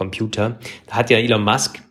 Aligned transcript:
Computer. 0.00 0.58
Da 0.86 0.94
hat 0.94 1.10
ja 1.10 1.18
Elon 1.18 1.44
Musk. 1.44 1.82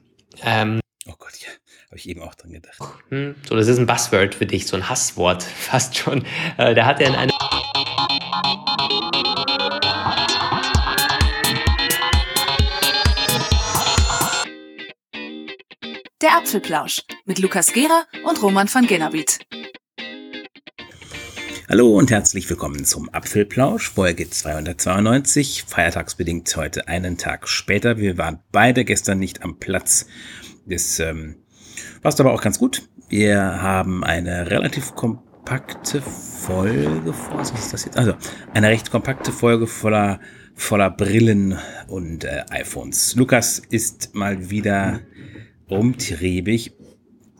Ähm, 0.43 0.79
oh 1.05 1.13
Gott, 1.19 1.33
ja, 1.41 1.49
habe 1.89 1.97
ich 1.97 2.09
eben 2.09 2.23
auch 2.23 2.33
dran 2.33 2.51
gedacht. 2.51 2.79
Hm, 3.09 3.35
so, 3.47 3.55
das 3.55 3.67
ist 3.67 3.77
ein 3.77 3.85
Buzzword 3.85 4.33
für 4.33 4.47
dich, 4.47 4.65
so 4.65 4.75
ein 4.75 4.89
Hasswort 4.89 5.43
fast 5.69 5.95
schon. 5.95 6.25
Äh, 6.57 6.73
da 6.73 6.87
hat 6.87 6.99
er 7.01 7.09
in 7.09 7.15
einem 7.15 7.31
Der 16.19 16.35
Apfelplausch 16.35 17.03
mit 17.25 17.37
Lukas 17.37 17.71
Gera 17.73 18.05
und 18.23 18.41
Roman 18.41 18.67
van 18.73 18.87
Genabit. 18.87 19.39
Hallo 21.71 21.95
und 21.95 22.09
herzlich 22.09 22.49
willkommen 22.49 22.83
zum 22.83 23.13
Apfelplausch, 23.13 23.91
Folge 23.91 24.27
292, 24.27 25.65
feiertagsbedingt 25.67 26.57
heute 26.57 26.87
einen 26.87 27.19
Tag 27.19 27.47
später. 27.47 27.99
Wir 27.99 28.17
waren 28.17 28.39
beide 28.51 28.83
gestern 28.83 29.19
nicht 29.19 29.43
am 29.43 29.59
Platz. 29.59 30.07
Das 30.65 30.99
ähm, 30.99 31.35
passt 32.01 32.19
aber 32.19 32.33
auch 32.33 32.41
ganz 32.41 32.57
gut. 32.57 32.89
Wir 33.07 33.61
haben 33.61 34.03
eine 34.03 34.49
relativ 34.49 34.95
kompakte 34.95 36.01
Folge 36.01 37.13
vor. 37.13 37.37
Was 37.37 37.51
ist 37.51 37.71
das 37.71 37.85
jetzt? 37.85 37.99
Also, 37.99 38.15
eine 38.51 38.69
recht 38.69 38.89
kompakte 38.89 39.31
Folge 39.31 39.67
voller, 39.67 40.21
voller 40.55 40.89
Brillen 40.89 41.55
und 41.87 42.23
äh, 42.23 42.45
iPhones. 42.49 43.13
Lukas 43.15 43.61
ist 43.69 44.15
mal 44.15 44.49
wieder 44.49 45.01
umtriebig. 45.67 46.73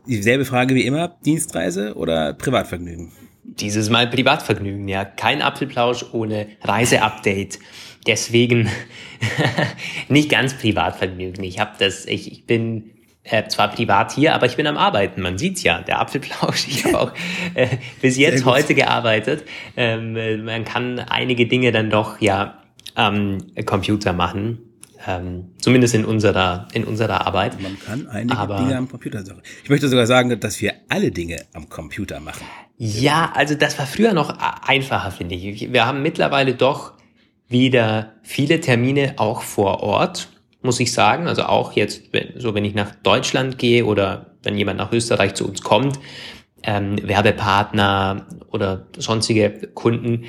Dieselbe 0.05 0.45
Frage 0.45 0.75
wie 0.75 0.85
immer, 0.85 1.17
Dienstreise 1.25 1.95
oder 1.95 2.35
Privatvergnügen? 2.35 3.11
Dieses 3.59 3.90
Mal 3.90 4.08
Privatvergnügen, 4.08 4.88
ja. 4.88 5.05
Kein 5.05 5.41
Apfelplausch 5.41 6.05
ohne 6.12 6.48
Reiseupdate. 6.62 7.59
Deswegen 8.08 8.70
nicht 10.08 10.30
ganz 10.30 10.54
Privatvergnügen. 10.55 11.44
Ich 11.44 11.59
habe 11.59 11.72
das, 11.80 12.05
ich, 12.05 12.32
ich 12.32 12.45
bin 12.45 12.91
äh, 13.23 13.48
zwar 13.48 13.70
privat 13.70 14.13
hier, 14.13 14.34
aber 14.34 14.46
ich 14.46 14.55
bin 14.55 14.68
am 14.68 14.77
Arbeiten. 14.77 15.21
Man 15.21 15.38
sieht's 15.38 15.63
ja, 15.63 15.82
der 15.82 15.99
Apfelplausch. 15.99 16.68
Ich 16.68 16.85
habe 16.85 16.99
auch 16.99 17.12
äh, 17.54 17.68
bis 18.01 18.18
jetzt 18.18 18.46
heute 18.46 18.74
gearbeitet. 18.74 19.43
Ähm, 19.76 20.44
man 20.46 20.63
kann 20.63 20.99
einige 20.99 21.46
Dinge 21.46 21.71
dann 21.71 21.90
doch 21.90 22.21
ja 22.21 22.63
am 22.96 23.38
Computer 23.66 24.13
machen. 24.13 24.68
Ähm, 25.07 25.51
zumindest 25.59 25.95
in 25.95 26.03
unserer, 26.03 26.67
in 26.73 26.83
unserer 26.83 27.25
Arbeit. 27.25 27.61
Man 27.61 27.79
kann 27.79 28.07
einige 28.07 28.37
Aber, 28.37 28.57
Dinge 28.57 28.75
am 28.75 28.89
Computer 28.89 29.19
machen. 29.19 29.41
Ich 29.63 29.69
möchte 29.69 29.87
sogar 29.87 30.05
sagen, 30.07 30.37
dass 30.39 30.61
wir 30.61 30.73
alle 30.89 31.11
Dinge 31.11 31.45
am 31.53 31.69
Computer 31.69 32.19
machen. 32.19 32.45
Ja, 32.77 33.31
also 33.33 33.55
das 33.55 33.79
war 33.79 33.85
früher 33.85 34.13
noch 34.13 34.37
einfacher, 34.67 35.11
finde 35.11 35.35
ich. 35.35 35.71
Wir 35.71 35.85
haben 35.85 36.01
mittlerweile 36.01 36.53
doch 36.53 36.93
wieder 37.47 38.13
viele 38.23 38.59
Termine 38.59 39.13
auch 39.17 39.41
vor 39.41 39.81
Ort, 39.81 40.29
muss 40.61 40.79
ich 40.79 40.91
sagen. 40.91 41.27
Also 41.27 41.43
auch 41.43 41.73
jetzt, 41.73 42.03
so 42.35 42.53
wenn 42.53 42.65
ich 42.65 42.75
nach 42.75 42.93
Deutschland 42.95 43.57
gehe 43.57 43.85
oder 43.85 44.35
wenn 44.43 44.57
jemand 44.57 44.79
nach 44.79 44.91
Österreich 44.91 45.33
zu 45.33 45.47
uns 45.47 45.61
kommt, 45.61 45.99
ähm, 46.63 46.97
Werbepartner 47.01 48.27
oder 48.51 48.87
sonstige 48.97 49.70
Kunden, 49.73 50.25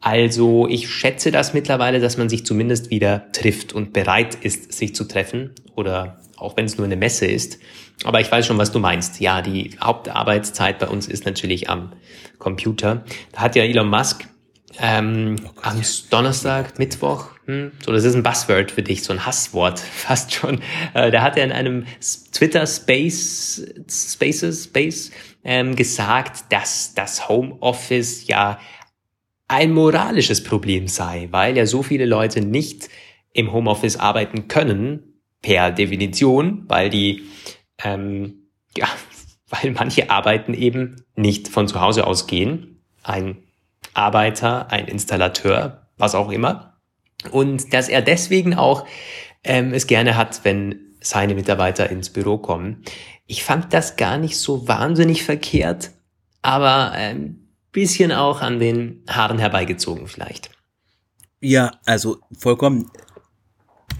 also 0.00 0.66
ich 0.68 0.88
schätze 0.88 1.30
das 1.30 1.52
mittlerweile, 1.52 2.00
dass 2.00 2.16
man 2.16 2.28
sich 2.28 2.46
zumindest 2.46 2.90
wieder 2.90 3.30
trifft 3.32 3.72
und 3.72 3.92
bereit 3.92 4.34
ist, 4.34 4.72
sich 4.72 4.94
zu 4.94 5.04
treffen 5.04 5.50
oder 5.74 6.20
auch 6.36 6.56
wenn 6.56 6.64
es 6.64 6.78
nur 6.78 6.86
eine 6.86 6.96
Messe 6.96 7.26
ist. 7.26 7.58
Aber 8.04 8.20
ich 8.20 8.32
weiß 8.32 8.46
schon, 8.46 8.56
was 8.56 8.72
du 8.72 8.78
meinst. 8.78 9.20
Ja, 9.20 9.42
die 9.42 9.76
Hauptarbeitszeit 9.80 10.78
bei 10.78 10.88
uns 10.88 11.06
ist 11.06 11.26
natürlich 11.26 11.68
am 11.68 11.92
Computer. 12.38 13.04
Da 13.32 13.42
hat 13.42 13.56
ja 13.56 13.62
Elon 13.62 13.88
Musk 13.88 14.26
ähm, 14.78 15.36
oh 15.44 15.50
Gott, 15.54 15.66
am. 15.66 15.82
Donnerstag, 16.10 16.78
Mittwoch, 16.78 17.26
hm, 17.46 17.72
so 17.84 17.92
das 17.92 18.04
ist 18.04 18.14
ein 18.14 18.22
Buzzword 18.22 18.70
für 18.70 18.82
dich, 18.82 19.02
so 19.02 19.12
ein 19.12 19.26
Hasswort 19.26 19.78
fast 19.94 20.32
schon. 20.32 20.60
Äh, 20.94 21.10
da 21.10 21.22
hat 21.22 21.36
er 21.36 21.44
in 21.44 21.52
einem 21.52 21.86
Twitter 22.32 22.66
Space 22.66 23.62
Spaces 23.88 24.64
Space 24.64 25.10
ähm, 25.44 25.74
gesagt, 25.76 26.44
dass 26.50 26.94
das 26.94 27.28
Homeoffice 27.28 28.26
ja 28.28 28.58
ein 29.50 29.72
moralisches 29.72 30.44
Problem 30.44 30.86
sei, 30.86 31.26
weil 31.32 31.56
ja 31.56 31.66
so 31.66 31.82
viele 31.82 32.06
Leute 32.06 32.40
nicht 32.40 32.88
im 33.32 33.52
Homeoffice 33.52 33.96
arbeiten 33.96 34.46
können, 34.46 35.20
per 35.42 35.72
Definition, 35.72 36.66
weil 36.68 36.88
die, 36.88 37.24
ähm, 37.82 38.46
ja, 38.76 38.86
weil 39.48 39.72
manche 39.72 40.08
Arbeiten 40.08 40.54
eben 40.54 41.02
nicht 41.16 41.48
von 41.48 41.66
zu 41.66 41.80
Hause 41.80 42.06
aus 42.06 42.28
gehen. 42.28 42.80
Ein 43.02 43.38
Arbeiter, 43.92 44.70
ein 44.70 44.86
Installateur, 44.86 45.88
was 45.98 46.14
auch 46.14 46.30
immer. 46.30 46.76
Und 47.32 47.74
dass 47.74 47.88
er 47.88 48.02
deswegen 48.02 48.54
auch 48.54 48.86
ähm, 49.42 49.74
es 49.74 49.88
gerne 49.88 50.16
hat, 50.16 50.44
wenn 50.44 50.94
seine 51.00 51.34
Mitarbeiter 51.34 51.90
ins 51.90 52.10
Büro 52.10 52.38
kommen. 52.38 52.84
Ich 53.26 53.42
fand 53.42 53.74
das 53.74 53.96
gar 53.96 54.16
nicht 54.16 54.38
so 54.38 54.68
wahnsinnig 54.68 55.24
verkehrt, 55.24 55.90
aber 56.40 56.92
ähm, 56.96 57.39
bisschen 57.72 58.12
auch 58.12 58.40
an 58.40 58.58
den 58.58 59.02
Haaren 59.08 59.38
herbeigezogen 59.38 60.06
vielleicht. 60.08 60.50
Ja, 61.40 61.72
also 61.86 62.18
vollkommen 62.38 62.90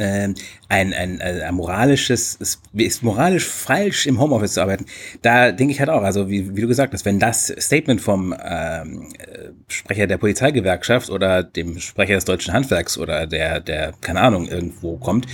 ähm, 0.01 0.35
ein, 0.69 0.95
ein, 0.95 1.21
ein 1.21 1.55
moralisches, 1.55 2.39
es 2.41 2.61
ist 2.73 3.03
moralisch 3.03 3.47
falsch 3.47 4.07
im 4.07 4.19
Homeoffice 4.19 4.55
zu 4.55 4.63
arbeiten. 4.63 4.87
Da 5.21 5.53
denke 5.53 5.73
ich 5.73 5.81
halt 5.81 5.91
auch, 5.91 6.03
also 6.03 6.29
wie, 6.31 6.57
wie 6.57 6.61
du 6.63 6.69
gesagt 6.69 6.95
hast, 6.95 7.05
wenn 7.05 7.19
das 7.19 7.55
Statement 7.59 8.01
vom 8.01 8.35
ähm, 8.43 9.09
Sprecher 9.69 10.07
der 10.07 10.17
Polizeigewerkschaft 10.17 11.11
oder 11.11 11.43
dem 11.43 11.79
Sprecher 11.81 12.15
des 12.15 12.25
deutschen 12.25 12.55
Handwerks 12.55 12.97
oder 12.97 13.27
der, 13.27 13.61
der, 13.61 13.93
keine 14.01 14.21
Ahnung, 14.21 14.49
irgendwo 14.49 14.97
kommt, 14.97 15.27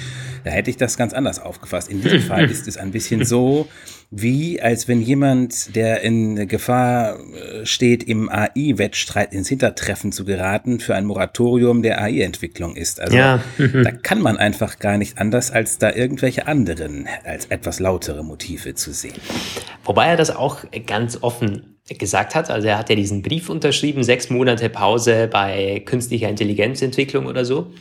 da 0.46 0.52
hätte 0.52 0.70
ich 0.70 0.76
das 0.76 0.96
ganz 0.96 1.12
anders 1.12 1.40
aufgefasst. 1.40 1.90
In 1.90 2.00
diesem 2.00 2.20
Fall 2.28 2.48
ist 2.48 2.68
es 2.68 2.76
ein 2.76 2.92
bisschen 2.92 3.24
so, 3.24 3.66
wie 4.12 4.62
als 4.62 4.86
wenn 4.86 5.02
jemand, 5.02 5.74
der 5.74 6.02
in 6.02 6.46
Gefahr 6.46 7.18
äh, 7.18 7.66
steht, 7.66 8.04
im 8.04 8.28
AI-Wettstreit 8.28 9.32
ins 9.32 9.48
Hintertreffen 9.48 10.12
zu 10.12 10.24
geraten, 10.24 10.78
für 10.78 10.94
ein 10.94 11.04
Moratorium 11.04 11.82
der 11.82 12.00
AI-Entwicklung 12.00 12.76
ist. 12.76 13.00
Also 13.00 13.16
ja. 13.16 13.40
da 13.58 13.90
kann 13.90 14.22
man 14.22 14.36
einfach 14.36 14.78
gar 14.78 14.98
nicht 14.98 15.18
anders, 15.18 15.50
als 15.50 15.78
da 15.78 15.92
irgendwelche 15.92 16.46
anderen, 16.46 17.08
als 17.24 17.46
etwas 17.46 17.80
lautere 17.80 18.22
Motive 18.22 18.76
zu 18.76 18.92
sehen. 18.92 19.14
Wobei 19.84 20.06
er 20.06 20.16
das 20.16 20.30
auch 20.30 20.58
ganz 20.86 21.18
offen 21.22 21.76
gesagt 21.98 22.36
hat. 22.36 22.50
Also 22.50 22.68
er 22.68 22.78
hat 22.78 22.88
ja 22.88 22.94
diesen 22.94 23.22
Brief 23.22 23.50
unterschrieben, 23.50 24.04
sechs 24.04 24.30
Monate 24.30 24.68
Pause 24.68 25.28
bei 25.28 25.82
künstlicher 25.84 26.28
Intelligenzentwicklung 26.28 27.26
oder 27.26 27.44
so. 27.44 27.72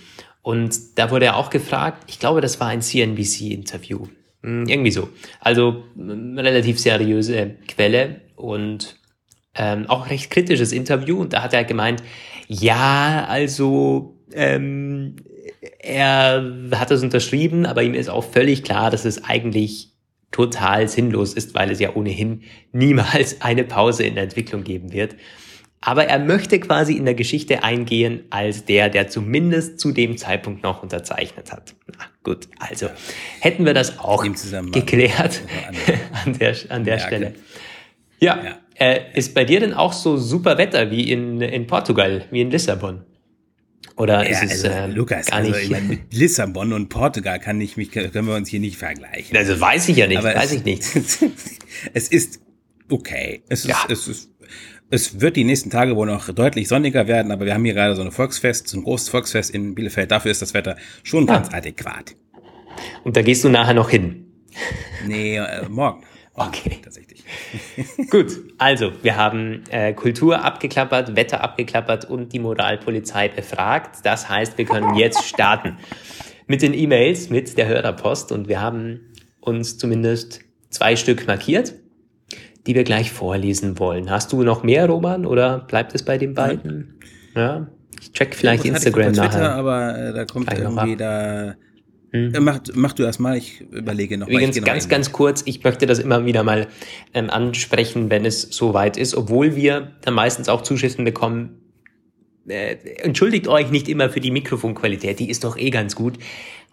Und 0.45 0.99
da 0.99 1.09
wurde 1.09 1.25
er 1.25 1.37
auch 1.37 1.49
gefragt, 1.49 2.03
ich 2.05 2.19
glaube, 2.19 2.39
das 2.39 2.59
war 2.59 2.67
ein 2.67 2.83
CNBC-Interview. 2.83 4.05
Hm, 4.43 4.67
irgendwie 4.67 4.91
so. 4.91 5.09
Also 5.39 5.85
relativ 5.97 6.79
seriöse 6.79 7.55
Quelle 7.67 8.21
und 8.35 8.95
ähm, 9.55 9.87
auch 9.87 10.07
recht 10.11 10.29
kritisches 10.29 10.71
Interview. 10.71 11.19
Und 11.19 11.33
da 11.33 11.41
hat 11.41 11.55
er 11.55 11.63
gemeint, 11.63 12.03
ja, 12.47 13.25
also 13.27 14.19
ähm, 14.33 15.15
er 15.79 16.45
hat 16.73 16.91
das 16.91 17.01
unterschrieben, 17.01 17.65
aber 17.65 17.81
ihm 17.81 17.95
ist 17.95 18.09
auch 18.09 18.23
völlig 18.23 18.61
klar, 18.61 18.91
dass 18.91 19.03
es 19.03 19.23
eigentlich 19.23 19.93
total 20.29 20.87
sinnlos 20.87 21.33
ist, 21.33 21.55
weil 21.55 21.71
es 21.71 21.79
ja 21.79 21.95
ohnehin 21.95 22.43
niemals 22.71 23.41
eine 23.41 23.63
Pause 23.63 24.03
in 24.03 24.13
der 24.13 24.25
Entwicklung 24.25 24.63
geben 24.63 24.93
wird. 24.93 25.15
Aber 25.81 26.05
er 26.05 26.19
möchte 26.19 26.59
quasi 26.59 26.93
in 26.93 27.05
der 27.05 27.13
Geschichte 27.13 27.63
eingehen 27.63 28.23
als 28.31 28.65
der, 28.65 28.89
der 28.89 29.07
zumindest 29.07 29.79
zu 29.79 29.91
dem 29.91 30.17
Zeitpunkt 30.17 30.63
noch 30.63 30.81
unterzeichnet 30.81 31.51
hat. 31.51 31.75
Na 31.87 32.05
gut, 32.23 32.47
also 32.59 32.89
hätten 33.39 33.65
wir 33.65 33.75
das 33.75 33.99
auch 33.99 34.23
geklärt 34.71 35.41
an 36.25 36.33
der, 36.39 36.55
an 36.69 36.83
der 36.83 36.99
Stelle. 36.99 37.35
Ja, 38.19 38.43
ja. 38.43 38.59
Äh, 38.77 39.01
ist 39.13 39.33
bei 39.33 39.45
dir 39.45 39.59
denn 39.59 39.73
auch 39.73 39.93
so 39.93 40.17
super 40.17 40.57
Wetter 40.57 40.91
wie 40.91 41.11
in, 41.11 41.39
in 41.41 41.67
Portugal, 41.67 42.25
wie 42.31 42.41
in 42.41 42.51
Lissabon? 42.51 43.03
Oder 43.97 44.29
ja, 44.29 44.41
ist 44.41 44.43
es 44.43 44.65
also, 44.65 44.67
äh, 44.67 44.87
Lukas, 44.87 45.27
gar 45.27 45.37
also, 45.37 45.51
nicht? 45.51 45.63
Ich 45.63 45.69
meine, 45.69 45.85
mit 45.85 46.13
Lissabon 46.13 46.73
und 46.73 46.89
Portugal 46.89 47.39
kann 47.39 47.61
ich 47.61 47.77
mich, 47.77 47.91
können 47.91 48.27
wir 48.27 48.35
uns 48.35 48.49
hier 48.49 48.59
nicht 48.59 48.77
vergleichen. 48.77 49.37
Also 49.37 49.59
weiß 49.59 49.87
ich 49.89 49.97
ja 49.97 50.07
nicht, 50.07 50.17
Aber 50.17 50.35
weiß 50.35 50.51
es, 50.51 50.57
ich 50.57 50.65
nicht. 50.65 50.83
es 51.93 52.09
ist 52.09 52.41
okay. 52.89 53.43
Es 53.47 53.61
ist, 53.61 53.69
ja. 53.69 53.85
es 53.89 54.07
ist 54.07 54.29
es 54.89 55.19
wird 55.21 55.35
die 55.35 55.43
nächsten 55.43 55.69
Tage 55.69 55.95
wohl 55.95 56.07
noch 56.07 56.31
deutlich 56.33 56.67
sonniger 56.67 57.07
werden, 57.07 57.31
aber 57.31 57.45
wir 57.45 57.53
haben 57.53 57.65
hier 57.65 57.73
gerade 57.73 57.95
so 57.95 58.01
ein 58.01 58.11
Volksfest, 58.11 58.67
so 58.67 58.77
ein 58.77 58.83
großes 58.83 59.09
Volksfest 59.09 59.51
in 59.51 59.75
Bielefeld. 59.75 60.11
Dafür 60.11 60.31
ist 60.31 60.41
das 60.41 60.53
Wetter 60.53 60.77
schon 61.03 61.25
ganz 61.25 61.49
ah. 61.51 61.57
adäquat. 61.57 62.15
Und 63.03 63.15
da 63.15 63.21
gehst 63.21 63.43
du 63.43 63.49
nachher 63.49 63.73
noch 63.73 63.89
hin? 63.89 64.25
Nee, 65.07 65.37
äh, 65.37 65.67
morgen. 65.69 66.03
Okay. 66.37 66.79
Tatsächlich. 66.83 67.23
Gut, 68.11 68.27
also 68.57 68.91
wir 69.03 69.15
haben 69.15 69.63
äh, 69.69 69.93
Kultur 69.93 70.43
abgeklappert, 70.43 71.15
Wetter 71.15 71.41
abgeklappert 71.41 72.03
und 72.03 72.33
die 72.33 72.39
Moralpolizei 72.39 73.29
befragt. 73.29 73.99
Das 74.03 74.27
heißt, 74.27 74.57
wir 74.57 74.65
können 74.65 74.95
jetzt 74.97 75.23
starten 75.23 75.77
mit 76.45 76.61
den 76.61 76.73
E-Mails, 76.73 77.29
mit 77.29 77.57
der 77.57 77.69
Hörerpost 77.69 78.33
und 78.33 78.49
wir 78.49 78.59
haben 78.59 79.13
uns 79.39 79.77
zumindest 79.77 80.41
zwei 80.71 80.97
Stück 80.97 81.25
markiert 81.25 81.73
die 82.67 82.75
wir 82.75 82.83
gleich 82.83 83.11
vorlesen 83.11 83.79
wollen. 83.79 84.09
Hast 84.09 84.31
du 84.33 84.43
noch 84.43 84.63
mehr, 84.63 84.87
Roman, 84.87 85.25
oder 85.25 85.59
bleibt 85.59 85.93
es 85.93 86.03
bei 86.03 86.17
den 86.17 86.33
beiden? 86.33 86.99
Ja, 87.35 87.67
ich 88.01 88.11
check 88.11 88.35
vielleicht 88.35 88.65
ja, 88.65 88.73
Instagram 88.73 89.13
Twitter, 89.13 89.27
nachher. 89.27 89.55
aber 89.55 89.97
äh, 89.97 90.13
da 90.13 90.25
kommt 90.25 90.51
irgendwie 90.51 90.95
da 90.95 91.55
Hm. 92.15 92.31
Mach, 92.39 92.59
mach 92.73 92.93
du 92.93 93.03
erst 93.03 93.19
mal, 93.19 93.35
ich 93.35 93.59
überlege 93.71 94.17
noch. 94.17 94.29
Übrigens, 94.29 94.61
ganz, 94.63 94.87
ganz 94.87 95.11
kurz, 95.11 95.43
ich 95.45 95.63
möchte 95.65 95.85
das 95.85 95.99
immer 95.99 96.25
wieder 96.25 96.43
mal 96.43 96.67
ähm, 97.13 97.29
ansprechen, 97.29 98.09
wenn 98.09 98.25
es 98.25 98.43
soweit 98.43 98.95
ist, 98.95 99.15
obwohl 99.15 99.57
wir 99.57 99.91
dann 100.01 100.13
meistens 100.13 100.47
auch 100.47 100.61
Zuschriften 100.61 101.03
bekommen, 101.03 101.61
äh, 102.47 102.77
entschuldigt 102.99 103.49
euch 103.49 103.69
nicht 103.69 103.89
immer 103.89 104.09
für 104.09 104.21
die 104.21 104.31
Mikrofonqualität, 104.31 105.19
die 105.19 105.29
ist 105.29 105.43
doch 105.43 105.57
eh 105.57 105.71
ganz 105.71 105.95
gut. 105.95 106.17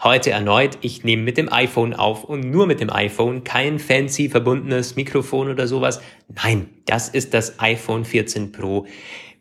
Heute 0.04 0.32
erneut, 0.32 0.78
ich 0.80 1.04
nehme 1.04 1.22
mit 1.22 1.36
dem 1.36 1.52
iPhone 1.52 1.94
auf 1.94 2.24
und 2.24 2.50
nur 2.50 2.66
mit 2.66 2.80
dem 2.80 2.90
iPhone, 2.90 3.44
kein 3.44 3.78
fancy 3.78 4.28
verbundenes 4.28 4.96
Mikrofon 4.96 5.48
oder 5.48 5.68
sowas. 5.68 6.00
Nein, 6.26 6.70
das 6.86 7.08
ist 7.08 7.32
das 7.34 7.60
iPhone 7.60 8.04
14 8.04 8.50
Pro 8.50 8.84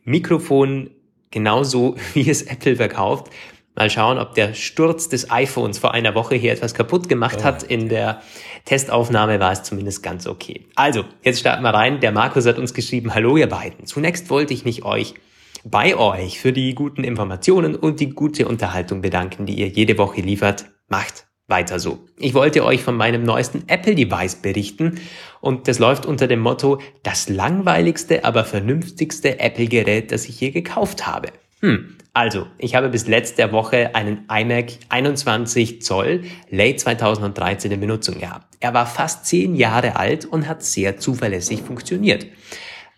Mikrofon 0.04 0.92
genauso 1.32 1.96
wie 2.14 2.30
es 2.30 2.44
Apple 2.44 2.76
verkauft. 2.76 3.32
Mal 3.74 3.90
schauen, 3.90 4.20
ob 4.20 4.36
der 4.36 4.54
Sturz 4.54 5.10
des 5.10 5.32
iPhones 5.32 5.80
vor 5.80 5.96
einer 5.96 6.14
Woche 6.14 6.36
hier 6.36 6.52
etwas 6.52 6.76
kaputt 6.76 7.10
gemacht 7.10 7.38
oh. 7.40 7.44
hat. 7.44 7.64
In 7.64 7.90
der 7.90 8.22
Testaufnahme 8.66 9.40
war 9.40 9.54
es 9.54 9.64
zumindest 9.64 10.04
ganz 10.04 10.28
okay. 10.28 10.68
Also, 10.76 11.06
jetzt 11.24 11.40
starten 11.40 11.64
wir 11.64 11.74
rein. 11.74 12.02
Der 12.02 12.12
Markus 12.12 12.46
hat 12.46 12.60
uns 12.60 12.76
geschrieben, 12.76 13.16
hallo 13.16 13.36
ihr 13.36 13.50
beiden. 13.50 13.88
Zunächst 13.88 14.30
wollte 14.30 14.54
ich 14.54 14.64
mich 14.64 14.86
euch 14.86 15.16
bei 15.64 15.96
euch 15.96 16.40
für 16.40 16.54
die 16.54 16.76
guten 16.76 17.04
Informationen 17.04 17.76
und 17.76 18.00
die 18.00 18.10
gute 18.10 18.48
Unterhaltung 18.48 19.02
bedanken, 19.02 19.46
die 19.46 19.56
ihr 19.56 19.68
jede 19.68 19.98
Woche 19.98 20.22
liefert. 20.22 20.66
Macht 20.88 21.28
weiter 21.48 21.80
so. 21.80 22.00
Ich 22.18 22.34
wollte 22.34 22.66
euch 22.66 22.82
von 22.82 22.96
meinem 22.96 23.24
neuesten 23.24 23.64
Apple-Device 23.68 24.38
berichten 24.38 25.00
und 25.42 25.68
das 25.68 25.80
läuft 25.80 26.06
unter 26.06 26.28
dem 26.28 26.40
Motto 26.40 26.80
das 27.04 27.30
langweiligste, 27.30 28.24
aber 28.26 28.46
vernünftigste 28.46 29.40
Apple-Gerät, 29.40 30.12
das 30.12 30.28
ich 30.28 30.40
je 30.40 30.52
gekauft 30.52 31.06
habe. 31.06 31.30
Hm, 31.60 31.98
also, 32.14 32.48
ich 32.58 32.76
habe 32.76 32.90
bis 32.90 33.08
letzte 33.08 33.52
Woche 33.52 33.96
einen 33.96 34.26
iMac 34.30 34.72
21 34.90 35.82
Zoll 35.82 36.24
Late 36.50 36.78
2013 36.78 37.72
in 37.72 37.80
Benutzung 37.80 38.20
gehabt. 38.20 38.56
Er 38.60 38.74
war 38.74 38.86
fast 38.86 39.26
zehn 39.26 39.56
Jahre 39.56 39.96
alt 39.96 40.26
und 40.26 40.48
hat 40.48 40.64
sehr 40.64 40.98
zuverlässig 40.98 41.62
funktioniert. 41.62 42.26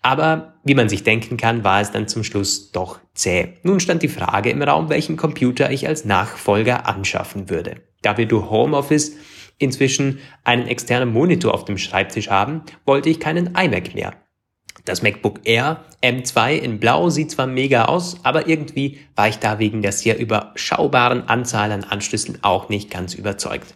Aber 0.03 0.55
wie 0.63 0.75
man 0.75 0.89
sich 0.89 1.03
denken 1.03 1.38
kann, 1.38 1.63
war 1.63 1.81
es 1.81 1.91
dann 1.91 2.07
zum 2.07 2.23
Schluss 2.23 2.71
doch 2.71 3.00
zäh. 3.13 3.53
Nun 3.63 3.79
stand 3.79 4.03
die 4.03 4.09
Frage 4.09 4.50
im 4.50 4.61
Raum, 4.61 4.89
welchen 4.89 5.17
Computer 5.17 5.71
ich 5.71 5.88
als 5.88 6.05
Nachfolger 6.05 6.88
anschaffen 6.88 7.50
würde. 7.50 7.77
Da 8.01 8.17
wir 8.17 8.27
durch 8.27 8.50
Homeoffice 8.50 9.13
inzwischen 9.59 10.19
einen 10.44 10.67
externen 10.67 11.13
Monitor 11.13 11.53
auf 11.53 11.63
dem 11.63 11.77
Schreibtisch 11.77 12.29
haben, 12.29 12.63
wollte 12.85 13.09
ich 13.09 13.21
keinen 13.21 13.55
iMac 13.55 13.95
mehr. 13.95 14.13
Das 14.83 15.01
MacBook 15.01 15.39
Air 15.45 15.85
M2 16.01 16.57
in 16.57 16.79
Blau 16.79 17.09
sieht 17.09 17.31
zwar 17.31 17.47
mega 17.47 17.85
aus, 17.85 18.17
aber 18.23 18.49
irgendwie 18.49 18.99
war 19.15 19.29
ich 19.29 19.39
da 19.39 19.57
wegen 19.57 19.81
der 19.81 19.94
sehr 19.94 20.19
überschaubaren 20.19 21.29
Anzahl 21.29 21.71
an 21.71 21.85
Anschlüssen 21.85 22.39
auch 22.41 22.67
nicht 22.67 22.91
ganz 22.91 23.13
überzeugt. 23.13 23.75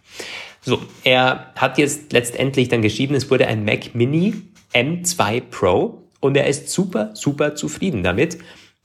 So, 0.59 0.81
er 1.05 1.53
hat 1.55 1.77
jetzt 1.77 2.11
letztendlich 2.11 2.67
dann 2.67 2.81
geschrieben, 2.81 3.15
es 3.15 3.31
wurde 3.31 3.47
ein 3.47 3.63
Mac 3.63 3.95
Mini 3.95 4.35
M2 4.73 5.41
Pro 5.49 6.06
und 6.19 6.35
er 6.37 6.47
ist 6.47 6.69
super, 6.69 7.11
super 7.13 7.55
zufrieden 7.55 8.03
damit. 8.03 8.37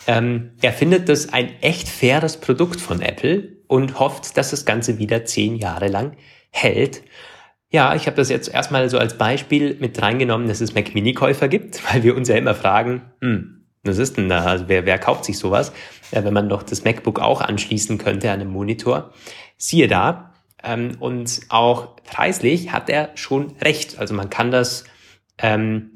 Ähm, 0.07 0.53
er 0.63 0.73
findet 0.73 1.09
das 1.09 1.33
ein 1.33 1.51
echt 1.61 1.89
faires 1.89 2.39
Produkt 2.39 2.81
von 2.81 3.01
Apple 3.01 3.57
und 3.69 3.99
hofft, 3.99 4.37
dass 4.37 4.51
das 4.51 4.65
Ganze 4.65 4.99
wieder 4.99 5.25
zehn 5.25 5.57
Jahre 5.57 5.89
lang 5.89 6.17
hält. 6.51 7.03
Ja, 7.71 7.95
ich 7.95 8.07
habe 8.07 8.17
das 8.17 8.29
jetzt 8.29 8.53
erstmal 8.53 8.91
so 8.91 8.99
als 8.99 9.17
Beispiel 9.17 9.77
mit 9.81 10.01
reingenommen, 10.03 10.49
dass 10.49 10.61
es 10.61 10.75
Mac 10.75 10.95
Mini-Käufer 10.95 11.49
gibt, 11.49 11.81
weil 11.93 12.03
wir 12.03 12.17
uns 12.17 12.29
ja 12.29 12.37
immer 12.37 12.55
fragen, 12.55 13.03
hm, 13.21 13.63
was 13.85 13.99
ist 13.99 14.17
denn 14.17 14.29
da? 14.29 14.45
Also 14.45 14.69
wer, 14.69 14.87
wer 14.87 14.99
kauft 14.99 15.25
sich 15.25 15.39
sowas? 15.39 15.73
Ja, 16.13 16.25
wenn 16.25 16.35
man 16.35 16.49
doch 16.49 16.63
das 16.63 16.85
MacBook 16.85 17.19
auch 17.19 17.41
anschließen 17.41 17.99
könnte 17.99 18.31
an 18.31 18.41
einem 18.41 18.51
Monitor. 18.51 19.13
Siehe 19.57 19.89
da. 19.89 20.35
Ähm, 20.63 20.97
und 21.01 21.41
auch 21.49 21.97
preislich 22.05 22.73
hat 22.73 22.89
er 22.89 23.11
schon 23.15 23.57
recht. 23.61 23.99
Also 23.99 24.15
man 24.15 24.31
kann 24.31 24.51
das 24.51 24.85
ähm, 25.39 25.92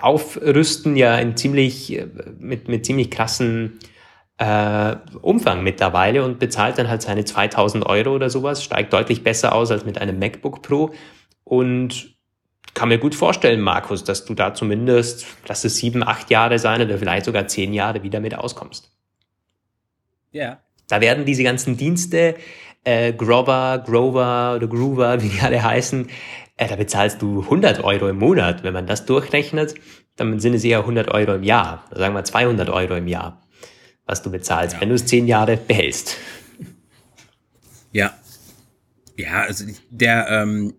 aufrüsten 0.00 0.96
ja 0.96 1.16
in 1.18 1.36
ziemlich, 1.36 2.02
mit, 2.38 2.68
mit 2.68 2.84
ziemlich 2.84 3.10
krassen 3.10 3.78
äh, 4.38 4.96
Umfang 5.20 5.62
mittlerweile 5.62 6.24
und 6.24 6.38
bezahlt 6.38 6.78
dann 6.78 6.88
halt 6.88 7.02
seine 7.02 7.24
2000 7.24 7.84
Euro 7.86 8.14
oder 8.14 8.30
sowas, 8.30 8.62
steigt 8.62 8.92
deutlich 8.92 9.22
besser 9.22 9.54
aus 9.54 9.70
als 9.70 9.84
mit 9.84 10.00
einem 10.00 10.18
MacBook 10.18 10.62
Pro 10.62 10.92
und 11.44 12.16
kann 12.74 12.88
mir 12.88 12.98
gut 12.98 13.14
vorstellen, 13.14 13.60
Markus, 13.60 14.04
dass 14.04 14.24
du 14.24 14.34
da 14.34 14.54
zumindest, 14.54 15.26
lass 15.48 15.64
es 15.64 15.76
sieben, 15.76 16.04
acht 16.04 16.30
Jahre 16.30 16.58
sein 16.58 16.80
oder 16.80 16.98
vielleicht 16.98 17.24
sogar 17.24 17.48
zehn 17.48 17.74
Jahre 17.74 18.02
wieder 18.02 18.20
mit 18.20 18.36
auskommst. 18.36 18.92
Ja. 20.30 20.60
Da 20.88 21.00
werden 21.00 21.24
diese 21.24 21.42
ganzen 21.42 21.76
Dienste, 21.76 22.36
äh, 22.84 23.12
Grover, 23.12 23.82
Grover 23.84 24.54
oder 24.56 24.66
Groover, 24.68 25.20
wie 25.22 25.28
die 25.28 25.40
alle 25.40 25.62
heißen, 25.62 26.08
äh, 26.08 26.12
da 26.66 26.76
bezahlst 26.76 27.22
du 27.22 27.42
100 27.42 27.84
Euro 27.84 28.08
im 28.08 28.18
Monat. 28.18 28.64
Wenn 28.64 28.72
man 28.72 28.86
das 28.86 29.06
durchrechnet, 29.06 29.74
dann 30.16 30.40
sind 30.40 30.54
es 30.54 30.64
eher 30.64 30.80
100 30.80 31.08
Euro 31.08 31.36
im 31.36 31.44
Jahr. 31.44 31.84
Sagen 31.92 32.14
wir 32.14 32.24
200 32.24 32.68
Euro 32.68 32.96
im 32.96 33.06
Jahr, 33.06 33.42
was 34.06 34.22
du 34.22 34.30
bezahlst, 34.30 34.74
ja. 34.74 34.80
wenn 34.80 34.88
du 34.88 34.96
es 34.96 35.06
zehn 35.06 35.26
Jahre 35.28 35.56
behältst. 35.56 36.16
Ja. 37.92 38.12
Ja, 39.16 39.42
also 39.42 39.64
der, 39.90 40.28
ähm, 40.30 40.74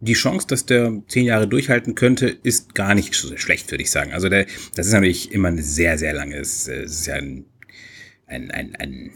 die 0.00 0.14
Chance, 0.14 0.46
dass 0.46 0.66
der 0.66 1.02
zehn 1.08 1.26
Jahre 1.26 1.46
durchhalten 1.46 1.94
könnte, 1.94 2.28
ist 2.28 2.74
gar 2.74 2.94
nicht 2.94 3.14
so 3.14 3.36
schlecht, 3.36 3.70
würde 3.70 3.82
ich 3.82 3.90
sagen. 3.90 4.12
Also 4.12 4.28
der, 4.28 4.46
das 4.74 4.86
ist 4.86 4.92
natürlich 4.92 5.32
immer 5.32 5.48
eine 5.48 5.62
sehr, 5.62 5.98
sehr 5.98 6.14
lange, 6.14 6.36
es 6.36 6.66
ist 6.68 7.06
ja 7.06 7.14
ein, 7.14 7.44
ein, 8.26 8.50
ein, 8.50 8.74
ein 8.76 9.12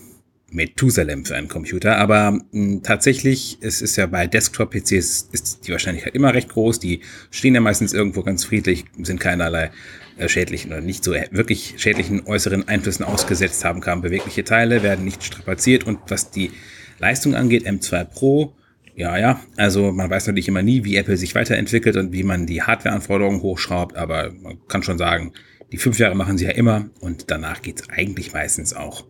Methusalem 0.54 1.24
für 1.24 1.34
einen 1.34 1.48
Computer, 1.48 1.98
aber 1.98 2.30
mh, 2.30 2.42
hm, 2.52 2.82
tatsächlich, 2.82 3.58
es 3.60 3.82
ist 3.82 3.96
ja 3.96 4.06
bei 4.06 4.26
Desktop-PCs 4.26 5.28
ist 5.32 5.66
die 5.66 5.72
Wahrscheinlichkeit 5.72 6.14
immer 6.14 6.32
recht 6.32 6.48
groß. 6.48 6.78
Die 6.78 7.00
stehen 7.30 7.54
ja 7.54 7.60
meistens 7.60 7.92
irgendwo 7.92 8.22
ganz 8.22 8.44
friedlich, 8.44 8.84
sind 9.02 9.20
keinerlei 9.20 9.70
äh, 10.16 10.28
schädlichen 10.28 10.70
oder 10.70 10.80
nicht 10.80 11.02
so 11.02 11.12
wirklich 11.12 11.74
schädlichen 11.78 12.26
äußeren 12.26 12.68
Einflüssen 12.68 13.04
ausgesetzt, 13.04 13.64
haben 13.64 13.80
kaum 13.80 14.00
bewegliche 14.00 14.44
Teile, 14.44 14.82
werden 14.82 15.04
nicht 15.04 15.24
strapaziert 15.24 15.84
und 15.84 15.98
was 16.08 16.30
die 16.30 16.52
Leistung 17.00 17.34
angeht, 17.34 17.66
M2 17.66 18.04
Pro, 18.04 18.54
ja, 18.94 19.18
ja, 19.18 19.40
also 19.56 19.90
man 19.90 20.08
weiß 20.08 20.28
natürlich 20.28 20.46
immer 20.46 20.62
nie, 20.62 20.84
wie 20.84 20.96
Apple 20.96 21.16
sich 21.16 21.34
weiterentwickelt 21.34 21.96
und 21.96 22.12
wie 22.12 22.22
man 22.22 22.46
die 22.46 22.62
Hardwareanforderungen 22.62 23.42
hochschraubt, 23.42 23.96
aber 23.96 24.32
man 24.40 24.58
kann 24.68 24.84
schon 24.84 24.98
sagen, 24.98 25.32
die 25.72 25.78
fünf 25.78 25.98
Jahre 25.98 26.14
machen 26.14 26.38
sie 26.38 26.44
ja 26.44 26.52
immer 26.52 26.88
und 27.00 27.32
danach 27.32 27.60
geht's 27.60 27.88
eigentlich 27.90 28.32
meistens 28.32 28.72
auch 28.72 29.04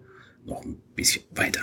noch 0.45 0.65
ein 0.65 0.81
bisschen 0.95 1.23
weiter. 1.35 1.61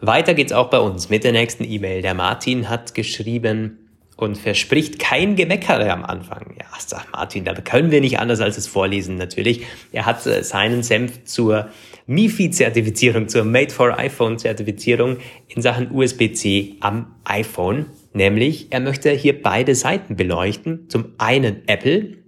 Weiter 0.00 0.34
geht's 0.34 0.52
auch 0.52 0.70
bei 0.70 0.78
uns 0.78 1.08
mit 1.08 1.24
der 1.24 1.32
nächsten 1.32 1.64
E-Mail. 1.64 2.02
Der 2.02 2.14
Martin 2.14 2.68
hat 2.68 2.94
geschrieben 2.94 3.78
und 4.16 4.36
verspricht 4.36 4.98
kein 4.98 5.36
Gemeckere 5.36 5.90
am 5.92 6.04
Anfang. 6.04 6.56
Ja, 6.58 6.66
sagt 6.78 7.12
Martin, 7.12 7.44
da 7.44 7.54
können 7.54 7.90
wir 7.90 8.00
nicht 8.00 8.18
anders 8.18 8.40
als 8.40 8.58
es 8.58 8.66
vorlesen 8.66 9.16
natürlich. 9.16 9.66
Er 9.92 10.06
hat 10.06 10.26
äh, 10.26 10.42
seinen 10.42 10.82
Senf 10.82 11.24
zur 11.24 11.68
MIFI-Zertifizierung, 12.06 13.28
zur 13.28 13.44
Made 13.44 13.70
for 13.70 13.98
iPhone-Zertifizierung 13.98 15.18
in 15.48 15.62
Sachen 15.62 15.90
USB-C 15.90 16.76
am 16.80 17.14
iPhone. 17.24 17.86
Nämlich, 18.12 18.68
er 18.70 18.80
möchte 18.80 19.10
hier 19.10 19.42
beide 19.42 19.74
Seiten 19.74 20.16
beleuchten. 20.16 20.88
Zum 20.88 21.14
einen 21.18 21.66
Apple, 21.66 22.18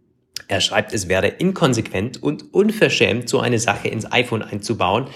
er 0.49 0.61
schreibt, 0.61 0.93
es 0.93 1.09
wäre 1.09 1.29
inkonsequent 1.29 2.23
und 2.23 2.55
unverschämt, 2.55 3.29
so 3.29 3.41
eine 3.41 3.59
Sache 3.59 3.89
ins 3.89 4.11
iPhone 4.11 4.43
einzubauen, 4.43 5.09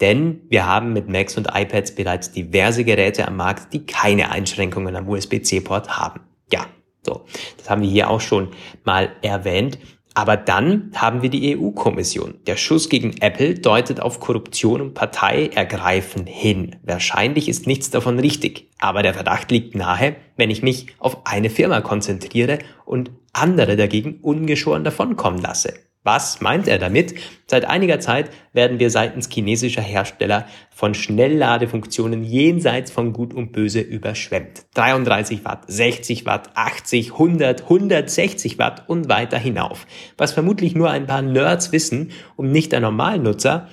denn 0.00 0.42
wir 0.48 0.66
haben 0.66 0.92
mit 0.92 1.08
Macs 1.08 1.36
und 1.36 1.48
iPads 1.54 1.94
bereits 1.94 2.32
diverse 2.32 2.84
Geräte 2.84 3.26
am 3.28 3.36
Markt, 3.36 3.72
die 3.72 3.86
keine 3.86 4.30
Einschränkungen 4.30 4.96
am 4.96 5.08
USB-C-Port 5.08 5.96
haben. 5.96 6.20
Ja, 6.50 6.66
so, 7.02 7.24
das 7.56 7.70
haben 7.70 7.82
wir 7.82 7.88
hier 7.88 8.10
auch 8.10 8.20
schon 8.20 8.48
mal 8.84 9.10
erwähnt. 9.22 9.78
Aber 10.14 10.36
dann 10.36 10.90
haben 10.94 11.22
wir 11.22 11.30
die 11.30 11.56
EU-Kommission. 11.56 12.34
Der 12.46 12.56
Schuss 12.56 12.88
gegen 12.88 13.16
Apple 13.20 13.54
deutet 13.54 14.00
auf 14.00 14.20
Korruption 14.20 14.80
und 14.80 14.94
Parteiergreifen 14.94 16.26
hin. 16.26 16.76
Wahrscheinlich 16.82 17.48
ist 17.48 17.66
nichts 17.66 17.90
davon 17.90 18.18
richtig. 18.18 18.68
Aber 18.78 19.02
der 19.02 19.14
Verdacht 19.14 19.50
liegt 19.50 19.74
nahe, 19.74 20.16
wenn 20.36 20.50
ich 20.50 20.62
mich 20.62 20.88
auf 20.98 21.26
eine 21.26 21.50
Firma 21.50 21.80
konzentriere 21.80 22.58
und 22.84 23.10
andere 23.32 23.76
dagegen 23.76 24.18
ungeschoren 24.20 24.84
davonkommen 24.84 25.40
lasse. 25.40 25.74
Was 26.04 26.40
meint 26.40 26.66
er 26.66 26.78
damit? 26.78 27.14
Seit 27.46 27.64
einiger 27.64 28.00
Zeit 28.00 28.30
werden 28.52 28.80
wir 28.80 28.90
seitens 28.90 29.28
chinesischer 29.30 29.82
Hersteller 29.82 30.46
von 30.70 30.94
Schnellladefunktionen 30.94 32.24
jenseits 32.24 32.90
von 32.90 33.12
Gut 33.12 33.32
und 33.32 33.52
Böse 33.52 33.80
überschwemmt. 33.80 34.66
33 34.74 35.44
Watt, 35.44 35.64
60 35.68 36.26
Watt, 36.26 36.50
80, 36.54 37.12
100, 37.12 37.62
160 37.62 38.58
Watt 38.58 38.88
und 38.88 39.08
weiter 39.08 39.38
hinauf. 39.38 39.86
Was 40.16 40.32
vermutlich 40.32 40.74
nur 40.74 40.90
ein 40.90 41.06
paar 41.06 41.22
Nerds 41.22 41.70
wissen 41.70 42.10
und 42.34 42.50
nicht 42.50 42.72
der 42.72 42.80
Normalnutzer, 42.80 43.68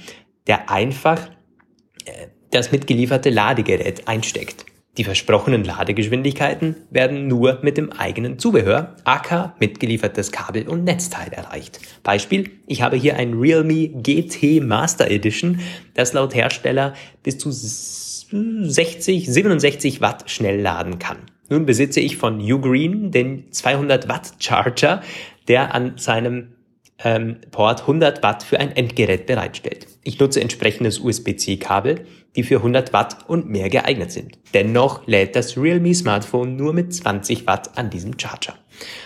der 0.45 0.69
einfach 0.69 1.29
äh, 2.05 2.27
das 2.51 2.71
mitgelieferte 2.71 3.31
Ladegerät 3.31 4.07
einsteckt. 4.07 4.65
Die 4.98 5.03
versprochenen 5.03 5.63
Ladegeschwindigkeiten 5.63 6.75
werden 6.89 7.27
nur 7.27 7.60
mit 7.62 7.77
dem 7.77 7.91
eigenen 7.91 8.39
Zubehör, 8.39 8.96
aka 9.03 9.55
mitgeliefertes 9.60 10.31
Kabel 10.31 10.67
und 10.67 10.84
Netzteil 10.84 11.29
erreicht. 11.31 11.79
Beispiel, 12.03 12.50
ich 12.67 12.81
habe 12.81 12.98
hier 12.98 13.15
ein 13.15 13.34
Realme 13.34 13.88
GT 13.88 14.62
Master 14.62 15.10
Edition, 15.10 15.60
das 15.93 16.13
laut 16.13 16.36
Hersteller 16.36 16.96
bis 17.24 17.38
zu 17.38 17.51
60, 17.51 19.31
67 19.31 20.01
Watt 20.01 20.29
schnell 20.29 20.60
laden 20.60 21.00
kann. 21.00 21.17
Nun 21.50 21.65
besitze 21.65 22.00
ich 22.00 22.17
von 22.17 22.39
Ugreen 22.39 23.12
den 23.12 23.51
200 23.51 24.08
Watt 24.08 24.34
Charger, 24.39 25.01
der 25.48 25.74
an 25.74 25.93
seinem 25.98 26.50
ähm, 27.03 27.37
Port 27.51 27.81
100 27.81 28.21
Watt 28.23 28.43
für 28.43 28.59
ein 28.59 28.75
Endgerät 28.75 29.25
bereitstellt. 29.25 29.87
Ich 30.03 30.19
nutze 30.19 30.41
entsprechendes 30.41 30.99
USB-C-Kabel, 30.99 32.05
die 32.35 32.43
für 32.43 32.57
100 32.57 32.93
Watt 32.93 33.17
und 33.27 33.49
mehr 33.49 33.69
geeignet 33.69 34.11
sind. 34.11 34.37
Dennoch 34.53 35.07
lädt 35.07 35.35
das 35.35 35.57
Realme 35.57 35.93
Smartphone 35.93 36.55
nur 36.55 36.73
mit 36.73 36.93
20 36.93 37.47
Watt 37.47 37.77
an 37.77 37.89
diesem 37.89 38.19
Charger. 38.19 38.55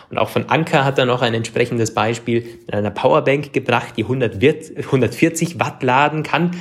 Und 0.09 0.17
auch 0.17 0.29
von 0.29 0.49
Anker 0.49 0.85
hat 0.85 0.97
er 0.97 1.05
noch 1.05 1.21
ein 1.21 1.33
entsprechendes 1.33 1.93
Beispiel 1.93 2.41
mit 2.65 2.73
einer 2.73 2.91
Powerbank 2.91 3.53
gebracht, 3.53 3.93
die 3.97 4.03
140 4.03 5.59
Watt 5.59 5.83
laden 5.83 6.23
kann, 6.23 6.51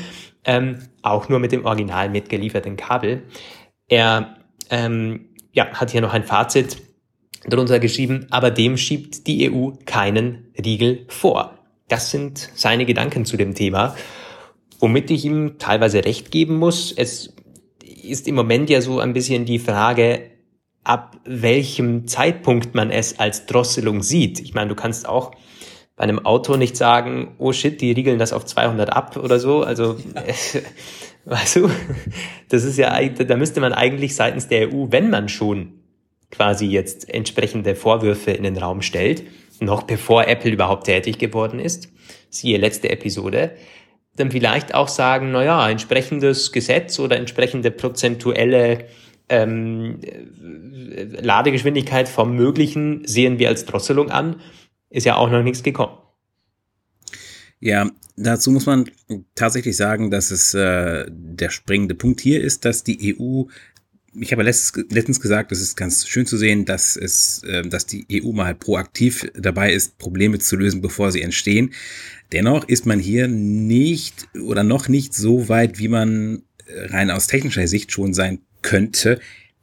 ähm, 0.45 0.79
auch 1.03 1.29
nur 1.29 1.39
mit 1.39 1.53
dem 1.53 1.65
original 1.65 2.09
mitgelieferten 2.09 2.77
Kabel. 2.77 3.23
Er 3.89 4.37
ähm, 4.71 5.29
ja, 5.53 5.69
hat 5.75 5.91
hier 5.91 6.01
noch 6.01 6.15
ein 6.15 6.25
Fazit 6.25 6.79
darunter 7.47 7.79
geschrieben, 7.81 8.27
aber 8.31 8.51
dem 8.51 8.77
schiebt 8.77 9.27
die 9.27 9.51
EU 9.51 9.71
keinen 9.85 10.53
Riegel 10.63 11.05
vor. 11.09 11.59
Das 11.89 12.11
sind 12.11 12.51
seine 12.55 12.87
Gedanken 12.87 13.25
zu 13.25 13.37
dem 13.37 13.55
Thema, 13.55 13.97
womit 14.79 15.11
ich 15.11 15.25
ihm 15.25 15.59
teilweise 15.59 16.05
recht 16.05 16.31
geben 16.31 16.57
muss. 16.57 16.93
Es 16.93 17.35
ist 18.03 18.29
im 18.29 18.35
Moment 18.35 18.71
ja 18.71 18.81
so 18.81 19.01
ein 19.01 19.13
bisschen 19.13 19.45
die 19.45 19.59
Frage, 19.59 20.31
ab 20.85 21.17
welchem 21.25 22.07
Zeitpunkt 22.07 22.75
man 22.75 22.91
es 22.91 23.19
als 23.19 23.47
Drosselung 23.47 24.03
sieht. 24.03 24.41
Ich 24.41 24.55
meine, 24.55 24.69
du 24.69 24.75
kannst 24.75 25.09
auch 25.09 25.33
bei 25.97 26.05
einem 26.05 26.25
Auto 26.25 26.57
nicht 26.57 26.77
sagen, 26.77 27.35
oh 27.39 27.53
shit, 27.53 27.81
die 27.81 27.93
riegeln 27.93 28.19
das 28.19 28.33
auf 28.33 28.45
200 28.45 28.91
ab 28.91 29.17
oder 29.17 29.39
so. 29.39 29.63
Also, 29.63 29.97
ja. 30.15 30.23
weißt 31.25 31.57
du, 31.57 31.71
das 32.49 32.65
ist 32.65 32.79
ja, 32.79 32.99
da 33.09 33.37
müsste 33.37 33.61
man 33.61 33.73
eigentlich 33.73 34.17
seitens 34.17 34.49
der 34.49 34.73
EU, 34.73 34.87
wenn 34.91 35.11
man 35.11 35.29
schon 35.29 35.82
quasi 36.33 36.67
jetzt 36.67 37.09
entsprechende 37.09 37.77
Vorwürfe 37.77 38.33
in 38.33 38.43
den 38.43 38.57
Raum 38.57 38.83
stellt, 38.83 39.23
noch 39.61 39.85
bevor 39.85 40.27
Apple 40.27 40.51
überhaupt 40.51 40.87
tätig 40.87 41.19
geworden 41.19 41.61
ist, 41.61 41.89
siehe 42.31 42.59
letzte 42.59 42.91
Episode, 42.91 43.53
dann 44.17 44.33
vielleicht 44.33 44.75
auch 44.75 44.89
sagen, 44.89 45.31
na 45.31 45.45
ja, 45.45 45.71
entsprechendes 45.71 46.51
Gesetz 46.51 46.99
oder 46.99 47.17
entsprechende 47.17 47.71
prozentuelle 47.71 48.87
ähm, 49.29 50.01
Ladegeschwindigkeit 51.21 52.09
vom 52.09 52.35
Möglichen 52.35 53.07
sehen 53.07 53.39
wir 53.39 53.49
als 53.49 53.65
Drosselung 53.65 54.11
an, 54.11 54.41
ist 54.91 55.07
ja 55.07 55.17
auch 55.17 55.31
noch 55.31 55.43
nichts 55.43 55.63
gekommen. 55.63 55.97
Ja, 57.61 57.89
dazu 58.17 58.51
muss 58.51 58.67
man 58.67 58.91
tatsächlich 59.35 59.77
sagen, 59.77 60.11
dass 60.11 60.31
es 60.31 60.53
äh, 60.53 61.07
der 61.09 61.51
springende 61.51 61.95
Punkt 61.95 62.21
hier 62.21 62.43
ist, 62.43 62.65
dass 62.65 62.83
die 62.83 63.17
EU 63.17 63.45
ich 64.15 64.33
habe 64.33 64.43
letztens, 64.43 65.21
gesagt, 65.21 65.53
es 65.53 65.61
ist 65.61 65.77
ganz 65.77 66.07
schön 66.07 66.27
zu 66.27 66.37
sehen, 66.37 66.65
dass 66.65 66.97
es, 66.97 67.43
äh, 67.45 67.63
dass 67.63 67.87
die 67.87 68.07
EU 68.13 68.33
mal 68.33 68.55
proaktiv 68.55 69.31
dabei 69.35 69.73
ist, 69.73 69.99
Probleme 69.99 70.39
zu 70.39 70.57
lösen, 70.57 70.83
bevor 70.83 71.13
sie 71.13 71.23
entstehen. 71.23 71.73
Dennoch 72.33 72.69
ist 72.69 72.87
man 72.87 72.99
hier 72.99 73.29
nicht 73.29 74.29
oder 74.43 74.65
noch 74.65 74.89
nicht 74.89 75.15
so 75.15 75.49
weit, 75.49 75.79
wie 75.79 75.89
man 75.89 76.43
rein 76.69 77.11
aus 77.11 77.27
technischer 77.27 77.67
Sicht 77.67 77.93
schon 77.93 78.15
sein 78.15 78.41
könnte, 78.63 79.21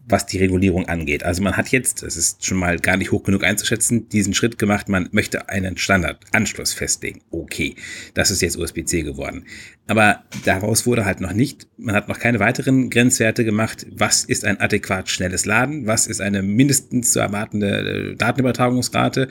was 0.10 0.25
die 0.25 0.39
Regulierung 0.39 0.88
angeht. 0.89 1.24
Also 1.24 1.44
man 1.44 1.56
hat 1.56 1.70
jetzt, 1.70 2.04
das 2.04 2.18
ist 2.18 2.46
schon 2.46 2.58
mal 2.58 2.80
gar 2.80 2.98
nicht 2.98 3.12
hoch 3.12 3.24
genug 3.24 3.44
einzuschätzen, 3.44 4.10
diesen 4.10 4.34
Schritt 4.34 4.58
gemacht, 4.58 4.89
man 4.89 5.08
möchte 5.12 5.50
einen 5.50 5.78
Standardanschluss 5.78 6.74
festlegen. 6.74 7.22
Okay, 7.30 7.75
das 8.16 8.32
ist 8.32 8.42
jetzt 8.42 8.58
USB-C 8.58 9.04
geworden. 9.04 9.46
Aber 9.88 10.24
daraus 10.46 10.86
wurde 10.86 11.06
halt 11.06 11.22
noch 11.22 11.34
nicht, 11.34 11.68
man 11.78 11.96
hat 11.96 12.10
noch 12.10 12.20
keine 12.20 12.39
weiteren 12.39 12.89
Grenzwerte 12.89 13.46
gemacht. 13.46 13.86
Was 13.92 14.24
ist 14.24 14.46
ein 14.46 14.60
adäquat 14.60 15.10
schnelles 15.10 15.46
Laden? 15.46 15.86
Was 15.86 16.08
ist 16.08 16.22
eine 16.22 16.42
mindestens 16.42 17.12
zu 17.12 17.20
erwartende 17.20 18.12
äh, 18.12 18.16
Datenübertragungsrate? 18.16 19.30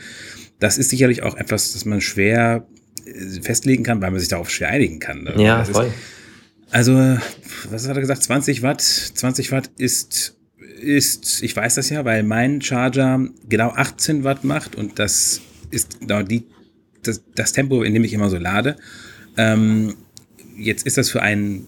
Das 0.61 0.79
ist 0.79 0.91
sicherlich 0.91 1.23
auch 1.23 1.37
etwas, 1.37 1.73
das 1.73 1.85
man 1.85 2.01
schwer 2.01 2.67
äh, 3.05 3.43
festlegen 3.43 3.83
kann, 3.83 4.01
weil 4.01 4.13
man 4.13 4.21
sich 4.21 4.29
darauf 4.29 4.51
schwer 4.51 4.69
einigen 4.69 5.01
kann. 5.01 5.29
Ja, 5.37 5.65
voll. 5.65 5.87
Ist, 5.87 5.93
also, 6.71 7.19
was 7.71 7.89
hat 7.89 7.97
er 7.97 8.01
gesagt? 8.01 8.23
20 8.23 8.63
Watt. 8.63 8.81
20 8.81 9.53
Watt 9.53 9.71
ist 9.79 10.38
ist, 10.79 11.43
ich 11.43 11.55
weiß 11.55 11.75
das 11.75 11.91
ja, 11.91 12.05
weil 12.05 12.23
mein 12.23 12.61
Charger 12.61 13.29
genau 13.49 13.71
18 13.71 14.25
Watt 14.25 14.45
macht 14.45 14.77
und 14.77 14.99
das 14.99 15.41
ist 15.71 16.01
genau 16.01 16.23
die, 16.23 16.45
das, 17.03 17.23
das 17.35 17.53
Tempo, 17.53 17.83
in 17.83 17.95
dem 17.95 18.05
ich 18.05 18.13
immer 18.13 18.31
so 18.31 18.39
lade. 18.39 18.77
Ähm, 19.37 19.95
jetzt 20.57 20.87
ist 20.87 20.97
das 20.97 21.11
für 21.11 21.23
ein 21.23 21.67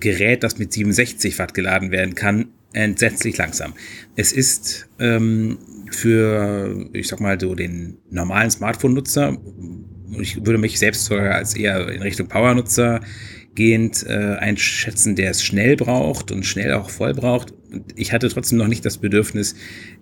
Gerät, 0.00 0.42
das 0.42 0.58
mit 0.58 0.72
67 0.72 1.38
Watt 1.38 1.54
geladen 1.54 1.90
werden 1.90 2.14
kann, 2.14 2.48
entsetzlich 2.72 3.36
langsam. 3.36 3.74
Es 4.16 4.32
ist 4.32 4.88
ähm, 4.98 5.58
für, 5.90 6.88
ich 6.92 7.08
sag 7.08 7.20
mal, 7.20 7.40
so 7.40 7.54
den 7.54 7.98
normalen 8.10 8.50
Smartphone-Nutzer, 8.50 9.36
ich 10.20 10.36
würde 10.36 10.58
mich 10.58 10.78
selbst 10.78 11.04
sogar 11.04 11.34
als 11.34 11.54
eher 11.54 11.88
in 11.88 12.02
Richtung 12.02 12.28
Power-Nutzer 12.28 13.00
gehend 13.54 14.06
äh, 14.06 14.36
einschätzen, 14.38 15.16
der 15.16 15.30
es 15.32 15.42
schnell 15.42 15.76
braucht 15.76 16.30
und 16.30 16.46
schnell 16.46 16.72
auch 16.74 16.90
voll 16.90 17.14
braucht. 17.14 17.52
Ich 17.96 18.12
hatte 18.12 18.28
trotzdem 18.28 18.58
noch 18.58 18.68
nicht 18.68 18.84
das 18.84 18.98
Bedürfnis, 18.98 19.54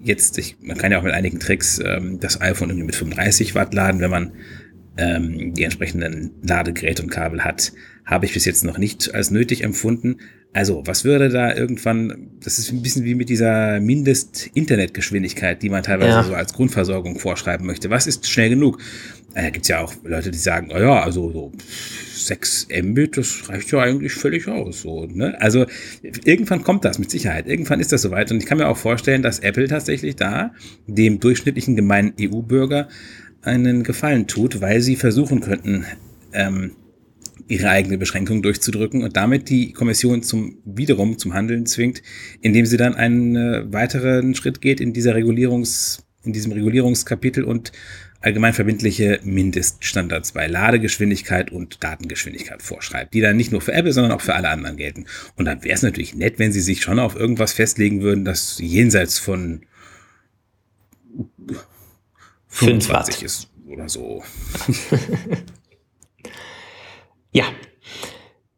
jetzt, 0.03 0.39
ich, 0.39 0.57
man 0.61 0.77
kann 0.77 0.93
ja 0.93 0.99
auch 0.99 1.03
mit 1.03 1.13
einigen 1.13 1.41
Tricks 1.41 1.81
ähm, 1.85 2.21
das 2.21 2.41
iPhone 2.41 2.71
irgendwie 2.71 2.87
mit 2.87 2.97
35 2.97 3.55
Watt 3.55 3.75
laden, 3.75 4.01
wenn 4.01 4.11
man 4.11 4.33
ähm, 4.97 5.55
die 5.55 5.65
entsprechenden 5.65 6.31
Ladegeräte 6.43 7.03
und 7.03 7.11
Kabel 7.11 7.45
hat, 7.45 7.73
habe 8.05 8.27
ich 8.27 8.33
bis 8.33 8.45
jetzt 8.45 8.65
noch 8.65 8.79
nicht 8.79 9.15
als 9.15 9.31
nötig 9.31 9.63
empfunden. 9.63 10.19
Also, 10.57 10.83
was 10.87 11.05
würde 11.05 11.29
da 11.29 11.55
irgendwann, 11.55 12.31
das 12.43 12.59
ist 12.59 12.73
ein 12.73 12.81
bisschen 12.81 13.05
wie 13.05 13.15
mit 13.15 13.29
dieser 13.29 13.79
Mindest-Internetgeschwindigkeit, 13.79 15.61
die 15.61 15.69
man 15.69 15.83
teilweise 15.83 16.13
ja. 16.13 16.23
so 16.23 16.33
als 16.33 16.55
Grundversorgung 16.55 17.19
vorschreiben 17.19 17.67
möchte. 17.67 17.91
Was 17.91 18.07
ist 18.07 18.27
schnell 18.27 18.49
genug? 18.49 18.79
Da 19.35 19.43
äh, 19.43 19.51
gibt 19.51 19.67
es 19.67 19.69
ja 19.69 19.85
auch 19.85 19.93
Leute, 20.03 20.31
die 20.31 20.39
sagen, 20.39 20.71
oh 20.75 20.79
ja, 20.79 21.03
also 21.03 21.31
so 21.31 21.53
6 22.15 22.69
Mbit, 22.85 23.19
das 23.19 23.51
reicht 23.51 23.71
ja 23.71 23.81
eigentlich 23.81 24.15
völlig 24.15 24.49
aus. 24.49 24.81
So, 24.81 25.05
ne? 25.05 25.39
Also 25.43 25.67
irgendwann 26.25 26.63
kommt 26.63 26.87
das 26.87 26.99
mit 26.99 27.11
Sicherheit. 27.11 27.47
Irgendwann 27.47 27.79
ist 27.79 27.93
das 27.93 28.01
soweit. 28.01 28.33
Und 28.33 28.39
ich 28.39 28.47
kann 28.47 28.57
mir 28.57 28.69
auch 28.69 28.79
vorstellen, 28.79 29.21
dass 29.21 29.41
Apple 29.41 29.69
tatsächlich 29.69 30.17
da 30.17 30.55
dem 30.87 31.21
durchschnittlichen 31.21 31.77
gemeinen 31.77 32.15
EU-Bürger 32.19 32.89
einen 33.43 33.83
Gefallen 33.83 34.27
tut, 34.27 34.63
weil 34.63 34.81
sie 34.81 34.97
versuchen 34.97 35.41
könnten, 35.41 35.85
ähm, 36.33 36.71
ihre 37.49 37.71
eigene 37.71 37.99
Beschränkung 37.99 38.43
durchzudrücken 38.43 39.03
und 39.03 39.17
damit 39.17 39.49
die 39.51 39.73
Kommission 39.73 40.23
zum 40.23 40.59
wiederum 40.65 41.19
zum 41.19 41.35
Handeln 41.35 41.67
zwingt, 41.67 42.03
indem 42.41 42.67
sie 42.67 42.77
dann 42.77 42.95
einen 42.95 43.37
äh, 43.37 43.73
weiteren 43.73 44.35
Schritt 44.35 44.61
geht 44.61 44.81
in 44.81 44.93
dieser 44.93 45.15
Regulierungs 45.15 46.03
in 46.25 46.33
diesem 46.33 46.53
Regulierungskapitel 46.53 47.45
und 47.45 47.73
allgemein 48.21 48.53
verbindliche 48.53 49.21
Mindeststandards 49.23 50.33
bei 50.33 50.49
Ladegeschwindigkeit 50.49 51.53
und 51.53 51.83
Datengeschwindigkeit 51.85 52.63
vorschreibt, 52.63 53.15
die 53.15 53.21
dann 53.21 53.37
nicht 53.37 53.53
nur 53.53 53.61
für 53.61 53.73
Apple, 53.73 53.93
sondern 53.93 54.13
auch 54.13 54.21
für 54.21 54.35
alle 54.35 54.49
anderen 54.49 54.77
gelten. 54.77 55.07
Und 55.37 55.45
dann 55.45 55.63
wäre 55.63 55.75
es 55.75 55.83
natürlich 55.83 56.15
nett, 56.15 56.39
wenn 56.39 56.53
sie 56.53 56.61
sich 56.61 56.83
schon 56.83 56.99
auf 56.99 57.15
irgendwas 57.15 57.53
festlegen 57.53 58.03
würden, 58.03 58.25
das 58.25 58.59
jenseits 58.59 59.19
von 59.21 59.63
25 62.49 63.23
ist 63.23 63.49
oder 63.69 63.89
so. 63.89 64.25
ja. 67.37 67.45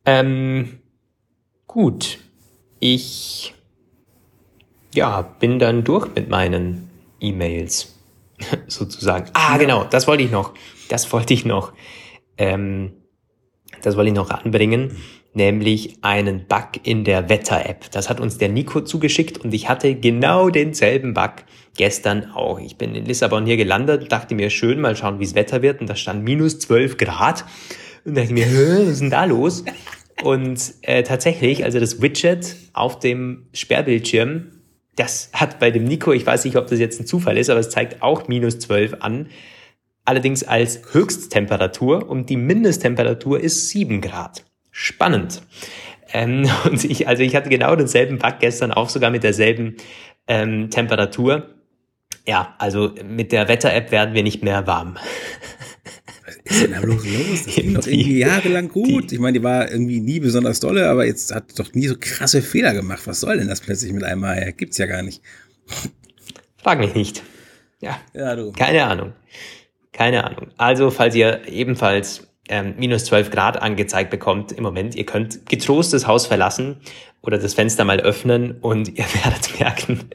Ähm, 0.05 0.79
gut. 1.67 2.19
Ich 2.81 3.55
ja, 4.95 5.23
bin 5.23 5.59
dann 5.59 5.85
durch 5.85 6.15
mit 6.15 6.29
meinen 6.29 6.91
E-Mails. 7.21 7.99
sozusagen. 8.69 9.31
Ah, 9.35 9.57
genau, 9.59 9.85
das 9.85 10.07
wollte 10.07 10.23
ich 10.23 10.31
noch. 10.31 10.55
Das 10.89 11.13
wollte 11.13 11.35
ich 11.35 11.45
noch. 11.45 11.73
Ähm, 12.37 12.93
das 13.83 13.97
wollte 13.97 14.09
ich 14.09 14.15
noch 14.15 14.31
anbringen, 14.31 14.97
nämlich 15.35 15.99
einen 16.03 16.47
Bug 16.47 16.81
in 16.83 17.05
der 17.05 17.29
Wetter-App. 17.29 17.91
Das 17.91 18.09
hat 18.09 18.21
uns 18.21 18.39
der 18.39 18.49
Nico 18.49 18.81
zugeschickt 18.81 19.39
und 19.39 19.53
ich 19.55 19.69
hatte 19.69 19.95
genau 19.95 20.51
denselben 20.51 21.15
Bug 21.15 21.33
gestern 21.77 22.31
auch. 22.33 22.59
Ich 22.59 22.77
bin 22.77 22.95
in 22.95 23.05
Lissabon 23.05 23.47
hier 23.47 23.57
gelandet, 23.57 24.11
dachte 24.11 24.35
mir, 24.35 24.51
schön, 24.51 24.81
mal 24.81 24.97
schauen, 24.97 25.21
wie 25.21 25.25
es 25.25 25.35
Wetter 25.35 25.63
wird. 25.63 25.81
Und 25.81 25.89
da 25.89 25.97
stand 25.97 26.25
minus 26.25 26.59
12 26.59 26.97
Grad. 26.97 27.45
Und 28.09 28.17
dachte 28.17 28.33
mir, 28.33 28.47
was 28.47 28.89
ist 28.89 29.01
denn 29.01 29.11
da 29.11 29.25
los? 29.25 29.65
Und 30.23 30.75
äh, 30.83 31.03
tatsächlich, 31.05 31.65
also 31.65 31.79
das 31.79 32.03
Widget 32.03 32.57
auf 32.73 32.99
dem 32.99 33.47
Sperrbildschirm 33.53 34.59
das 34.99 35.31
hat 35.33 35.61
bei 35.61 35.71
dem 35.71 35.85
Nico, 35.85 36.13
ich 36.13 36.27
weiß 36.27 36.45
nicht, 36.45 36.57
ob 36.57 36.67
das 36.67 36.81
jetzt 36.81 37.01
ein 37.01 37.07
Zufall 37.07 37.39
ist, 37.39 37.51
aber 37.51 37.61
es 37.61 37.71
zeigt 37.71 38.03
auch 38.03 38.27
minus 38.27 38.59
12 38.59 38.97
an. 39.01 39.29
Allerdings 40.05 40.43
als 40.43 40.81
Höchsttemperatur 40.93 42.09
und 42.09 42.31
die 42.31 42.37
Mindesttemperatur 42.37 43.39
ist 43.41 43.69
7 43.69 44.01
Grad. 44.01 44.45
Spannend. 44.71 45.43
Ähm, 46.13 46.51
und 46.65 46.85
ich, 46.85 47.07
also 47.07 47.23
ich 47.23 47.37
hatte 47.37 47.49
genau 47.49 47.77
denselben 47.77 48.19
Bug 48.19 48.41
gestern 48.41 48.73
auch 48.73 48.89
sogar 48.89 49.11
mit 49.11 49.23
derselben 49.23 49.77
ähm, 50.27 50.71
Temperatur. 50.71 51.49
Ja, 52.27 52.55
also 52.59 52.93
mit 53.05 53.31
der 53.33 53.49
Wetter-App 53.49 53.93
werden 53.93 54.15
wir 54.15 54.23
nicht 54.23 54.43
mehr 54.43 54.67
warm. 54.67 54.97
Was 56.49 56.57
ist 56.57 56.65
denn 56.65 56.73
da 56.73 56.81
bloß 56.81 57.05
los? 57.05 57.43
Das 57.45 57.55
ging 57.55 57.75
doch 57.75 57.87
irgendwie 57.87 58.19
jahrelang 58.19 58.69
gut. 58.69 59.13
ich 59.13 59.19
meine, 59.19 59.39
die 59.39 59.45
war 59.45 59.71
irgendwie 59.71 60.01
nie 60.01 60.21
besonders 60.21 60.61
dolle, 60.61 60.89
aber 60.89 61.05
jetzt 61.07 61.35
hat 61.35 61.59
doch 61.59 61.73
nie 61.75 61.87
so 61.87 61.97
krasse 61.99 62.43
Fehler 62.43 62.75
gemacht. 62.75 63.03
Was 63.07 63.21
soll 63.21 63.37
denn 63.39 63.49
das 63.49 63.61
plötzlich 63.61 63.93
mit 63.93 64.05
einmal? 64.05 64.41
Ja, 64.41 64.51
gibt's 64.51 64.79
ja 64.79 64.87
gar 64.87 65.03
nicht. 65.03 65.23
Frag 66.57 66.79
mich 66.79 66.95
nicht. 66.95 67.23
Ja. 67.81 68.01
ja 68.15 68.35
du. 68.35 68.53
Keine 68.53 68.85
Ahnung. 68.85 69.13
Keine 69.93 70.25
Ahnung. 70.25 70.49
Also, 70.57 70.91
falls 70.91 71.15
ihr 71.15 71.43
ebenfalls 71.49 72.27
ähm, 72.49 72.75
minus 72.79 73.05
12 73.07 73.31
Grad 73.31 73.61
angezeigt 73.61 74.11
bekommt 74.11 74.53
im 74.53 74.63
Moment, 74.63 74.95
ihr 74.95 75.05
könnt 75.05 75.47
getrost 75.47 75.93
das 75.93 76.07
Haus 76.07 76.27
verlassen 76.27 76.77
oder 77.21 77.39
das 77.39 77.55
Fenster 77.55 77.85
mal 77.85 78.01
öffnen 78.01 78.59
und 78.61 78.89
ihr 78.99 79.05
werdet 79.23 79.59
merken, 79.61 80.09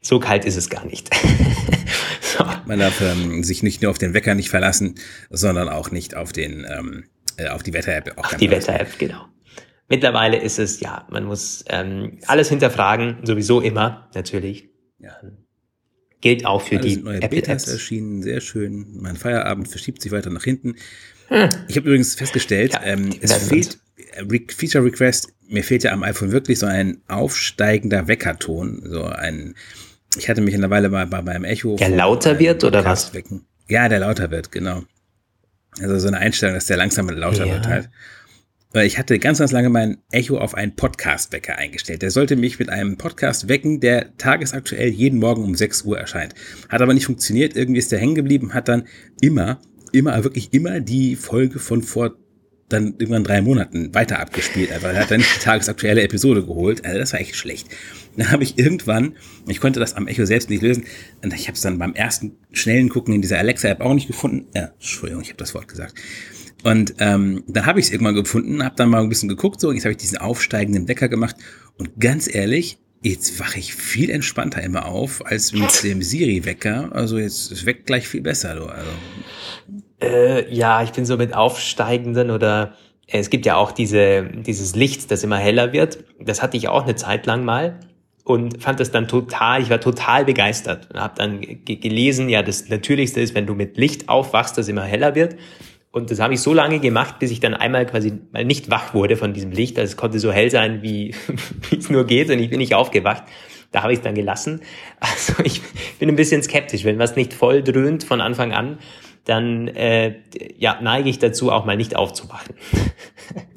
so 0.00 0.18
kalt 0.18 0.44
ist 0.44 0.56
es 0.56 0.70
gar 0.70 0.84
nicht. 0.86 1.10
Man 2.66 2.78
darf 2.78 3.00
ähm, 3.00 3.44
sich 3.44 3.62
nicht 3.62 3.82
nur 3.82 3.90
auf 3.90 3.98
den 3.98 4.14
Wecker 4.14 4.34
nicht 4.34 4.50
verlassen, 4.50 4.94
sondern 5.30 5.68
auch 5.68 5.90
nicht 5.90 6.16
auf 6.16 6.32
den 6.32 6.64
auf 6.66 6.86
äh, 7.36 7.48
auf 7.48 7.62
die 7.62 7.72
Wetter-App. 7.72 8.16
Auf 8.16 8.36
die 8.36 8.50
Wetter-App, 8.50 8.98
genau. 8.98 9.26
Mittlerweile 9.88 10.38
ist 10.40 10.58
es, 10.58 10.80
ja, 10.80 11.06
man 11.10 11.24
muss 11.24 11.64
ähm, 11.68 12.18
alles 12.26 12.48
hinterfragen, 12.48 13.18
sowieso 13.24 13.60
immer, 13.60 14.08
natürlich. 14.14 14.70
Ja. 14.98 15.16
Gilt 16.20 16.46
auch 16.46 16.62
für 16.62 16.78
Alles 16.78 16.94
die 16.94 17.02
neue 17.02 17.16
Apple 17.16 17.40
Betas 17.40 17.64
Apps. 17.64 17.72
erschienen, 17.72 18.22
sehr 18.22 18.40
schön. 18.40 18.86
Mein 19.00 19.16
Feierabend 19.16 19.68
verschiebt 19.68 20.00
sich 20.00 20.10
weiter 20.10 20.30
nach 20.30 20.44
hinten. 20.44 20.76
Hm. 21.28 21.50
Ich 21.68 21.76
habe 21.76 21.88
übrigens 21.88 22.14
festgestellt, 22.14 22.72
ja, 22.72 22.82
ähm, 22.82 23.10
es 23.20 23.48
fehlt, 23.48 23.78
Re 24.18 24.40
Feature 24.48 24.84
Request, 24.84 25.28
mir 25.48 25.62
fehlt 25.62 25.84
ja 25.84 25.92
am 25.92 26.02
iPhone 26.02 26.32
wirklich 26.32 26.58
so 26.58 26.66
ein 26.66 27.02
aufsteigender 27.08 28.08
Weckerton, 28.08 28.82
so 28.86 29.04
ein, 29.04 29.54
ich 30.16 30.28
hatte 30.28 30.40
mich 30.40 30.54
in 30.54 30.60
der 30.60 30.70
Weile 30.70 30.88
mal 30.88 31.06
bei 31.06 31.22
meinem 31.22 31.44
Echo. 31.44 31.76
Der 31.76 31.88
lauter 31.88 32.38
wird 32.38 32.64
oder 32.64 32.84
was? 32.84 33.14
Wecken. 33.14 33.46
Ja, 33.68 33.88
der 33.88 34.00
lauter 34.00 34.30
wird, 34.30 34.52
genau. 34.52 34.82
Also 35.80 35.98
so 35.98 36.08
eine 36.08 36.18
Einstellung, 36.18 36.54
dass 36.54 36.66
der 36.66 36.76
langsam 36.76 37.08
lauter 37.08 37.46
ja. 37.46 37.54
wird 37.54 37.66
halt. 37.66 37.90
Ich 38.82 38.98
hatte 38.98 39.20
ganz, 39.20 39.38
ganz 39.38 39.52
lange 39.52 39.68
mein 39.68 39.98
Echo 40.10 40.36
auf 40.36 40.54
einen 40.54 40.74
Podcast-Wecker 40.74 41.56
eingestellt. 41.56 42.02
Der 42.02 42.10
sollte 42.10 42.34
mich 42.34 42.58
mit 42.58 42.70
einem 42.70 42.98
Podcast 42.98 43.48
wecken, 43.48 43.78
der 43.78 44.16
tagesaktuell 44.16 44.88
jeden 44.88 45.20
Morgen 45.20 45.44
um 45.44 45.54
6 45.54 45.82
Uhr 45.82 45.96
erscheint. 45.96 46.34
Hat 46.68 46.82
aber 46.82 46.92
nicht 46.92 47.06
funktioniert. 47.06 47.56
Irgendwie 47.56 47.78
ist 47.78 47.92
der 47.92 48.00
hängen 48.00 48.16
geblieben, 48.16 48.52
hat 48.52 48.66
dann 48.66 48.88
immer, 49.20 49.60
immer, 49.92 50.24
wirklich 50.24 50.52
immer 50.52 50.80
die 50.80 51.14
Folge 51.14 51.60
von 51.60 51.82
vor 51.82 52.16
dann 52.68 52.94
irgendwann 52.98 53.24
drei 53.24 53.42
Monaten 53.42 53.94
weiter 53.94 54.18
abgespielt. 54.18 54.72
Einfach. 54.72 54.88
Er 54.88 55.00
hat 55.00 55.10
dann 55.10 55.20
die 55.20 55.40
tagesaktuelle 55.40 56.02
Episode 56.02 56.44
geholt. 56.44 56.84
Also 56.84 56.98
das 56.98 57.12
war 57.12 57.20
echt 57.20 57.36
schlecht. 57.36 57.68
Dann 58.16 58.30
habe 58.30 58.42
ich 58.42 58.58
irgendwann, 58.58 59.16
ich 59.48 59.60
konnte 59.60 59.80
das 59.80 59.94
am 59.94 60.06
Echo 60.06 60.24
selbst 60.24 60.48
nicht 60.48 60.62
lösen, 60.62 60.84
und 61.22 61.34
ich 61.34 61.48
habe 61.48 61.56
es 61.56 61.62
dann 61.62 61.78
beim 61.78 61.94
ersten 61.94 62.36
schnellen 62.52 62.88
Gucken 62.88 63.14
in 63.14 63.22
dieser 63.22 63.38
Alexa-App 63.38 63.80
auch 63.80 63.94
nicht 63.94 64.06
gefunden. 64.06 64.46
Ja, 64.54 64.72
Entschuldigung, 64.74 65.22
ich 65.22 65.30
habe 65.30 65.38
das 65.38 65.54
Wort 65.54 65.68
gesagt. 65.68 65.94
Und 66.62 66.94
ähm, 66.98 67.42
dann 67.46 67.66
habe 67.66 67.80
ich 67.80 67.86
es 67.86 67.92
irgendwann 67.92 68.14
gefunden, 68.14 68.64
habe 68.64 68.76
dann 68.76 68.88
mal 68.88 69.02
ein 69.02 69.08
bisschen 69.08 69.28
geguckt, 69.28 69.60
so, 69.60 69.70
jetzt 69.72 69.84
habe 69.84 69.92
ich 69.92 69.98
diesen 69.98 70.18
aufsteigenden 70.18 70.88
Wecker 70.88 71.08
gemacht. 71.08 71.36
Und 71.76 72.00
ganz 72.00 72.32
ehrlich, 72.32 72.78
jetzt 73.02 73.38
wache 73.38 73.58
ich 73.58 73.74
viel 73.74 74.08
entspannter 74.08 74.62
immer 74.62 74.86
auf 74.86 75.26
als 75.26 75.52
mit 75.52 75.82
dem 75.82 76.00
Siri-Wecker. 76.00 76.90
Also 76.92 77.18
jetzt 77.18 77.66
weckt 77.66 77.86
gleich 77.86 78.08
viel 78.08 78.22
besser. 78.22 78.54
Du. 78.54 78.64
Also. 78.64 78.90
Äh, 80.04 80.52
ja, 80.54 80.82
ich 80.82 80.92
bin 80.92 81.06
so 81.06 81.16
mit 81.16 81.34
aufsteigenden 81.34 82.30
oder 82.30 82.74
äh, 83.06 83.18
es 83.18 83.30
gibt 83.30 83.46
ja 83.46 83.56
auch 83.56 83.72
diese, 83.72 84.24
dieses 84.24 84.74
Licht, 84.76 85.10
das 85.10 85.24
immer 85.24 85.38
heller 85.38 85.72
wird. 85.72 86.04
Das 86.20 86.42
hatte 86.42 86.56
ich 86.56 86.68
auch 86.68 86.82
eine 86.82 86.94
Zeit 86.94 87.26
lang 87.26 87.44
mal 87.44 87.80
und 88.24 88.62
fand 88.62 88.80
das 88.80 88.90
dann 88.90 89.08
total, 89.08 89.62
ich 89.62 89.70
war 89.70 89.80
total 89.80 90.24
begeistert 90.24 90.88
und 90.92 91.00
habe 91.00 91.14
dann 91.16 91.40
gelesen, 91.64 92.28
ja, 92.28 92.42
das 92.42 92.68
Natürlichste 92.68 93.20
ist, 93.20 93.34
wenn 93.34 93.46
du 93.46 93.54
mit 93.54 93.76
Licht 93.76 94.08
aufwachst, 94.08 94.58
das 94.58 94.68
immer 94.68 94.84
heller 94.84 95.14
wird. 95.14 95.36
Und 95.90 96.10
das 96.10 96.18
habe 96.18 96.34
ich 96.34 96.40
so 96.40 96.52
lange 96.52 96.80
gemacht, 96.80 97.20
bis 97.20 97.30
ich 97.30 97.38
dann 97.38 97.54
einmal 97.54 97.86
quasi 97.86 98.14
mal 98.32 98.44
nicht 98.44 98.68
wach 98.68 98.94
wurde 98.94 99.16
von 99.16 99.32
diesem 99.32 99.52
Licht. 99.52 99.78
Also 99.78 99.92
es 99.92 99.96
konnte 99.96 100.18
so 100.18 100.32
hell 100.32 100.50
sein, 100.50 100.82
wie, 100.82 101.14
es 101.78 101.88
nur 101.88 102.04
geht 102.04 102.30
und 102.30 102.40
ich 102.40 102.50
bin 102.50 102.58
nicht 102.58 102.74
aufgewacht. 102.74 103.22
Da 103.70 103.82
habe 103.82 103.92
ich 103.92 104.00
es 104.00 104.04
dann 104.04 104.14
gelassen. 104.14 104.60
Also 105.00 105.34
ich 105.44 105.62
bin 105.98 106.08
ein 106.08 106.16
bisschen 106.16 106.42
skeptisch. 106.42 106.84
Wenn 106.84 106.98
was 106.98 107.14
nicht 107.14 107.32
voll 107.32 107.62
dröhnt 107.62 108.04
von 108.04 108.20
Anfang 108.20 108.52
an, 108.52 108.78
dann 109.24 109.68
äh, 109.68 110.16
ja, 110.58 110.78
neige 110.82 111.08
ich 111.08 111.18
dazu, 111.18 111.50
auch 111.50 111.64
mal 111.64 111.76
nicht 111.76 111.96
aufzuwachen. 111.96 112.54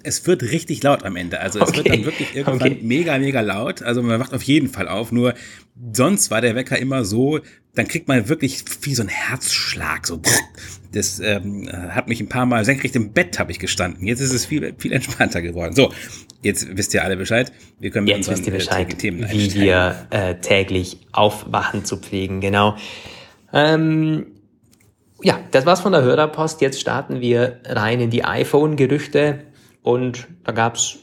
Es 0.03 0.25
wird 0.25 0.41
richtig 0.41 0.82
laut 0.84 1.03
am 1.03 1.17
Ende. 1.17 1.41
Also 1.41 1.60
es 1.60 1.67
okay. 1.67 1.77
wird 1.80 1.89
dann 1.89 2.06
wirklich 2.06 2.34
irgendwann 2.34 2.71
okay. 2.71 2.80
mega, 2.82 3.17
mega 3.17 3.41
laut. 3.41 3.82
Also 3.82 4.01
man 4.01 4.21
wacht 4.21 4.34
auf 4.34 4.41
jeden 4.41 4.69
Fall 4.69 4.88
auf. 4.88 5.12
Nur 5.12 5.34
sonst 5.91 6.32
war 6.32 6.39
der 6.39 6.56
Wecker 6.56 6.80
immer 6.80 7.03
so, 7.03 7.41
dann 7.75 7.89
kriegt 7.89 8.08
man 8.08 8.30
wirklich 8.30 8.63
wie 8.84 8.95
so 8.95 9.03
ein 9.03 9.10
Herzschlag. 9.10 10.08
So, 10.08 10.21
das 10.93 11.19
ähm, 11.19 11.69
hat 11.89 12.08
mich 12.08 12.21
ein 12.21 12.30
paar 12.30 12.45
Mal 12.45 12.63
senkrecht 12.63 12.95
im 12.95 13.12
Bett 13.12 13.38
habe 13.38 13.51
ich 13.51 13.60
gestanden. 13.60 14.08
Jetzt 14.08 14.21
ist 14.21 14.32
es 14.32 14.45
viel, 14.45 14.73
viel 14.77 14.93
entspannter 14.93 15.41
geworden. 15.41 15.75
So, 15.75 15.91
jetzt 16.41 16.77
wisst 16.77 16.93
ihr 16.93 17.03
alle 17.03 17.17
Bescheid. 17.17 17.51
Wir 17.77 17.91
können 17.91 18.06
mit 18.06 18.15
jetzt 18.15 18.30
unseren 18.30 18.38
wisst 18.38 18.47
ihr 18.47 18.53
Bescheid, 18.53 18.97
Themen 18.97 19.30
wie 19.30 19.53
wir 19.56 20.08
äh, 20.12 20.36
täglich 20.36 20.99
aufwachen 21.12 21.84
zu 21.84 21.97
pflegen. 21.97 22.39
Genau. 22.39 22.77
Ähm, 23.51 24.27
ja, 25.21 25.39
das 25.51 25.65
war's 25.65 25.82
von 25.82 25.91
der 25.91 26.03
Hörerpost. 26.03 26.62
Jetzt 26.62 26.80
starten 26.80 27.21
wir 27.21 27.60
rein 27.65 27.99
in 27.99 28.10
die 28.10 28.23
iPhone-Gerüchte 28.23 29.45
und 29.82 30.27
da 30.43 30.51
gab's 30.51 30.97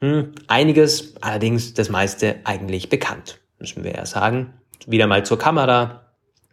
hm, 0.00 0.32
einiges, 0.46 1.14
allerdings 1.20 1.74
das 1.74 1.90
meiste 1.90 2.36
eigentlich 2.44 2.88
bekannt, 2.88 3.40
müssen 3.58 3.84
wir 3.84 3.92
ja 3.92 4.06
sagen. 4.06 4.54
Wieder 4.86 5.06
mal 5.06 5.26
zur 5.26 5.38
Kamera. 5.38 6.04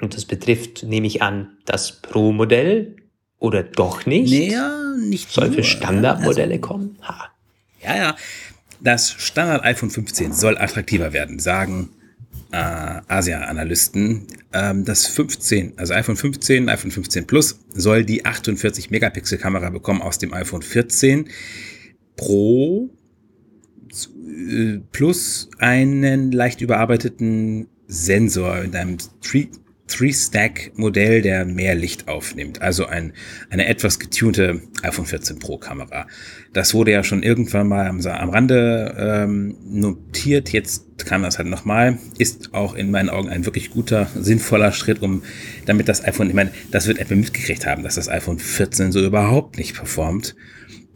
Und 0.01 0.15
das 0.15 0.25
betrifft, 0.25 0.83
nehme 0.83 1.07
ich 1.07 1.21
an, 1.21 1.57
das 1.65 2.01
Pro-Modell 2.01 2.97
oder 3.39 3.63
doch 3.63 4.05
nicht? 4.05 4.31
Naja, 4.31 4.95
nicht 4.99 5.31
Soll 5.31 5.51
für 5.51 5.63
Standardmodelle 5.63 6.55
also, 6.55 6.67
kommen? 6.67 6.97
Ha. 7.03 7.29
Ja, 7.81 7.95
ja. 7.95 8.15
Das 8.81 9.11
Standard 9.11 9.63
iPhone 9.63 9.89
15 9.89 10.33
soll 10.33 10.57
attraktiver 10.57 11.13
werden, 11.13 11.39
sagen 11.39 11.91
äh, 12.51 13.01
Asia-Analysten. 13.07 14.27
Ähm, 14.53 14.85
das 14.85 15.07
15, 15.07 15.77
also 15.77 15.93
iPhone 15.93 16.15
15, 16.15 16.69
iPhone 16.69 16.91
15 16.91 17.27
Plus, 17.27 17.59
soll 17.73 18.03
die 18.03 18.25
48 18.25 18.91
Megapixel 18.91 19.37
Kamera 19.37 19.69
bekommen 19.69 20.01
aus 20.01 20.17
dem 20.17 20.33
iPhone 20.33 20.61
14 20.61 21.29
Pro 22.15 22.89
äh, 24.27 24.79
plus 24.91 25.49
einen 25.59 26.31
leicht 26.31 26.61
überarbeiteten 26.61 27.67
Sensor 27.87 28.61
in 28.61 28.75
einem 28.75 28.97
Three-Stack-Modell, 29.87 31.21
der 31.21 31.45
mehr 31.45 31.75
Licht 31.75 32.07
aufnimmt. 32.07 32.61
Also 32.61 32.87
ein, 32.87 33.13
eine 33.49 33.67
etwas 33.67 33.99
getunte 33.99 34.61
iPhone 34.81 35.05
14 35.05 35.39
Pro 35.39 35.57
Kamera. 35.57 36.07
Das 36.53 36.73
wurde 36.73 36.91
ja 36.91 37.03
schon 37.03 37.21
irgendwann 37.21 37.67
mal 37.67 37.87
am, 37.87 37.99
am 38.01 38.29
Rande 38.29 38.95
ähm, 38.97 39.57
notiert. 39.63 40.49
Jetzt 40.49 41.05
kam 41.05 41.21
das 41.21 41.37
halt 41.37 41.49
nochmal. 41.49 41.99
Ist 42.17 42.53
auch 42.53 42.73
in 42.73 42.89
meinen 42.89 43.09
Augen 43.09 43.29
ein 43.29 43.45
wirklich 43.45 43.69
guter, 43.69 44.09
sinnvoller 44.15 44.71
Schritt, 44.71 45.01
um 45.01 45.21
damit 45.65 45.87
das 45.87 46.03
iPhone, 46.03 46.29
ich 46.29 46.35
meine, 46.35 46.51
das 46.71 46.87
wird 46.87 46.97
Apple 46.97 47.17
mitgekriegt 47.17 47.65
haben, 47.65 47.83
dass 47.83 47.95
das 47.95 48.09
iPhone 48.09 48.39
14 48.39 48.91
so 48.91 49.05
überhaupt 49.05 49.57
nicht 49.57 49.75
performt. 49.75 50.35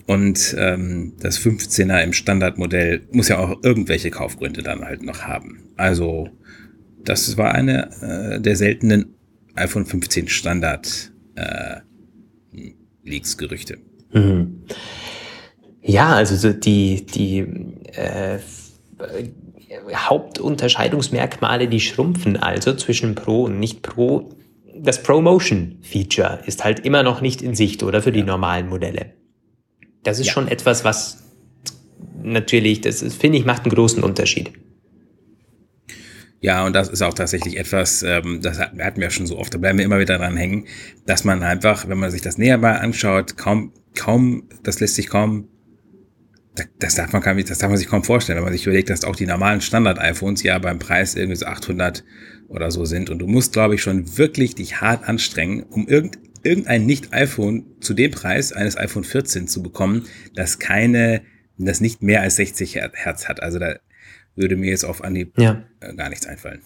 Und 0.08 0.56
ähm, 0.58 1.14
das 1.20 1.40
15er 1.40 2.02
im 2.02 2.14
Standardmodell 2.14 3.02
muss 3.12 3.28
ja 3.28 3.38
auch 3.38 3.62
irgendwelche 3.62 4.10
Kaufgründe 4.10 4.64
dann 4.64 4.84
halt 4.84 5.04
noch 5.04 5.22
haben. 5.22 5.60
Also 5.78 6.30
das 7.04 7.38
war 7.38 7.54
eine 7.54 7.90
äh, 8.02 8.42
der 8.42 8.56
seltenen 8.56 9.16
iPhone 9.56 9.86
15 9.86 10.28
Standard 10.28 11.12
äh, 11.36 11.78
Leaks 13.04 13.38
Gerüchte. 13.38 13.78
Mhm. 14.14 14.64
Ja, 15.82 16.14
also 16.14 16.36
so 16.36 16.54
die 16.54 17.06
die 17.06 17.40
äh, 17.94 18.40
Hauptunterscheidungsmerkmale, 19.94 21.68
die 21.68 21.80
schrumpfen 21.80 22.38
also 22.38 22.74
zwischen 22.76 23.16
Pro 23.16 23.44
und 23.44 23.60
nicht 23.60 23.82
Pro. 23.82 24.30
Das 24.76 25.04
Promotion-Feature 25.04 26.40
ist 26.46 26.64
halt 26.64 26.80
immer 26.86 27.04
noch 27.04 27.22
nicht 27.22 27.42
in 27.42 27.54
Sicht, 27.54 27.84
oder 27.84 28.02
für 28.02 28.12
die 28.12 28.24
normalen 28.24 28.70
Modelle. 28.70 29.14
Das 30.04 30.20
ist 30.20 30.28
ja. 30.28 30.34
schon 30.34 30.48
etwas, 30.48 30.86
was 30.86 31.24
natürlich, 32.24 32.82
das 32.82 33.02
finde 33.14 33.38
ich, 33.38 33.46
macht 33.46 33.64
einen 33.64 33.74
großen 33.74 34.04
Unterschied. 34.04 34.52
Ja, 36.42 36.66
und 36.66 36.74
das 36.74 36.88
ist 36.88 37.02
auch 37.02 37.14
tatsächlich 37.14 37.58
etwas, 37.58 38.02
ähm, 38.02 38.40
das 38.42 38.60
hatten 38.60 39.02
wir 39.02 39.10
schon 39.10 39.28
so 39.28 39.38
oft, 39.38 39.54
da 39.54 39.58
bleiben 39.58 39.78
wir 39.78 39.86
immer 39.86 40.00
wieder 40.00 40.18
dran 40.18 40.38
hängen, 40.38 40.66
dass 41.06 41.26
man 41.26 41.44
einfach, 41.44 41.88
wenn 41.90 41.98
man 41.98 42.12
sich 42.12 42.22
das 42.22 42.38
näher 42.38 42.58
mal 42.58 42.78
anschaut, 42.78 43.36
kaum, 43.36 43.74
kaum, 43.96 44.48
das 44.64 44.80
lässt 44.80 44.96
sich 44.96 45.10
kaum, 45.10 45.50
das 46.80 46.96
darf 46.96 47.12
man, 47.12 47.22
das 47.46 47.58
darf 47.58 47.70
man 47.70 47.78
sich 47.78 47.88
kaum 47.88 48.04
vorstellen, 48.04 48.38
wenn 48.38 48.44
man 48.44 48.54
sich 48.54 48.66
überlegt, 48.66 48.90
dass 48.90 49.04
auch 49.04 49.16
die 49.16 49.26
normalen 49.26 49.62
Standard-iPhones 49.62 50.44
ja 50.44 50.58
beim 50.60 50.80
Preis 50.80 51.16
irgendwie 51.16 51.38
so 51.38 51.46
800 51.46 52.04
oder 52.48 52.72
so 52.72 52.86
sind. 52.86 53.10
Und 53.10 53.20
du 53.20 53.28
musst, 53.28 53.54
glaube 53.54 53.76
ich, 53.76 53.82
schon 53.82 54.18
wirklich 54.18 54.56
dich 54.56 54.82
hart 54.82 55.08
anstrengen, 55.08 55.64
um 55.64 55.88
irgend, 55.88 56.20
irgendein 56.44 56.86
Nicht-iPhone 56.86 57.66
zu 57.80 57.94
dem 57.94 58.12
Preis 58.12 58.52
eines 58.52 58.78
iPhone 58.78 59.04
14 59.04 59.48
zu 59.48 59.64
bekommen, 59.64 60.06
das 60.36 60.60
keine, 60.60 61.22
das 61.58 61.82
nicht 61.82 62.02
mehr 62.02 62.22
als 62.22 62.38
60 62.38 62.76
Hertz 62.76 63.30
hat. 63.30 63.42
Also 63.42 63.60
da 63.60 63.76
würde 64.40 64.56
mir 64.56 64.72
jetzt 64.72 64.84
auf 64.84 65.04
Anhieb 65.04 65.38
ja. 65.38 65.62
Äh, 65.80 65.94
gar 65.94 66.10
nichts 66.10 66.26
einfallen. 66.26 66.62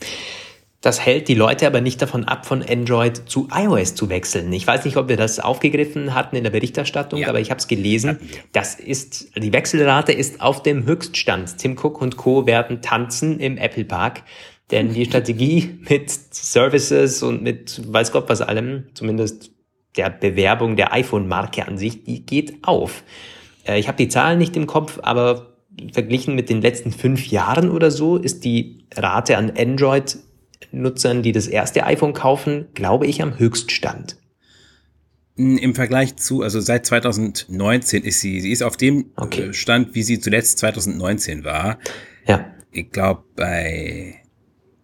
Das 0.83 0.99
hält 0.99 1.29
die 1.29 1.33
Leute 1.33 1.65
aber 1.65 1.79
nicht 1.79 2.01
davon 2.01 2.25
ab, 2.25 2.45
von 2.45 2.61
Android 2.61 3.29
zu 3.29 3.47
iOS 3.53 3.95
zu 3.95 4.09
wechseln. 4.09 4.51
Ich 4.51 4.67
weiß 4.67 4.83
nicht, 4.83 4.97
ob 4.97 5.07
wir 5.07 5.15
das 5.15 5.39
aufgegriffen 5.39 6.13
hatten 6.13 6.35
in 6.35 6.43
der 6.43 6.51
Berichterstattung, 6.51 7.21
ja. 7.21 7.29
aber 7.29 7.39
ich 7.39 7.51
habe 7.51 7.59
es 7.59 7.69
gelesen. 7.69 8.19
Das 8.51 8.75
ist, 8.75 9.31
die 9.37 9.53
Wechselrate 9.53 10.11
ist 10.11 10.41
auf 10.41 10.61
dem 10.61 10.85
Höchststand. 10.85 11.57
Tim 11.57 11.77
Cook 11.77 12.01
und 12.01 12.17
Co. 12.17 12.45
werden 12.45 12.81
tanzen 12.81 13.39
im 13.39 13.57
Apple 13.57 13.85
Park. 13.85 14.23
Denn 14.71 14.93
die 14.93 15.05
Strategie 15.05 15.79
mit 15.89 16.09
Services 16.09 17.23
und 17.23 17.41
mit 17.43 17.81
weiß 17.87 18.11
Gott 18.11 18.27
was 18.27 18.41
allem, 18.41 18.87
zumindest 18.93 19.51
der 19.95 20.09
Bewerbung 20.09 20.75
der 20.75 20.91
iPhone-Marke 20.91 21.65
an 21.65 21.77
sich, 21.77 22.03
die 22.03 22.25
geht 22.25 22.55
auf. 22.61 23.03
Äh, 23.65 23.79
ich 23.79 23.87
habe 23.87 23.97
die 23.97 24.09
Zahlen 24.09 24.37
nicht 24.37 24.57
im 24.57 24.67
Kopf, 24.67 24.99
aber 25.01 25.52
verglichen 25.91 26.35
mit 26.35 26.49
den 26.49 26.61
letzten 26.61 26.91
fünf 26.91 27.27
Jahren 27.27 27.69
oder 27.69 27.91
so 27.91 28.17
ist 28.17 28.43
die 28.43 28.85
Rate 28.95 29.37
an 29.37 29.51
Android 29.57 30.17
Nutzern, 30.71 31.23
die 31.23 31.31
das 31.31 31.47
erste 31.47 31.85
iPhone 31.85 32.13
kaufen, 32.13 32.67
glaube 32.73 33.07
ich, 33.07 33.21
am 33.21 33.37
Höchststand. 33.37 34.17
Im 35.35 35.73
Vergleich 35.73 36.15
zu, 36.15 36.43
also 36.43 36.59
seit 36.59 36.85
2019 36.85 38.03
ist 38.03 38.21
sie, 38.21 38.39
sie 38.39 38.51
ist 38.51 38.61
auf 38.61 38.77
dem 38.77 39.11
okay. 39.15 39.49
Äh, 39.49 39.53
Stand, 39.53 39.95
wie 39.95 40.03
sie 40.03 40.19
zuletzt 40.19 40.59
2019 40.59 41.43
war. 41.43 41.79
Ja. 42.27 42.45
Ich 42.71 42.91
glaube 42.91 43.23
bei 43.35 44.15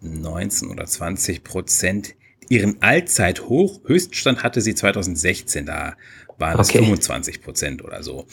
19 0.01 0.69
oder 0.69 0.85
20 0.85 1.43
Prozent. 1.43 2.15
Ihren 2.49 2.81
Allzeithoch, 2.81 3.81
Höchststand 3.85 4.41
hatte 4.41 4.61
sie 4.61 4.73
2016, 4.73 5.67
da 5.67 5.95
waren 6.39 6.59
es 6.59 6.71
25 6.71 7.41
Prozent 7.41 7.83
oder 7.83 8.01
so. 8.03 8.25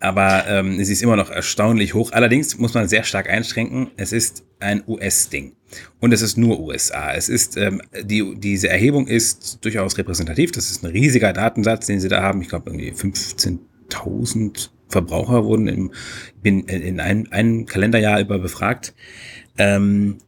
Aber 0.00 0.46
ähm, 0.48 0.78
es 0.80 0.88
ist 0.88 1.02
immer 1.02 1.16
noch 1.16 1.30
erstaunlich 1.30 1.94
hoch. 1.94 2.12
Allerdings 2.12 2.58
muss 2.58 2.74
man 2.74 2.88
sehr 2.88 3.04
stark 3.04 3.28
einschränken, 3.28 3.90
es 3.96 4.12
ist 4.12 4.44
ein 4.60 4.82
US-Ding. 4.86 5.52
Und 6.00 6.12
es 6.12 6.22
ist 6.22 6.36
nur 6.36 6.60
USA. 6.60 7.12
Es 7.12 7.28
ist, 7.28 7.56
ähm, 7.56 7.80
die, 8.02 8.34
diese 8.36 8.68
Erhebung 8.68 9.06
ist 9.06 9.64
durchaus 9.64 9.96
repräsentativ. 9.96 10.52
Das 10.52 10.70
ist 10.70 10.84
ein 10.84 10.90
riesiger 10.90 11.32
Datensatz, 11.32 11.86
den 11.86 12.00
sie 12.00 12.08
da 12.08 12.22
haben. 12.22 12.42
Ich 12.42 12.48
glaube, 12.48 12.70
irgendwie 12.70 12.90
15.000 12.90 14.68
Verbraucher 14.88 15.44
wurden 15.44 15.68
im, 15.68 15.92
in, 16.42 16.64
in 16.68 17.00
einem, 17.00 17.26
einem 17.30 17.66
Kalenderjahr 17.66 18.20
über 18.20 18.38
befragt. 18.38 18.94
Ähm, 19.56 20.18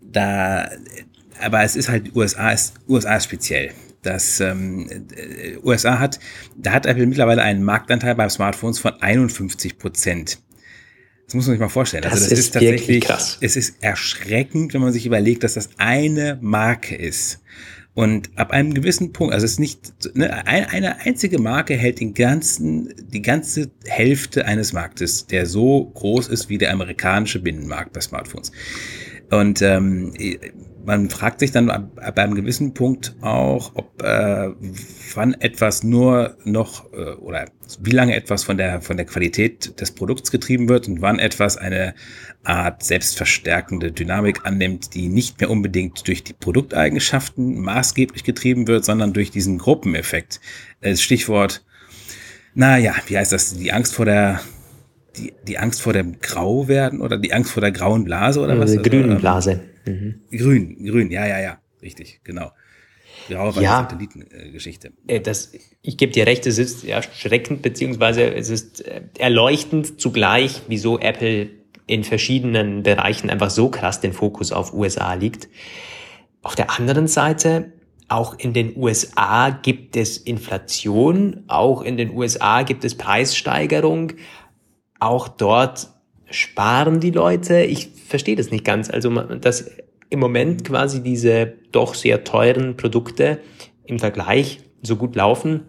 da, 0.00 0.68
aber 1.40 1.62
es 1.62 1.76
ist 1.76 1.88
halt 1.88 2.14
USA 2.14 2.52
ist 2.52 2.74
USA 2.88 3.16
ist 3.16 3.24
speziell. 3.24 3.72
Das 4.06 4.38
ähm, 4.38 4.88
USA 5.64 5.98
hat, 5.98 6.20
da 6.56 6.72
hat 6.72 6.86
Apple 6.86 7.06
mittlerweile 7.06 7.42
einen 7.42 7.64
Marktanteil 7.64 8.14
bei 8.14 8.28
Smartphones 8.28 8.78
von 8.78 8.92
51 9.00 9.78
Prozent. 9.78 10.38
Das 11.26 11.34
muss 11.34 11.46
man 11.46 11.54
sich 11.54 11.60
mal 11.60 11.68
vorstellen. 11.68 12.04
Das, 12.04 12.12
also 12.12 12.24
das 12.24 12.32
ist, 12.32 12.38
ist 12.38 12.50
tatsächlich 12.52 13.04
krass. 13.04 13.38
Es 13.40 13.56
ist 13.56 13.82
erschreckend, 13.82 14.74
wenn 14.74 14.80
man 14.80 14.92
sich 14.92 15.06
überlegt, 15.06 15.42
dass 15.42 15.54
das 15.54 15.70
eine 15.78 16.38
Marke 16.40 16.94
ist. 16.94 17.40
Und 17.94 18.30
ab 18.36 18.52
einem 18.52 18.74
gewissen 18.74 19.12
Punkt, 19.12 19.34
also 19.34 19.44
es 19.44 19.52
ist 19.52 19.58
nicht, 19.58 20.14
ne, 20.14 20.46
eine 20.46 21.00
einzige 21.00 21.40
Marke 21.40 21.74
hält 21.74 21.98
den 21.98 22.14
ganzen, 22.14 22.94
die 23.08 23.22
ganze 23.22 23.72
Hälfte 23.86 24.44
eines 24.44 24.72
Marktes, 24.72 25.26
der 25.26 25.46
so 25.46 25.86
groß 25.94 26.28
ist 26.28 26.48
wie 26.48 26.58
der 26.58 26.70
amerikanische 26.72 27.40
Binnenmarkt 27.40 27.92
bei 27.92 28.00
Smartphones. 28.00 28.52
Und 29.30 29.62
ähm, 29.62 30.12
man 30.86 31.10
fragt 31.10 31.40
sich 31.40 31.50
dann 31.50 31.68
ab, 31.68 31.90
ab 31.96 32.16
einem 32.18 32.36
gewissen 32.36 32.72
Punkt 32.72 33.16
auch, 33.20 33.72
ob 33.74 34.02
äh, 34.02 34.50
wann 35.14 35.34
etwas 35.34 35.82
nur 35.82 36.36
noch 36.44 36.92
äh, 36.92 37.14
oder 37.14 37.46
wie 37.80 37.90
lange 37.90 38.14
etwas 38.14 38.44
von 38.44 38.56
der 38.56 38.80
von 38.80 38.96
der 38.96 39.04
Qualität 39.04 39.80
des 39.80 39.90
Produkts 39.90 40.30
getrieben 40.30 40.68
wird 40.68 40.86
und 40.86 41.02
wann 41.02 41.18
etwas 41.18 41.56
eine 41.56 41.94
Art 42.44 42.84
selbstverstärkende 42.84 43.90
Dynamik 43.90 44.46
annimmt, 44.46 44.94
die 44.94 45.08
nicht 45.08 45.40
mehr 45.40 45.50
unbedingt 45.50 46.06
durch 46.06 46.22
die 46.22 46.34
Produkteigenschaften 46.34 47.60
maßgeblich 47.60 48.22
getrieben 48.22 48.68
wird, 48.68 48.84
sondern 48.84 49.12
durch 49.12 49.32
diesen 49.32 49.58
Gruppeneffekt. 49.58 50.40
Das 50.80 51.02
Stichwort, 51.02 51.64
naja, 52.54 52.94
wie 53.08 53.18
heißt 53.18 53.32
das? 53.32 53.56
Die 53.56 53.72
Angst 53.72 53.92
vor 53.92 54.04
der 54.04 54.40
die, 55.16 55.32
die 55.48 55.58
Angst 55.58 55.82
vor 55.82 55.94
dem 55.94 56.20
Grau 56.20 56.68
werden 56.68 57.00
oder 57.00 57.18
die 57.18 57.32
Angst 57.32 57.50
vor 57.50 57.60
der 57.60 57.72
grauen 57.72 58.04
Blase 58.04 58.38
oder 58.38 58.56
was? 58.60 58.70
Die 58.70 58.78
grünen 58.78 59.18
Blase. 59.18 59.60
Mhm. 59.86 60.20
Grün, 60.30 60.84
grün, 60.84 61.10
ja, 61.10 61.26
ja, 61.26 61.40
ja, 61.40 61.60
richtig, 61.82 62.20
genau. 62.24 62.50
Graue 63.28 63.62
ja, 63.62 63.78
Satellitengeschichte. 63.78 64.92
Äh, 65.06 65.20
das, 65.20 65.52
ich 65.82 65.96
gebe 65.96 66.12
dir 66.12 66.26
recht, 66.26 66.46
es 66.46 66.58
ist 66.58 66.84
erschreckend, 66.84 67.62
beziehungsweise 67.62 68.34
es 68.34 68.50
ist 68.50 68.86
äh, 68.86 69.02
erleuchtend 69.18 70.00
zugleich, 70.00 70.62
wieso 70.68 70.98
Apple 70.98 71.50
in 71.86 72.04
verschiedenen 72.04 72.82
Bereichen 72.82 73.30
einfach 73.30 73.50
so 73.50 73.68
krass 73.68 74.00
den 74.00 74.12
Fokus 74.12 74.52
auf 74.52 74.72
USA 74.72 75.14
liegt. 75.14 75.48
Auf 76.42 76.54
der 76.54 76.78
anderen 76.78 77.06
Seite, 77.08 77.72
auch 78.08 78.38
in 78.38 78.52
den 78.52 78.76
USA 78.76 79.50
gibt 79.50 79.96
es 79.96 80.18
Inflation, 80.18 81.44
auch 81.48 81.82
in 81.82 81.96
den 81.96 82.10
USA 82.10 82.62
gibt 82.62 82.84
es 82.84 82.96
Preissteigerung, 82.96 84.12
auch 85.00 85.28
dort 85.28 85.88
sparen 86.30 87.00
die 87.00 87.10
Leute. 87.10 87.62
Ich 87.62 87.88
verstehe 88.06 88.36
das 88.36 88.50
nicht 88.50 88.64
ganz. 88.64 88.90
Also, 88.90 89.10
dass 89.10 89.70
im 90.10 90.20
Moment 90.20 90.64
quasi 90.64 91.02
diese 91.02 91.54
doch 91.72 91.94
sehr 91.94 92.24
teuren 92.24 92.76
Produkte 92.76 93.40
im 93.84 93.98
Vergleich 93.98 94.60
so 94.82 94.96
gut 94.96 95.16
laufen, 95.16 95.62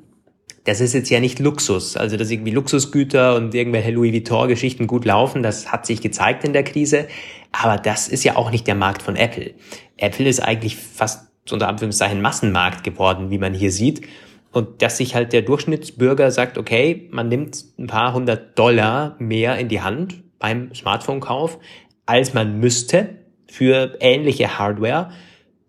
das 0.63 0.82
ist 0.82 0.93
jetzt 0.93 1.10
ja 1.10 1.22
nicht 1.22 1.39
Luxus. 1.39 1.96
Also, 1.96 2.17
dass 2.17 2.30
irgendwie 2.30 2.52
Luxusgüter 2.52 3.36
und 3.36 3.56
irgendwelche 3.56 3.91
Louis 3.91 4.12
Vuitton-Geschichten 4.12 4.86
gut 4.86 5.06
laufen, 5.06 5.41
das 5.41 5.72
hat 5.72 5.86
sich 5.86 6.02
gezeigt 6.02 6.43
in 6.43 6.54
der 6.54 6.63
Krise. 6.63 7.08
Aber 7.54 7.78
das 7.78 8.10
ist 8.10 8.26
ja 8.26 8.36
auch 8.36 8.52
nicht 8.52 8.67
der 8.67 8.76
Markt 8.76 9.02
von 9.02 9.15
Apple. 9.15 9.54
Apple 9.96 10.28
ist 10.28 10.41
eigentlich 10.41 10.76
fast 10.76 11.28
unter 11.52 11.70
Anführungszeichen 11.70 12.22
Massenmarkt 12.22 12.84
geworden, 12.84 13.32
wie 13.32 13.38
man 13.38 13.54
hier 13.54 13.72
sieht. 13.72 14.06
Und 14.52 14.82
dass 14.82 14.98
sich 14.98 15.15
halt 15.15 15.32
der 15.32 15.43
Durchschnittsbürger 15.43 16.32
sagt, 16.32 16.58
okay, 16.58 17.08
man 17.12 17.30
nimmt 17.30 17.63
ein 17.78 17.88
paar 17.88 18.13
hundert 18.13 18.60
Dollar 18.60 19.15
mehr 19.20 19.58
in 19.58 19.70
die 19.70 19.82
Hand 19.82 20.24
beim 20.39 20.73
Smartphone-Kauf, 20.73 21.60
als 22.06 22.34
man 22.34 22.60
müsste 22.60 23.10
für 23.50 23.97
ähnliche 24.00 24.58
Hardware, 24.58 25.12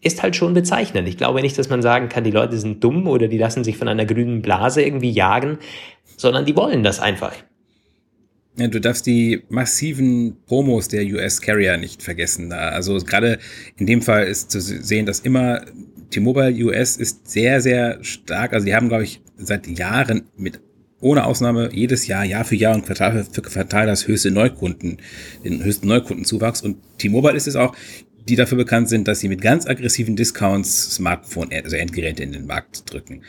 ist 0.01 0.23
halt 0.23 0.37
schon 0.37 0.55
bezeichnend. 0.55 1.09
Ich 1.09 1.17
glaube 1.17 1.41
nicht, 1.41 1.59
dass 1.59 1.69
man 1.69 1.83
sagen 1.83 2.09
kann, 2.09 2.25
die 2.25 2.31
Leute 2.31 2.57
sind 2.59 2.83
dumm 2.85 3.09
oder 3.09 3.29
die 3.29 3.39
lassen 3.39 3.65
sich 3.65 3.77
von 3.77 3.89
einer 3.89 4.07
grünen 4.07 4.43
Blase 4.43 4.83
irgendwie 4.83 5.11
jagen, 5.11 5.59
sondern 6.17 6.45
die 6.45 6.57
wollen 6.57 6.85
das 6.85 7.01
einfach. 7.01 7.33
Ja, 8.57 8.67
du 8.69 8.81
darfst 8.81 9.07
die 9.07 9.45
massiven 9.49 10.37
Promos 10.47 10.89
der 10.89 11.05
US 11.05 11.41
Carrier 11.41 11.77
nicht 11.77 12.03
vergessen. 12.03 12.53
Also 12.53 12.97
gerade 12.99 13.39
in 13.77 13.87
dem 13.87 14.03
Fall 14.03 14.27
ist 14.27 14.51
zu 14.51 14.61
sehen, 14.61 15.07
dass 15.07 15.21
immer 15.21 15.65
T-Mobile 16.11 16.53
US 16.65 16.97
ist 16.97 17.29
sehr, 17.29 17.61
sehr 17.61 18.03
stark. 18.03 18.53
Also 18.53 18.67
die 18.67 18.75
haben, 18.75 18.89
glaube 18.89 19.05
ich, 19.05 19.21
seit 19.37 19.67
Jahren 19.69 20.29
mit 20.37 20.61
ohne 21.01 21.25
Ausnahme 21.25 21.71
jedes 21.73 22.07
Jahr, 22.07 22.25
Jahr 22.25 22.45
für 22.45 22.57
Jahr 22.57 22.75
und 22.75 22.85
Quartal 22.85 23.25
für 23.31 23.43
Quartal 23.43 23.87
das 23.87 24.09
höchste 24.09 24.31
Neukunden, 24.31 24.99
den 25.45 25.63
höchsten 25.63 25.89
Neukundenzuwachs. 25.89 26.63
Und 26.63 26.79
T-Mobile 26.99 27.37
ist 27.37 27.47
es 27.47 27.57
auch, 27.57 27.75
die 28.29 28.37
dafür 28.37 28.59
bekannt 28.59 28.89
sind, 28.89 29.09
dass 29.09 29.21
sie 29.21 29.29
mit 29.29 29.41
ganz 29.41 29.67
aggressiven 29.67 30.17
Discounts 30.17 30.97
Smartphone, 30.97 31.49
also 31.65 31.77
Endgeräte 31.77 32.23
in 32.23 32.33
den 32.33 32.47
Markt 32.47 32.93
drücken. 32.93 33.23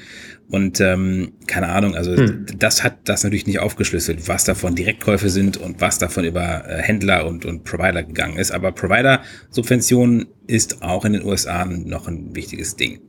Und 0.50 0.82
ähm, 0.82 1.34
keine 1.48 1.70
Ahnung, 1.70 1.96
also 1.96 2.16
hm. 2.16 2.46
das 2.58 2.84
hat 2.84 2.98
das 3.06 3.24
natürlich 3.24 3.48
nicht 3.48 3.60
aufgeschlüsselt, 3.60 4.28
was 4.28 4.44
davon 4.44 4.76
Direktkäufe 4.76 5.30
sind 5.30 5.58
und 5.58 5.80
was 5.80 6.00
davon 6.00 6.26
über 6.26 6.68
äh, 6.68 6.82
Händler 6.82 7.28
und, 7.28 7.46
und 7.46 7.64
Provider 7.64 8.04
gegangen 8.04 8.38
ist. 8.38 8.52
Aber 8.52 8.72
Provider-Subventionen 8.72 10.28
ist 10.48 10.82
auch 10.82 11.06
in 11.06 11.14
den 11.14 11.24
USA 11.24 11.66
noch 11.66 12.08
ein 12.08 12.36
wichtiges 12.36 12.76
Ding. 12.76 13.00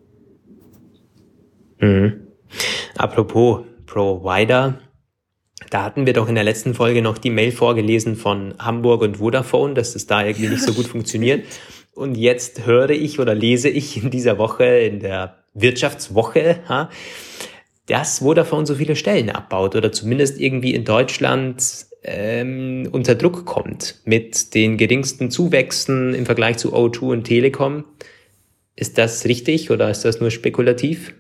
Mhm. 1.81 2.13
Apropos 2.97 3.65
Provider, 3.91 4.79
da 5.69 5.83
hatten 5.83 6.07
wir 6.07 6.13
doch 6.13 6.29
in 6.29 6.37
der 6.37 6.45
letzten 6.45 6.75
Folge 6.75 7.03
noch 7.03 7.19
die 7.19 7.31
Mail 7.31 7.51
vorgelesen 7.51 8.15
von 8.15 8.55
Hamburg 8.61 9.03
und 9.03 9.17
Vodafone, 9.17 9.75
dass 9.75 9.95
das 9.95 10.07
da 10.07 10.25
irgendwie 10.25 10.49
nicht 10.49 10.63
so 10.63 10.73
gut 10.73 10.87
funktioniert. 10.87 11.45
Und 11.93 12.17
jetzt 12.17 12.67
höre 12.67 12.91
ich 12.91 13.19
oder 13.19 13.35
lese 13.35 13.69
ich 13.69 14.01
in 14.01 14.11
dieser 14.11 14.39
Woche, 14.39 14.65
in 14.65 15.01
der 15.01 15.39
Wirtschaftswoche, 15.55 16.61
ha, 16.69 16.89
dass 17.87 18.21
Vodafone 18.21 18.65
so 18.65 18.77
viele 18.77 18.95
Stellen 18.95 19.29
abbaut 19.29 19.75
oder 19.75 19.91
zumindest 19.91 20.41
irgendwie 20.41 20.73
in 20.73 20.85
Deutschland 20.85 21.87
ähm, 22.05 22.89
unter 22.93 23.17
Druck 23.17 23.45
kommt 23.45 23.97
mit 24.05 24.55
den 24.55 24.77
geringsten 24.77 25.33
Zuwächsen 25.33 26.15
im 26.15 26.27
Vergleich 26.27 26.59
zu 26.59 26.75
O2 26.75 27.01
und 27.01 27.25
Telekom. 27.25 27.85
Ist 28.77 28.99
das 28.99 29.25
richtig 29.25 29.73
oder 29.73 29.91
ist 29.91 30.05
das 30.05 30.21
nur 30.21 30.31
spekulativ? 30.31 31.13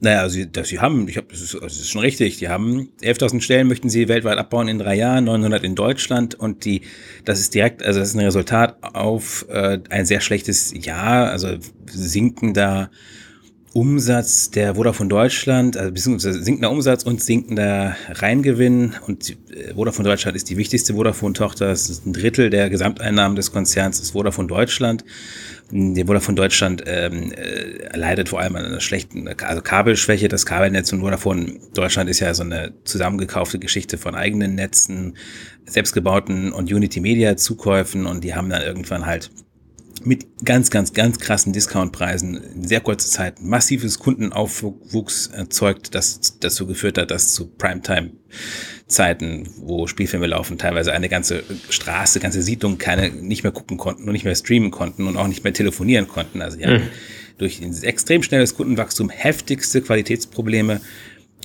Naja, 0.00 0.28
sie, 0.28 0.50
das, 0.50 0.68
sie 0.68 0.78
haben, 0.78 1.08
ich 1.08 1.16
hab, 1.16 1.28
das, 1.28 1.40
ist, 1.40 1.54
das 1.54 1.76
ist 1.76 1.90
schon 1.90 2.02
richtig, 2.02 2.38
die 2.38 2.48
haben 2.48 2.90
11.000 3.02 3.40
Stellen 3.40 3.66
möchten 3.66 3.90
sie 3.90 4.06
weltweit 4.06 4.38
abbauen 4.38 4.68
in 4.68 4.78
drei 4.78 4.94
Jahren, 4.94 5.24
900 5.24 5.64
in 5.64 5.74
Deutschland 5.74 6.36
und 6.36 6.64
die, 6.64 6.82
das 7.24 7.40
ist 7.40 7.52
direkt, 7.52 7.82
also 7.82 7.98
das 7.98 8.10
ist 8.10 8.14
ein 8.14 8.24
Resultat 8.24 8.76
auf 8.82 9.44
äh, 9.48 9.80
ein 9.90 10.06
sehr 10.06 10.20
schlechtes 10.20 10.72
Jahr, 10.72 11.30
also 11.30 11.48
sinkender 11.86 12.90
Umsatz 13.74 14.50
der 14.50 14.74
Vodafone 14.76 15.08
Deutschland, 15.08 15.76
also 15.76 15.92
beziehungsweise 15.92 16.42
sinkender 16.42 16.70
Umsatz 16.70 17.02
und 17.02 17.22
sinkender 17.22 17.96
Reingewinn. 18.08 18.94
Und 19.06 19.30
äh, 19.30 19.74
Vodafone 19.74 20.08
Deutschland 20.08 20.36
ist 20.36 20.48
die 20.48 20.56
wichtigste 20.56 20.94
Vodafone-Tochter. 20.94 21.70
Es 21.70 21.90
ist 21.90 22.06
ein 22.06 22.12
Drittel 22.12 22.50
der 22.50 22.70
Gesamteinnahmen 22.70 23.36
des 23.36 23.52
Konzerns, 23.52 24.00
ist 24.00 24.12
Vodafone 24.12 24.48
Deutschland. 24.48 25.04
Die 25.70 26.04
Vodafone 26.04 26.36
Deutschland 26.36 26.82
ähm, 26.86 27.32
äh, 27.32 27.96
leidet 27.96 28.30
vor 28.30 28.40
allem 28.40 28.56
an 28.56 28.64
einer 28.64 28.80
schlechten 28.80 29.28
also 29.28 29.60
Kabelschwäche. 29.60 30.28
Das 30.28 30.46
Kabelnetz 30.46 30.88
von 30.88 31.00
Vodafone 31.00 31.60
Deutschland 31.74 32.08
ist 32.08 32.20
ja 32.20 32.32
so 32.32 32.42
eine 32.42 32.72
zusammengekaufte 32.84 33.58
Geschichte 33.58 33.98
von 33.98 34.14
eigenen 34.14 34.54
Netzen, 34.54 35.16
selbstgebauten 35.66 36.52
und 36.52 36.72
Unity 36.72 37.00
Media 37.00 37.36
Zukäufen 37.36 38.06
und 38.06 38.24
die 38.24 38.34
haben 38.34 38.48
dann 38.48 38.62
irgendwann 38.62 39.04
halt 39.04 39.30
mit 40.06 40.26
ganz, 40.44 40.70
ganz, 40.70 40.92
ganz 40.92 41.18
krassen 41.18 41.52
Discountpreisen 41.52 42.42
in 42.54 42.66
sehr 42.66 42.80
kurzer 42.80 43.08
Zeit 43.08 43.40
massives 43.40 43.98
Kundenaufwuchs 43.98 45.28
erzeugt, 45.28 45.94
das 45.94 46.38
dazu 46.40 46.66
geführt 46.66 46.98
hat, 46.98 47.10
dass 47.10 47.32
zu 47.32 47.46
Primetime-Zeiten, 47.46 49.48
wo 49.60 49.86
Spielfilme 49.86 50.26
laufen, 50.26 50.58
teilweise 50.58 50.92
eine 50.92 51.08
ganze 51.08 51.42
Straße, 51.68 52.20
ganze 52.20 52.42
Siedlung 52.42 52.78
keine 52.78 53.10
nicht 53.10 53.42
mehr 53.42 53.52
gucken 53.52 53.78
konnten 53.78 54.04
und 54.04 54.12
nicht 54.12 54.24
mehr 54.24 54.34
streamen 54.34 54.70
konnten 54.70 55.06
und 55.06 55.16
auch 55.16 55.28
nicht 55.28 55.44
mehr 55.44 55.52
telefonieren 55.52 56.08
konnten. 56.08 56.42
Also 56.42 56.58
ja, 56.58 56.78
mhm. 56.78 56.88
durch 57.38 57.60
ein 57.60 57.74
extrem 57.82 58.22
schnelles 58.22 58.54
Kundenwachstum 58.54 59.10
heftigste 59.10 59.82
Qualitätsprobleme 59.82 60.80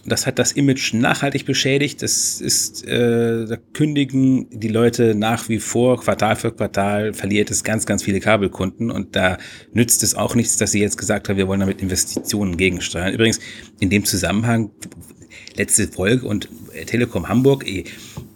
das 0.06 0.28
hat 0.28 0.38
das 0.38 0.52
Image 0.52 0.94
nachhaltig 0.94 1.46
beschädigt. 1.46 2.02
Das 2.02 2.42
ist, 2.42 2.86
äh, 2.86 3.46
da 3.46 3.58
kündigen 3.74 4.48
die 4.52 4.68
Leute 4.68 5.16
nach 5.16 5.48
wie 5.50 5.60
vor 5.60 6.00
Quartal 6.00 6.36
für 6.36 6.52
Quartal, 6.52 7.14
verliert 7.14 7.52
es 7.52 7.64
ganz, 7.64 7.86
ganz 7.86 8.04
viele 8.04 8.20
Kabelkunden 8.20 8.92
und 8.92 9.16
da 9.16 9.38
nützt 9.72 10.04
es 10.04 10.16
auch 10.16 10.36
nichts, 10.36 10.58
dass 10.58 10.72
sie 10.72 10.82
jetzt 10.82 10.98
gesagt 10.98 11.30
haben, 11.30 11.38
wir 11.38 11.48
wollen 11.48 11.62
damit 11.62 11.82
Investitionen 11.82 12.58
gegensteuern. 12.58 13.14
Übrigens, 13.14 13.40
in 13.80 13.90
dem 13.90 14.04
Zusammenhang, 14.04 14.72
letzte 15.56 15.88
Folge 15.88 16.28
und 16.28 16.50
Telekom 16.86 17.30
Hamburg, 17.30 17.66
eh, 17.68 17.86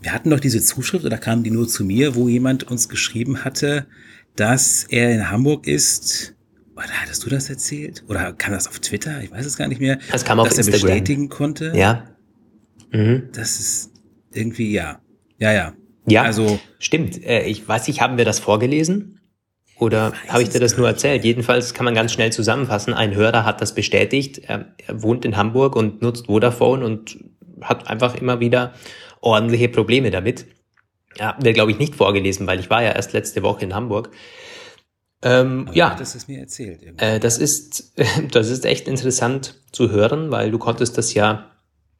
wir 0.01 0.13
hatten 0.13 0.29
doch 0.29 0.39
diese 0.39 0.61
Zuschrift 0.61 1.05
oder 1.05 1.17
kamen 1.17 1.43
die 1.43 1.51
nur 1.51 1.67
zu 1.67 1.83
mir, 1.83 2.15
wo 2.15 2.29
jemand 2.29 2.63
uns 2.63 2.87
geschrieben 2.87 3.43
hatte, 3.43 3.87
dass 4.35 4.85
er 4.89 5.11
in 5.11 5.31
Hamburg 5.31 5.67
ist, 5.67 6.36
oder 6.77 7.01
hattest 7.01 7.25
du 7.25 7.29
das 7.29 7.49
erzählt? 7.49 8.03
Oder 8.07 8.33
kam 8.33 8.53
das 8.53 8.67
auf 8.67 8.79
Twitter? 8.79 9.21
Ich 9.23 9.31
weiß 9.31 9.45
es 9.45 9.57
gar 9.57 9.67
nicht 9.67 9.81
mehr. 9.81 9.97
Das 10.11 10.23
kam 10.23 10.39
auf 10.39 10.49
dass 10.49 10.59
Instagram. 10.59 10.89
er 10.89 10.93
bestätigen 10.93 11.29
konnte. 11.29 11.73
Ja. 11.75 12.03
Mhm. 12.91 13.29
Das 13.33 13.59
ist 13.59 13.91
irgendwie, 14.31 14.71
ja. 14.71 14.99
Ja, 15.39 15.51
ja. 15.51 15.73
Ja, 16.05 16.21
also, 16.23 16.59
stimmt. 16.79 17.23
Äh, 17.23 17.45
ich 17.45 17.67
weiß 17.67 17.87
nicht, 17.87 18.01
haben 18.01 18.17
wir 18.17 18.25
das 18.25 18.39
vorgelesen? 18.39 19.19
Oder 19.79 20.13
habe 20.27 20.41
ich 20.43 20.49
dir 20.49 20.59
das 20.59 20.77
nur 20.77 20.87
erzählt? 20.87 21.23
Jedenfalls 21.23 21.73
kann 21.73 21.85
man 21.85 21.93
ganz 21.93 22.11
schnell 22.11 22.31
zusammenfassen. 22.31 22.93
Ein 22.93 23.13
Hörer 23.13 23.43
hat 23.43 23.61
das 23.61 23.75
bestätigt. 23.75 24.39
Er, 24.39 24.73
er 24.85 25.03
wohnt 25.03 25.25
in 25.25 25.35
Hamburg 25.35 25.75
und 25.75 26.01
nutzt 26.01 26.27
Vodafone 26.27 26.83
und 26.85 27.17
hat 27.61 27.87
einfach 27.87 28.15
immer 28.15 28.39
wieder 28.39 28.73
ordentliche 29.21 29.69
Probleme 29.69 30.09
damit. 30.09 30.45
Ja, 31.17 31.35
wir 31.41 31.53
glaube 31.53 31.71
ich 31.71 31.79
nicht 31.79 31.95
vorgelesen, 31.95 32.47
weil 32.47 32.59
ich 32.59 32.69
war 32.69 32.83
ja 32.83 32.91
erst 32.91 33.13
letzte 33.13 33.43
Woche 33.43 33.65
in 33.65 33.75
Hamburg. 33.75 34.11
Ähm, 35.23 35.69
ja, 35.73 35.95
das 35.97 36.15
ist 36.15 36.27
mir 36.27 36.39
erzählt. 36.39 36.81
Äh, 37.01 37.19
das 37.19 37.37
ist 37.37 37.93
das 38.31 38.49
ist 38.49 38.65
echt 38.65 38.87
interessant 38.87 39.61
zu 39.71 39.89
hören, 39.89 40.31
weil 40.31 40.51
du 40.51 40.59
konntest 40.59 40.97
das 40.97 41.13
ja 41.13 41.51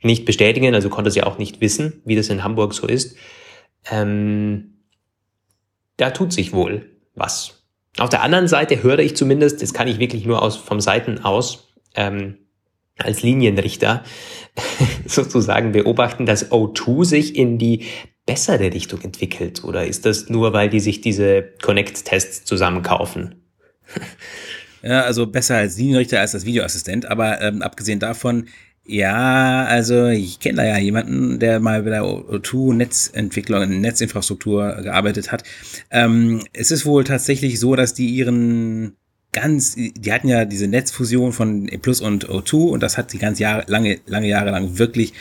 nicht 0.01 0.25
bestätigen, 0.25 0.75
also 0.75 0.89
konntest 0.89 1.17
ja 1.17 1.25
auch 1.25 1.37
nicht 1.37 1.59
wissen, 1.59 2.01
wie 2.05 2.15
das 2.15 2.29
in 2.29 2.43
Hamburg 2.43 2.73
so 2.73 2.85
ist. 2.87 3.15
Ähm, 3.89 4.83
da 5.97 6.11
tut 6.11 6.31
sich 6.31 6.53
wohl 6.53 6.91
was. 7.15 7.63
Auf 7.97 8.09
der 8.09 8.21
anderen 8.21 8.47
Seite 8.47 8.83
höre 8.83 8.99
ich 8.99 9.15
zumindest, 9.15 9.61
das 9.63 9.73
kann 9.73 9.87
ich 9.87 9.97
wirklich 9.97 10.25
nur 10.25 10.43
aus 10.43 10.55
vom 10.55 10.79
Seiten 10.79 11.19
aus 11.23 11.73
ähm, 11.95 12.37
als 12.99 13.23
Linienrichter 13.23 14.03
sozusagen 15.05 15.71
beobachten, 15.71 16.25
dass 16.25 16.51
O2 16.51 17.05
sich 17.05 17.35
in 17.35 17.57
die 17.57 17.85
bessere 18.27 18.71
Richtung 18.71 19.01
entwickelt? 19.01 19.63
Oder 19.63 19.87
ist 19.87 20.05
das 20.05 20.29
nur, 20.29 20.53
weil 20.53 20.69
die 20.69 20.79
sich 20.79 21.01
diese 21.01 21.43
Connect-Tests 21.63 22.45
zusammenkaufen? 22.45 23.35
Ja, 24.83 25.01
also 25.01 25.25
besser 25.25 25.55
als 25.57 25.75
Linienrichter 25.77 26.19
als 26.19 26.35
als 26.35 26.45
Videoassistent. 26.45 27.07
Aber 27.07 27.41
ähm, 27.41 27.63
abgesehen 27.63 27.99
davon, 27.99 28.47
ja, 28.85 29.65
also 29.65 30.07
ich 30.07 30.39
kenne 30.39 30.57
da 30.57 30.65
ja 30.65 30.77
jemanden, 30.77 31.39
der 31.39 31.59
mal 31.59 31.83
bei 31.83 31.89
der 31.89 32.03
O2-Netzentwicklung, 32.03 33.81
Netzinfrastruktur 33.81 34.75
gearbeitet 34.83 35.31
hat. 35.31 35.43
Ähm, 35.91 36.43
es 36.53 36.71
ist 36.71 36.85
wohl 36.85 37.03
tatsächlich 37.03 37.59
so, 37.59 37.75
dass 37.75 37.95
die 37.95 38.07
ihren 38.07 38.95
ganz, 39.33 39.75
die 39.75 40.13
hatten 40.13 40.29
ja 40.29 40.45
diese 40.45 40.67
Netzfusion 40.67 41.33
von 41.33 41.67
E 41.67 41.77
Plus 41.77 41.99
und 41.99 42.29
O2 42.29 42.69
und 42.69 42.81
das 42.81 42.97
hat 42.97 43.11
die 43.11 43.19
ganz 43.19 43.39
Jahre, 43.39 43.65
lange, 43.67 43.99
lange 44.05 44.27
Jahre 44.27 44.51
lang 44.51 44.77
wirklich, 44.77 45.13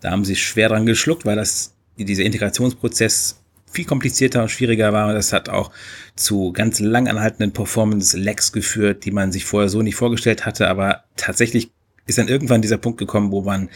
da 0.00 0.10
haben 0.10 0.26
sie 0.26 0.36
schwer 0.36 0.68
dran 0.68 0.84
geschluckt, 0.84 1.24
weil 1.24 1.36
das 1.36 1.73
dieser 1.98 2.24
Integrationsprozess 2.24 3.40
viel 3.74 3.84
komplizierter 3.84 4.42
und 4.42 4.50
schwieriger 4.50 4.92
war. 4.92 5.12
Das 5.12 5.32
hat 5.32 5.48
auch 5.48 5.70
zu 6.16 6.52
ganz 6.52 6.80
lang 6.80 7.08
anhaltenden 7.08 7.52
Performance-Lags 7.52 8.52
geführt, 8.52 9.04
die 9.04 9.10
man 9.10 9.32
sich 9.32 9.44
vorher 9.44 9.68
so 9.68 9.82
nicht 9.82 9.96
vorgestellt 9.96 10.46
hatte. 10.46 10.68
Aber 10.68 11.04
tatsächlich 11.16 11.70
ist 12.06 12.18
dann 12.18 12.28
irgendwann 12.28 12.62
dieser 12.62 12.78
Punkt 12.78 12.98
gekommen, 12.98 13.32
wo 13.32 13.42
man, 13.42 13.68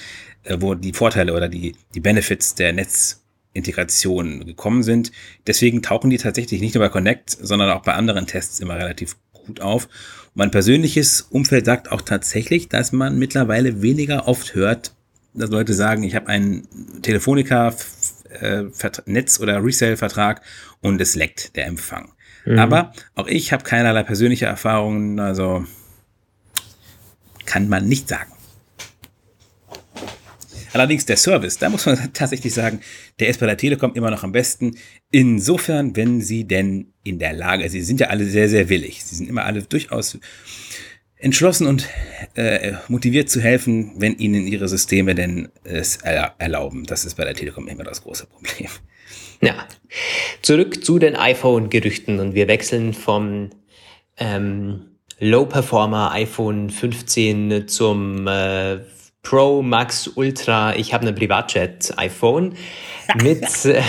äh, 0.45 0.57
wo 0.61 0.75
die 0.75 0.93
Vorteile 0.93 1.35
oder 1.35 1.49
die, 1.49 1.75
die 1.95 2.01
Benefits 2.01 2.55
der 2.55 2.73
Netzintegration 2.73 4.47
gekommen 4.47 4.83
sind. 4.83 5.11
Deswegen 5.47 5.83
tauchen 5.83 6.11
die 6.11 6.19
tatsächlich 6.19 6.61
nicht 6.61 6.75
nur 6.75 6.85
bei 6.85 6.91
Connect, 6.91 7.31
sondern 7.31 7.71
auch 7.71 7.83
bei 7.83 7.95
anderen 7.95 8.27
Tests 8.27 8.61
immer 8.61 8.77
relativ 8.77 9.17
gut 9.33 9.61
auf. 9.61 9.87
Und 9.87 10.37
mein 10.37 10.51
persönliches 10.51 11.23
Umfeld 11.23 11.65
sagt 11.65 11.91
auch 11.91 12.03
tatsächlich, 12.03 12.69
dass 12.69 12.93
man 12.93 13.19
mittlerweile 13.19 13.83
weniger 13.83 14.29
oft 14.29 14.55
hört, 14.55 14.93
dass 15.35 15.51
Leute 15.51 15.75
sagen, 15.75 16.03
ich 16.03 16.15
habe 16.15 16.29
einen 16.29 16.67
Telefonica 17.03 17.73
äh, 18.41 18.65
Netz- 19.07 19.41
oder 19.41 19.63
Resale-Vertrag 19.63 20.43
und 20.81 21.01
es 21.01 21.15
leckt 21.15 21.57
der 21.57 21.67
Empfang. 21.67 22.13
Mhm. 22.45 22.59
Aber 22.59 22.93
auch 23.15 23.27
ich 23.27 23.53
habe 23.53 23.65
keinerlei 23.65 24.03
persönliche 24.03 24.47
Erfahrungen, 24.47 25.19
also 25.21 25.65
kann 27.45 27.69
man 27.69 27.89
nicht 27.89 28.09
sagen. 28.09 28.33
Allerdings 30.73 31.07
der 31.07 31.17
Service, 31.17 31.59
da 31.59 31.71
muss 31.71 31.87
man 31.87 31.99
tatsächlich 32.13 32.53
sagen, 32.53 32.81
der 33.21 33.29
ist 33.29 33.41
bei 33.41 33.47
der 33.47 33.57
Telekom 33.57 33.95
immer 33.95 34.11
noch 34.11 34.23
am 34.23 34.33
besten. 34.33 34.77
Insofern, 35.11 35.97
wenn 35.97 36.21
sie 36.21 36.45
denn 36.45 36.93
in 37.05 37.19
der 37.19 37.33
Lage, 37.33 37.69
sie 37.71 37.83
sind 37.83 38.01
ja 38.01 38.09
alle 38.09 38.27
sehr, 38.27 38.49
sehr 38.49 38.69
willig. 38.69 39.05
Sie 39.05 39.17
sind 39.17 39.29
immer 39.29 39.45
alle 39.45 39.63
durchaus 39.63 40.19
entschlossen 41.19 41.67
und 41.67 41.89
äh, 42.35 42.75
motiviert 42.89 43.29
zu 43.29 43.41
helfen, 43.41 43.93
wenn 43.97 44.17
ihnen 44.19 44.47
ihre 44.47 44.69
Systeme 44.69 45.15
denn 45.15 45.49
es 45.65 45.97
erlauben. 45.97 46.85
Das 46.85 47.05
ist 47.05 47.17
bei 47.17 47.25
der 47.25 47.35
Telekom 47.35 47.69
immer 47.69 47.85
das 47.85 48.03
große 48.03 48.27
Problem. 48.27 48.69
Ja, 49.41 49.67
zurück 50.43 50.85
zu 50.85 50.99
den 50.99 51.15
iPhone-Gerüchten 51.15 52.19
und 52.19 52.35
wir 52.35 52.49
wechseln 52.49 52.93
vom 52.93 53.51
ähm, 54.17 54.87
Low-Performer 55.21 56.13
iPhone 56.13 56.71
15 56.71 57.69
zum 57.69 58.27
äh, 58.27 58.79
Pro 59.29 59.61
Max 59.61 60.09
Ultra. 60.15 60.75
Ich 60.77 60.95
habe 60.95 61.03
eine 61.03 61.13
Privatjet 61.13 61.93
iPhone 61.99 62.55
mit 63.23 63.45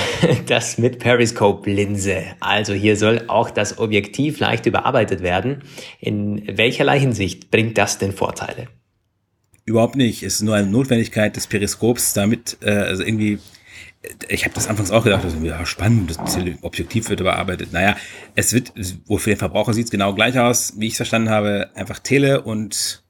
das 0.47 0.77
mit 0.77 0.99
Periscope 0.99 1.69
Linse. 1.69 2.23
Also 2.41 2.73
hier 2.73 2.97
soll 2.97 3.23
auch 3.29 3.49
das 3.49 3.79
Objektiv 3.79 4.39
leicht 4.39 4.65
überarbeitet 4.65 5.21
werden. 5.21 5.63
In 6.01 6.57
welcherlei 6.57 6.99
Hinsicht 6.99 7.51
bringt 7.51 7.77
das 7.77 7.97
denn 7.97 8.11
Vorteile? 8.11 8.67
Überhaupt 9.63 9.95
nicht. 9.95 10.23
Es 10.23 10.33
ist 10.35 10.41
nur 10.41 10.55
eine 10.55 10.67
Notwendigkeit 10.67 11.37
des 11.37 11.47
Periskops, 11.47 12.11
damit 12.11 12.57
äh, 12.59 12.71
also 12.71 13.03
irgendwie 13.03 13.39
ich 14.27 14.43
habe 14.43 14.55
das 14.55 14.67
anfangs 14.67 14.91
auch 14.91 15.05
gedacht, 15.05 15.23
das 15.23 15.33
ist 15.33 15.43
ja 15.43 15.65
spannend, 15.65 16.17
das 16.17 16.37
Objektiv 16.63 17.09
wird 17.09 17.21
überarbeitet. 17.21 17.71
Naja, 17.71 17.95
es 18.35 18.51
wird, 18.51 18.73
wo 19.05 19.17
für 19.17 19.29
den 19.29 19.39
Verbraucher 19.39 19.73
sieht 19.73 19.85
es 19.85 19.91
genau 19.91 20.13
gleich 20.13 20.37
aus, 20.37 20.73
wie 20.77 20.87
ich 20.87 20.93
es 20.93 20.97
verstanden 20.97 21.29
habe, 21.29 21.69
einfach 21.75 21.99
Tele 21.99 22.41
und 22.41 23.03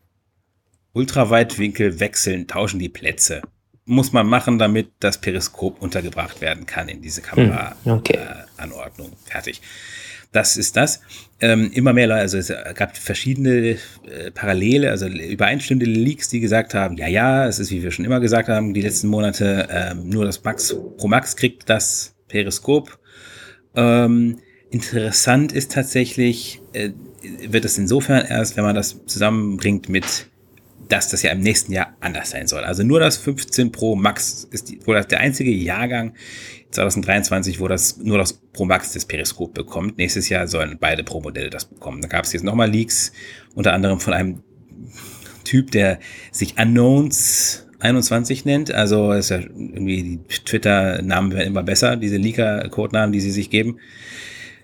Ultraweitwinkel 0.93 1.99
wechseln, 1.99 2.47
tauschen 2.47 2.80
die 2.80 2.89
Plätze 2.89 3.41
muss 3.89 4.13
man 4.13 4.28
machen, 4.28 4.60
damit 4.60 4.91
das 4.99 5.19
Periskop 5.19 5.82
untergebracht 5.82 6.41
werden 6.41 6.67
kann 6.67 6.88
in 6.89 7.02
diese 7.02 7.21
Kameraanordnung. 7.21 7.97
Okay. 7.97 8.17
Äh, 8.17 9.30
Fertig. 9.32 9.62
Das 10.32 10.58
ist 10.58 10.78
das. 10.78 11.02
Ähm, 11.41 11.71
immer 11.73 11.91
mehr 11.91 12.06
Leute, 12.06 12.21
also 12.21 12.38
es 12.38 12.54
gab 12.75 12.95
verschiedene 12.95 13.78
äh, 14.08 14.30
Parallele, 14.32 14.91
also 14.91 15.08
übereinstimmende 15.08 15.89
Leaks, 15.89 16.30
die 16.30 16.39
gesagt 16.39 16.75
haben, 16.75 16.97
ja, 16.97 17.08
ja, 17.08 17.47
es 17.47 17.58
ist, 17.58 17.71
wie 17.71 17.82
wir 17.82 17.89
schon 17.89 18.06
immer 18.06 18.19
gesagt 18.19 18.47
haben, 18.47 18.75
die 18.75 18.82
letzten 18.82 19.08
Monate, 19.08 19.67
ähm, 19.71 20.08
nur 20.08 20.25
das 20.25 20.43
Max 20.43 20.75
Pro 20.97 21.08
Max 21.08 21.36
kriegt 21.36 21.67
das 21.67 22.15
Periskop. 22.28 22.99
Ähm, 23.73 24.38
interessant 24.69 25.52
ist 25.52 25.71
tatsächlich, 25.71 26.62
äh, 26.73 26.91
wird 27.47 27.65
es 27.65 27.80
insofern 27.80 28.23
erst, 28.23 28.56
wenn 28.56 28.63
man 28.63 28.75
das 28.75 29.04
zusammenbringt 29.08 29.89
mit 29.89 30.30
dass 30.89 31.08
das 31.08 31.21
ja 31.21 31.32
im 31.32 31.39
nächsten 31.39 31.71
Jahr 31.71 31.95
anders 32.02 32.32
sein 32.32 32.47
soll. 32.47 32.63
Also 32.63 32.84
nur 32.84 32.99
das 32.99 33.17
15 33.17 33.71
Pro 33.71 33.95
Max 33.95 34.47
ist 34.52 34.69
die, 34.69 34.86
wohl 34.86 34.99
der 35.02 35.19
einzige 35.19 35.52
Jahrgang 35.52 36.13
2023, 36.71 37.60
wo 37.60 37.67
das 37.67 37.97
nur 37.97 38.17
das 38.17 38.34
Pro 38.34 38.65
Max 38.65 38.93
das 38.93 39.06
Periskop 39.06 39.54
bekommt. 39.54 39.97
Nächstes 39.97 40.30
Jahr 40.30 40.47
sollen 40.47 40.78
beide 40.80 41.04
Pro-Modelle 41.04 41.49
das 41.49 41.65
bekommen. 41.65 42.02
Da 42.02 42.08
gab 42.08 42.25
es 42.25 42.34
jetzt 42.34 42.43
nochmal 42.43 42.69
Leaks, 42.69 43.12
unter 43.56 43.73
anderem 43.73 43.99
von 43.99 44.13
einem 44.13 44.43
Typ, 45.43 45.71
der 45.71 45.99
sich 46.32 46.60
Unknowns 46.60 47.67
21 47.80 48.45
nennt. 48.45 48.71
Also 48.71 49.13
ist 49.13 49.30
ja 49.30 49.38
irgendwie 49.39 50.04
die 50.04 50.19
Twitter-Namen 50.45 51.32
werden 51.34 51.47
immer 51.47 51.63
besser, 51.63 51.95
diese 51.97 52.17
Leaker-Codenamen, 52.17 53.12
die 53.12 53.21
sie 53.21 53.32
sich 53.32 53.49
geben. 53.49 53.80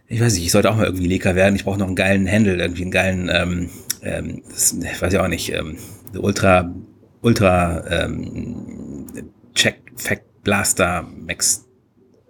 Ich 0.07 0.21
weiß 0.21 0.35
nicht, 0.35 0.45
ich 0.45 0.51
sollte 0.51 0.69
auch 0.69 0.75
mal 0.75 0.85
irgendwie 0.85 1.07
Leaker 1.07 1.35
werden. 1.35 1.55
Ich 1.55 1.63
brauche 1.63 1.79
noch 1.79 1.87
einen 1.87 1.95
geilen 1.95 2.29
Handle, 2.29 2.57
irgendwie 2.57 2.83
einen 2.83 2.91
geilen, 2.91 3.29
ähm, 3.31 3.69
ähm, 4.03 4.43
das, 4.47 4.73
ich 4.73 5.01
weiß 5.01 5.13
ja 5.13 5.23
auch 5.23 5.27
nicht, 5.27 5.51
ähm, 5.51 5.77
Ultra, 6.17 6.73
Ultra 7.21 8.03
ähm, 8.03 9.07
Check 9.53 9.93
Fact 9.95 10.43
Blaster 10.43 11.03
Max 11.03 11.65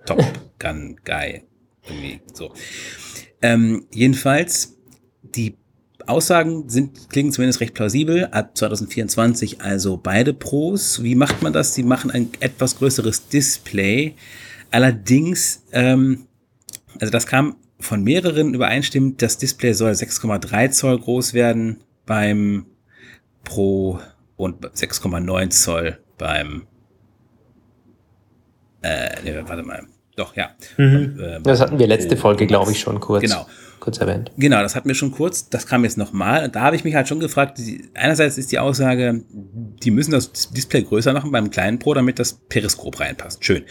Top 0.05 0.23
Gun 0.59 0.97
Guy. 1.03 1.43
Irgendwie 1.87 2.21
so. 2.33 2.53
Ähm, 3.41 3.85
jedenfalls, 3.91 4.77
die 5.21 5.57
Aussagen 6.07 6.69
sind, 6.69 7.09
klingen 7.09 7.31
zumindest 7.31 7.61
recht 7.61 7.73
plausibel. 7.73 8.25
Ab 8.25 8.55
2024 8.57 9.61
also 9.61 9.97
beide 9.97 10.33
Pros. 10.33 11.03
Wie 11.03 11.15
macht 11.15 11.41
man 11.41 11.53
das? 11.53 11.73
Sie 11.73 11.83
machen 11.83 12.11
ein 12.11 12.29
etwas 12.39 12.77
größeres 12.77 13.27
Display. 13.27 14.15
Allerdings, 14.71 15.63
ähm, 15.71 16.27
also 16.99 17.11
das 17.11 17.27
kam 17.27 17.57
von 17.79 18.03
mehreren 18.03 18.53
übereinstimmend, 18.53 19.21
das 19.21 19.37
Display 19.37 19.73
soll 19.73 19.91
6,3 19.91 20.71
Zoll 20.71 20.99
groß 20.99 21.33
werden 21.33 21.81
beim 22.05 22.65
Pro 23.45 23.99
und 24.35 24.65
6,9 24.65 25.49
Zoll 25.51 25.99
beim 26.17 26.67
äh, 28.81 29.15
nee, 29.23 29.33
warte 29.47 29.63
mal. 29.63 29.83
Doch, 30.17 30.35
ja. 30.35 30.49
Mhm. 30.77 31.19
Ähm, 31.21 31.43
das 31.43 31.61
hatten 31.61 31.79
wir 31.79 31.87
letzte 31.87 32.17
Folge, 32.17 32.45
glaube 32.45 32.71
ich, 32.71 32.79
schon 32.79 32.99
kurz. 32.99 33.23
Genau 33.23 33.47
kurz 33.85 33.99
erwähnt. 33.99 34.31
Genau, 34.35 34.61
das 34.63 34.75
hatten 34.75 34.87
wir 34.87 34.95
schon 34.95 35.11
kurz. 35.11 35.47
Das 35.49 35.67
kam 35.67 35.83
jetzt 35.83 35.97
nochmal. 35.97 36.49
Da 36.49 36.61
habe 36.61 36.75
ich 36.75 36.83
mich 36.83 36.95
halt 36.95 37.07
schon 37.07 37.19
gefragt, 37.19 37.61
einerseits 37.93 38.37
ist 38.37 38.51
die 38.51 38.57
Aussage, 38.57 39.23
die 39.31 39.91
müssen 39.91 40.11
das 40.11 40.31
Display 40.51 40.81
größer 40.81 41.13
machen 41.13 41.31
beim 41.31 41.51
kleinen 41.51 41.77
Pro, 41.77 41.93
damit 41.93 42.17
das 42.17 42.33
Periskop 42.33 42.99
reinpasst. 42.99 43.45
Schön. 43.45 43.63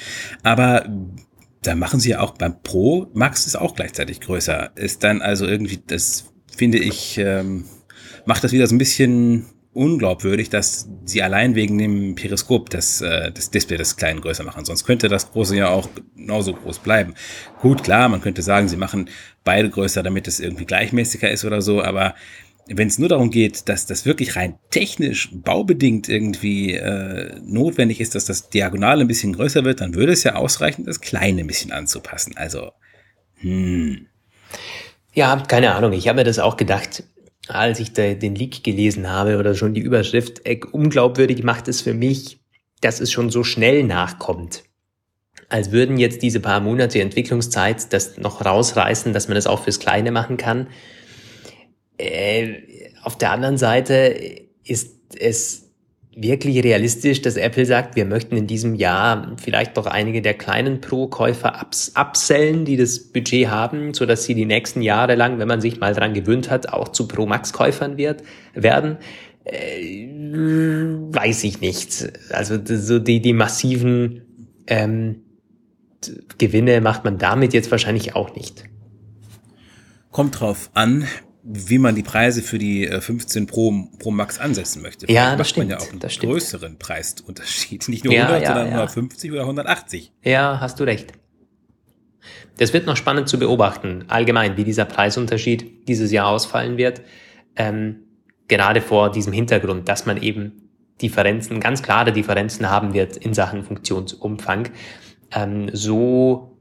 Aber 0.45 0.89
da 1.63 1.75
machen 1.75 1.99
sie 1.99 2.11
ja 2.11 2.21
auch 2.21 2.35
beim 2.35 2.63
Pro, 2.63 3.09
Max 3.13 3.47
ist 3.47 3.57
auch 3.57 3.75
gleichzeitig 3.75 4.21
größer. 4.21 4.71
Ist 4.77 5.03
dann 5.03 5.21
also 5.21 5.47
irgendwie, 5.47 5.81
das 5.85 6.27
finde 6.57 6.79
ich, 6.79 7.19
ähm, 7.19 7.65
macht 8.25 8.45
das 8.45 8.53
wieder 8.53 8.69
so 8.69 8.75
ein 8.75 8.79
bisschen 8.79 9.47
unglaubwürdig, 9.75 10.51
dass 10.51 10.89
sie 11.05 11.23
allein 11.23 11.55
wegen 11.55 11.77
dem 11.79 12.15
Periskop 12.15 12.71
das, 12.71 13.01
äh, 13.01 13.31
das 13.33 13.51
Display 13.51 13.77
des 13.77 13.97
Kleinen 13.97 14.21
größer 14.21 14.45
machen. 14.45 14.65
Sonst 14.65 14.85
könnte 14.85 15.09
das 15.09 15.33
Große 15.33 15.57
ja 15.57 15.69
auch 15.69 15.89
genauso 16.17 16.55
groß 16.55 16.79
bleiben. 16.79 17.15
Gut, 17.61 17.85
klar, 17.85 18.09
man 18.09 18.21
könnte 18.21 18.43
sagen, 18.43 18.69
sie 18.69 18.77
machen 18.77 19.11
beide 19.43 19.69
größer, 19.69 20.03
damit 20.03 20.29
es 20.29 20.41
irgendwie 20.41 20.65
gleichmäßiger 20.65 21.31
ist 21.31 21.45
oder 21.45 21.61
so, 21.61 21.83
aber 21.83 22.15
wenn 22.67 22.89
es 22.89 22.99
nur 22.99 23.11
darum 23.11 23.31
geht, 23.31 23.69
dass 23.69 23.85
das 23.85 24.07
wirklich 24.07 24.37
rein 24.37 24.59
technisch, 24.71 25.29
baubedingt 25.33 26.09
irgendwie 26.09 26.75
äh, 26.75 27.39
notwendig 27.43 28.01
ist, 28.01 28.15
dass 28.15 28.25
das 28.25 28.49
Diagonal 28.49 29.01
ein 29.01 29.07
bisschen 29.09 29.35
größer 29.35 29.65
wird, 29.65 29.83
dann 29.83 29.95
würde 29.95 30.13
es 30.13 30.25
ja 30.25 30.37
ausreichen, 30.37 30.87
das 30.87 31.01
Kleine 31.01 31.43
ein 31.43 31.47
bisschen 31.47 31.73
anzupassen. 31.73 32.37
Also, 32.37 32.73
hm. 33.41 34.07
Ja, 35.13 35.37
keine 35.47 35.75
Ahnung. 35.75 35.93
Ich 35.93 36.09
habe 36.09 36.17
mir 36.17 36.25
das 36.25 36.39
auch 36.39 36.57
gedacht 36.57 37.05
als 37.49 37.81
ich 37.81 37.93
da 37.93 38.15
den 38.15 38.35
Leak 38.35 38.65
gelesen 38.65 39.11
habe 39.11 39.39
oder 39.39 39.55
schon 39.55 39.75
die 39.75 39.81
Überschrift, 39.81 40.47
äh, 40.47 40.61
unglaubwürdig 40.73 41.43
macht 41.43 41.69
es 41.69 41.81
für 41.81 41.95
mich, 41.95 42.39
dass 42.81 43.01
es 43.01 43.13
schon 43.13 43.31
so 43.31 43.45
schnell 43.45 43.85
nachkommt. 43.85 44.65
Als 45.49 45.73
würden 45.73 45.99
jetzt 45.99 46.23
diese 46.23 46.41
paar 46.41 46.61
Monate 46.61 47.01
Entwicklungszeit 47.01 47.93
das 47.93 48.17
noch 48.17 48.45
rausreißen, 48.45 49.13
dass 49.13 49.29
man 49.29 49.35
das 49.35 49.47
auch 49.47 49.63
fürs 49.63 49.79
Kleine 49.79 50.11
machen 50.11 50.37
kann. 50.37 50.69
Äh, 51.99 52.55
auf 53.03 53.19
der 53.19 53.31
anderen 53.31 53.59
Seite 53.59 54.47
ist 54.65 54.95
es 55.17 55.64
wirklich 56.17 56.63
realistisch, 56.63 57.23
dass 57.23 57.37
Apple 57.37 57.67
sagt, 57.67 57.97
wir 57.97 58.05
möchten 58.05 58.37
in 58.37 58.47
diesem 58.47 58.75
Jahr 58.75 59.37
vielleicht 59.43 59.77
doch 59.77 59.87
einige 59.87 60.23
der 60.23 60.35
kleinen 60.35 60.81
Pro-Käufer 60.81 61.61
ups 61.61 61.93
die 62.65 62.77
das 62.77 62.99
Budget 63.01 63.49
haben, 63.49 63.95
so 63.95 64.07
dass 64.07 64.25
sie 64.25 64.35
die 64.35 64.47
nächsten 64.47 64.83
Jahre 64.83 65.15
lang, 65.15 65.39
wenn 65.39 65.49
man 65.49 65.61
sich 65.61 65.81
mal 65.81 65.95
dran 65.95 66.15
gewöhnt 66.15 66.51
hat, 66.51 66.69
auch 66.69 66.89
zu 66.89 67.09
Pro-Max-Käufern 67.09 67.97
wird, 67.97 68.23
werden. 68.55 68.99
Äh, 69.45 70.09
weiß 70.09 71.45
ich 71.45 71.61
nicht. 71.61 72.13
Also 72.31 72.59
so 72.65 72.99
die, 72.99 73.21
die 73.21 73.33
massiven 73.33 74.23
ähm, 74.67 75.17
Gewinne 76.39 76.81
macht 76.81 77.05
man 77.05 77.19
damit 77.19 77.55
jetzt 77.55 77.71
wahrscheinlich 77.71 78.15
auch 78.15 78.35
nicht. 78.35 78.65
Kommt 80.11 80.41
drauf 80.41 80.71
an, 80.75 81.07
wie 81.47 81.79
man 81.79 81.95
die 81.95 82.03
Preise 82.03 82.41
für 82.41 82.59
die 82.59 82.87
15 82.87 83.43
äh, 83.43 83.47
Pro, 83.47 83.89
Pro 83.99 84.11
Max 84.11 84.39
ansetzen 84.39 84.81
möchte. 84.81 85.07
Vielleicht 85.07 85.15
ja, 85.15 85.37
das 85.37 85.51
stimmt. 85.51 85.69
man 85.69 85.79
ja 85.79 85.85
auch 85.85 85.91
einen 85.91 86.01
das 86.01 86.19
größeren 86.19 86.61
stimmt. 86.61 86.79
Preisunterschied. 86.79 87.89
Nicht 87.89 88.05
nur 88.05 88.15
100, 88.15 88.43
ja, 88.43 88.47
sondern 88.49 88.67
ja. 88.69 88.73
150 88.73 89.31
oder 89.31 89.43
180. 89.43 90.13
Ja, 90.23 90.59
hast 90.61 90.81
du 90.81 90.85
recht. 90.85 91.13
Das 92.57 92.73
wird 92.73 92.87
noch 92.87 92.97
spannend 92.97 93.29
zu 93.29 93.39
beobachten, 93.39 94.05
allgemein, 94.09 94.57
wie 94.57 94.65
dieser 94.65 94.87
Preisunterschied 94.87 95.87
dieses 95.87 96.11
Jahr 96.13 96.29
ausfallen 96.29 96.79
wird. 96.79 97.03
Ähm, 97.57 97.97
gerade 98.49 98.81
vor 98.81 99.13
diesem 99.13 99.33
Hintergrund, 99.33 99.89
dass 99.89 100.07
man 100.07 100.23
eben 100.23 100.71
Differenzen, 101.03 101.61
ganz 101.61 101.83
klare 101.83 102.13
Differenzen 102.13 102.71
haben 102.71 102.95
wird 102.95 103.17
in 103.19 103.35
Sachen 103.35 103.65
Funktionsumfang. 103.65 104.71
Ähm, 105.33 105.69
so 105.73 106.54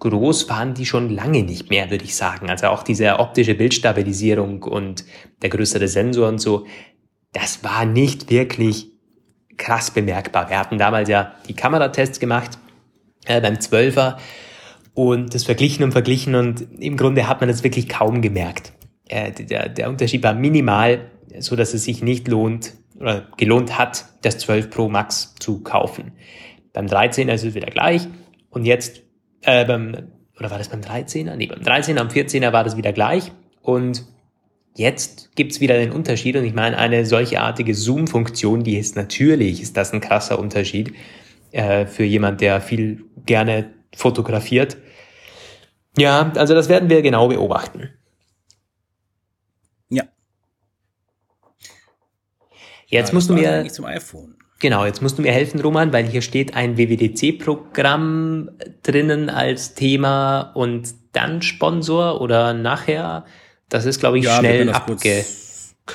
groß 0.00 0.48
waren 0.48 0.74
die 0.74 0.86
schon 0.86 1.10
lange 1.10 1.42
nicht 1.42 1.70
mehr, 1.70 1.90
würde 1.90 2.04
ich 2.04 2.16
sagen. 2.16 2.50
Also 2.50 2.68
auch 2.68 2.82
diese 2.82 3.18
optische 3.18 3.54
Bildstabilisierung 3.54 4.62
und 4.62 5.04
der 5.42 5.50
größere 5.50 5.88
Sensor 5.88 6.28
und 6.28 6.38
so, 6.38 6.66
das 7.32 7.62
war 7.62 7.84
nicht 7.84 8.30
wirklich 8.30 8.90
krass 9.56 9.90
bemerkbar. 9.90 10.48
Wir 10.50 10.58
hatten 10.58 10.78
damals 10.78 11.08
ja 11.08 11.34
die 11.48 11.54
Kameratests 11.54 12.18
gemacht 12.18 12.58
äh, 13.26 13.40
beim 13.40 13.54
12er 13.54 14.16
und 14.94 15.34
das 15.34 15.44
verglichen 15.44 15.84
und 15.84 15.92
verglichen 15.92 16.34
und 16.34 16.66
im 16.80 16.96
Grunde 16.96 17.28
hat 17.28 17.40
man 17.40 17.48
das 17.48 17.62
wirklich 17.62 17.88
kaum 17.88 18.22
gemerkt. 18.22 18.72
Äh, 19.06 19.32
der, 19.32 19.68
der 19.68 19.88
Unterschied 19.88 20.22
war 20.22 20.34
minimal, 20.34 21.10
so 21.38 21.56
dass 21.56 21.74
es 21.74 21.84
sich 21.84 22.02
nicht 22.02 22.26
lohnt 22.26 22.72
oder 22.98 23.28
gelohnt 23.36 23.78
hat, 23.78 24.06
das 24.22 24.38
12 24.38 24.70
Pro 24.70 24.88
Max 24.88 25.34
zu 25.38 25.62
kaufen. 25.62 26.12
Beim 26.72 26.86
13er 26.86 27.32
ist 27.32 27.44
es 27.44 27.54
wieder 27.54 27.68
gleich 27.68 28.08
und 28.50 28.64
jetzt 28.64 29.02
äh, 29.42 29.64
beim, 29.64 30.12
oder 30.38 30.50
war 30.50 30.58
das 30.58 30.68
beim 30.68 30.80
13er? 30.80 31.36
Nee, 31.36 31.46
beim 31.46 31.60
13er, 31.60 31.98
am 31.98 32.08
14er 32.08 32.52
war 32.52 32.64
das 32.64 32.76
wieder 32.76 32.92
gleich. 32.92 33.32
Und 33.62 34.04
jetzt 34.74 35.34
gibt's 35.34 35.60
wieder 35.60 35.74
den 35.78 35.92
Unterschied. 35.92 36.36
Und 36.36 36.44
ich 36.44 36.54
meine, 36.54 36.78
eine 36.78 37.06
solche 37.06 37.40
artige 37.40 37.74
Zoom-Funktion, 37.74 38.64
die 38.64 38.78
ist 38.78 38.96
natürlich, 38.96 39.62
ist 39.62 39.76
das 39.76 39.92
ein 39.92 40.00
krasser 40.00 40.38
Unterschied 40.38 40.94
äh, 41.52 41.86
für 41.86 42.04
jemand, 42.04 42.40
der 42.40 42.60
viel 42.60 43.04
gerne 43.26 43.70
fotografiert. 43.94 44.76
Ja, 45.96 46.32
also 46.36 46.54
das 46.54 46.68
werden 46.68 46.88
wir 46.88 47.02
genau 47.02 47.28
beobachten. 47.28 47.90
Ja. 49.88 50.04
Jetzt 52.86 53.12
musst 53.12 53.28
du 53.28 53.34
mir 53.34 53.66
zum 53.68 53.84
iPhone. 53.84 54.39
Genau, 54.60 54.84
jetzt 54.84 55.00
musst 55.00 55.16
du 55.16 55.22
mir 55.22 55.32
helfen, 55.32 55.58
Roman, 55.60 55.90
weil 55.92 56.06
hier 56.06 56.20
steht 56.20 56.54
ein 56.54 56.76
WWDC-Programm 56.76 58.50
drinnen 58.82 59.30
als 59.30 59.74
Thema 59.74 60.52
und 60.54 60.94
dann 61.12 61.40
Sponsor 61.40 62.20
oder 62.20 62.52
nachher. 62.52 63.24
Das 63.70 63.86
ist, 63.86 64.00
glaube 64.00 64.18
ich, 64.18 64.26
ja, 64.26 64.38
schnell 64.38 64.68
abgeklappt. 64.68 65.26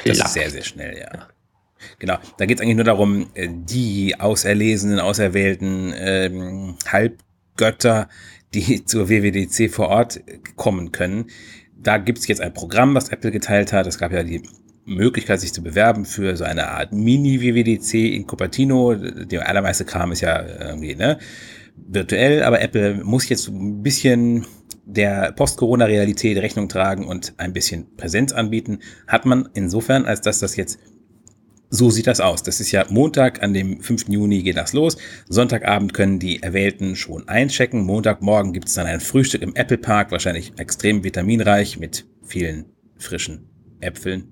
Das 0.03 0.17
ist 0.17 0.33
sehr, 0.33 0.49
sehr 0.49 0.63
schnell, 0.63 0.97
ja. 0.97 1.09
ja. 1.13 1.27
Genau, 1.99 2.17
da 2.39 2.45
geht 2.47 2.57
es 2.57 2.61
eigentlich 2.63 2.75
nur 2.75 2.85
darum, 2.85 3.27
äh, 3.35 3.47
die 3.49 4.19
auserlesenen, 4.19 4.99
auserwählten 4.99 5.93
ähm, 5.95 6.75
Halbgötter, 6.91 8.09
die 8.55 8.83
zur 8.85 9.09
WWDC 9.09 9.71
vor 9.71 9.89
Ort 9.89 10.21
kommen 10.55 10.91
können. 10.91 11.27
Da 11.77 11.99
gibt 11.99 12.17
es 12.17 12.27
jetzt 12.27 12.41
ein 12.41 12.53
Programm, 12.53 12.95
was 12.95 13.09
Apple 13.09 13.29
geteilt 13.29 13.73
hat. 13.73 13.85
Es 13.85 13.99
gab 13.99 14.11
ja 14.11 14.23
die 14.23 14.41
Möglichkeit, 14.85 15.39
sich 15.41 15.53
zu 15.53 15.63
bewerben 15.63 16.05
für 16.05 16.37
so 16.37 16.43
eine 16.43 16.69
Art 16.69 16.93
Mini-WWDC 16.93 17.93
in 18.15 18.27
Cupertino. 18.27 18.95
Der 18.95 19.47
allermeiste 19.49 19.85
Kram 19.85 20.11
ist 20.11 20.21
ja 20.21 20.45
irgendwie 20.45 20.95
ne, 20.95 21.17
virtuell, 21.75 22.43
aber 22.43 22.61
Apple 22.61 23.03
muss 23.03 23.27
jetzt 23.29 23.47
ein 23.47 23.81
bisschen 23.81 24.45
der 24.85 25.31
Post-Corona-Realität 25.31 26.37
Rechnung 26.37 26.69
tragen 26.69 27.07
und 27.07 27.33
ein 27.37 27.53
bisschen 27.53 27.95
Präsenz 27.97 28.31
anbieten. 28.31 28.79
Hat 29.07 29.25
man 29.25 29.49
insofern, 29.55 30.05
als 30.05 30.21
dass 30.21 30.39
das 30.39 30.55
jetzt 30.55 30.79
so 31.71 31.89
sieht 31.89 32.07
das 32.07 32.21
aus. 32.21 32.43
Das 32.43 32.59
ist 32.59 32.71
ja 32.71 32.85
Montag, 32.89 33.41
an 33.41 33.53
dem 33.53 33.81
5. 33.81 34.07
Juni 34.07 34.43
geht 34.43 34.55
das 34.55 34.73
los. 34.73 34.97
Sonntagabend 35.27 35.93
können 35.93 36.19
die 36.19 36.41
Erwählten 36.43 36.95
schon 36.95 37.27
einchecken. 37.27 37.83
Montagmorgen 37.83 38.53
gibt 38.53 38.67
es 38.67 38.75
dann 38.75 38.85
ein 38.85 39.01
Frühstück 39.01 39.41
im 39.41 39.55
Apple 39.55 39.79
Park, 39.79 40.11
wahrscheinlich 40.11 40.53
extrem 40.57 41.03
vitaminreich 41.03 41.79
mit 41.79 42.05
vielen 42.23 42.65
frischen 42.97 43.49
Äpfeln. 43.85 44.31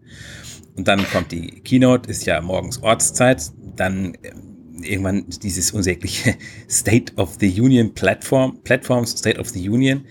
Und 0.76 0.88
dann 0.88 1.06
kommt 1.12 1.32
die 1.32 1.62
Keynote, 1.62 2.10
ist 2.10 2.26
ja 2.26 2.42
morgens 2.42 2.82
Ortszeit. 2.82 3.52
Dann 3.76 4.16
äh, 4.16 4.34
irgendwann 4.82 5.26
dieses 5.42 5.72
unsägliche 5.72 6.36
State 6.70 7.14
of 7.16 7.38
the 7.40 7.62
Union 7.62 7.94
Platform, 7.94 8.60
Platforms 8.64 9.12
State 9.12 9.40
of 9.40 9.50
the 9.50 9.70
Union, 9.70 10.06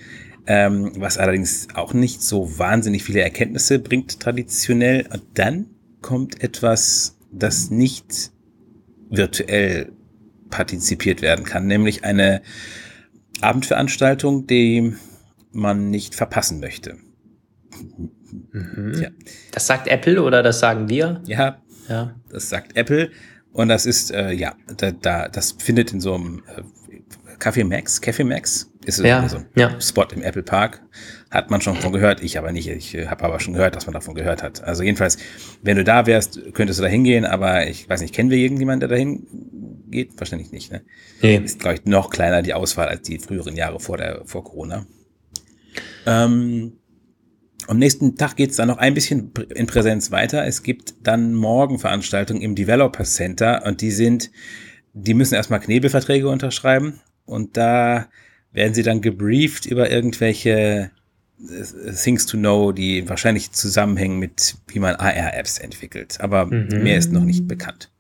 ähm, 0.47 0.93
was 0.97 1.19
allerdings 1.19 1.69
auch 1.75 1.93
nicht 1.93 2.23
so 2.23 2.59
wahnsinnig 2.59 3.05
viele 3.05 3.21
Erkenntnisse 3.21 3.79
bringt 3.79 4.21
traditionell. 4.21 5.07
Und 5.13 5.23
dann 5.35 5.67
kommt 6.01 6.43
etwas 6.43 7.19
das 7.33 7.71
nicht 7.71 8.31
virtuell 9.09 9.93
partizipiert 10.51 11.23
werden 11.23 11.45
kann, 11.45 11.67
nämlich 11.67 12.05
eine 12.05 12.43
Abendveranstaltung, 13.41 14.47
die 14.47 14.95
man 15.51 15.91
nicht 15.91 16.15
verpassen 16.15 16.61
möchte. 16.61 16.99
Mhm. 18.33 19.01
Ja. 19.01 19.09
Das 19.53 19.67
sagt 19.67 19.89
Apple 19.89 20.23
oder 20.23 20.43
das 20.43 20.61
sagen 20.61 20.89
wir? 20.89 21.21
Ja, 21.27 21.59
ja. 21.89 22.15
das 22.31 22.49
sagt 22.49 22.77
Apple. 22.77 23.11
Und 23.53 23.69
das 23.69 23.85
ist, 23.85 24.11
äh, 24.11 24.33
ja, 24.33 24.55
da, 24.79 24.93
da, 24.93 25.29
das 25.29 25.53
findet 25.53 25.93
in 25.93 26.01
so 26.01 26.15
einem 26.15 26.43
äh, 26.57 26.63
Café 27.39 27.65
Max, 27.65 28.01
Café 28.01 28.25
Max, 28.25 28.71
ist 28.85 29.01
ja, 29.01 29.29
so 29.29 29.39
ein 29.39 29.47
ja. 29.57 29.81
Spot 29.81 30.07
im 30.13 30.23
Apple 30.23 30.43
Park. 30.43 30.81
Hat 31.31 31.51
man 31.51 31.61
schon 31.61 31.77
von 31.77 31.93
gehört, 31.93 32.23
ich 32.23 32.39
aber 32.39 32.53
nicht. 32.53 32.69
Ich 32.69 32.95
äh, 32.95 33.07
habe 33.09 33.25
aber 33.25 33.41
schon 33.41 33.55
gehört, 33.55 33.77
dass 33.77 33.87
man 33.87 33.95
davon 33.95 34.15
gehört 34.15 34.43
hat. 34.43 34.63
Also 34.65 34.83
jedenfalls, 34.83 35.19
wenn 35.63 35.77
du 35.77 35.85
da 35.85 36.07
wärst, 36.07 36.41
könntest 36.55 36.79
du 36.79 36.83
da 36.83 36.89
hingehen, 36.89 37.25
aber 37.25 37.67
ich 37.67 37.89
weiß 37.89 38.01
nicht, 38.01 38.15
kennen 38.15 38.31
wir 38.31 38.39
irgendjemanden, 38.39 38.89
der 38.89 38.97
dahin 38.97 39.27
geht? 39.89 40.19
Wahrscheinlich 40.19 40.51
nicht, 40.51 40.73
ne? 40.73 40.83
Nee. 41.21 41.37
Ist, 41.37 41.61
glaube 41.61 41.77
ich, 41.77 41.85
noch 41.85 42.11
kleiner 42.11 42.43
die 42.43 42.55
Auswahl 42.55 42.89
als 42.89 43.03
die 43.03 43.19
früheren 43.19 43.55
Jahre 43.55 43.79
vor 43.79 43.99
der, 43.99 44.23
vor 44.25 44.43
Corona. 44.45 44.87
Ähm, 46.07 46.73
am 47.69 47.79
nächsten 47.79 48.17
Tag 48.17 48.37
geht 48.37 48.51
es 48.51 48.57
dann 48.57 48.69
noch 48.69 48.79
ein 48.79 48.95
bisschen 48.95 49.33
in 49.55 49.67
Präsenz 49.67 50.11
weiter. 50.11 50.47
Es 50.47 50.63
gibt 50.63 50.95
dann 51.03 51.35
morgen 51.35 51.79
Veranstaltungen 51.79 52.43
im 52.43 52.55
Developer 52.55 53.05
Center 53.05 53.63
und 53.67 53.81
die 53.81 53.91
sind, 53.91 54.31
die 54.93 55.15
müssen 55.15 55.35
erstmal 55.35 55.61
Knebelverträge 55.61 56.29
unterschreiben 56.29 57.01
und 57.25 57.57
da 57.57 58.09
werden 58.53 58.75
sie 58.75 58.83
dann 58.83 59.01
gebrieft 59.01 59.67
über 59.67 59.91
irgendwelche 59.91 60.91
äh, 61.41 61.93
Things 61.93 62.27
to 62.27 62.37
Know, 62.37 62.73
die 62.73 63.09
wahrscheinlich 63.09 63.53
zusammenhängen 63.53 64.19
mit, 64.19 64.57
wie 64.69 64.79
man 64.79 64.97
AR-Apps 64.97 65.59
entwickelt. 65.59 66.21
Aber 66.21 66.47
mhm. 66.47 66.83
mehr 66.83 66.99
ist 66.99 67.13
noch 67.13 67.25
nicht 67.25 67.49
bekannt. 67.49 67.91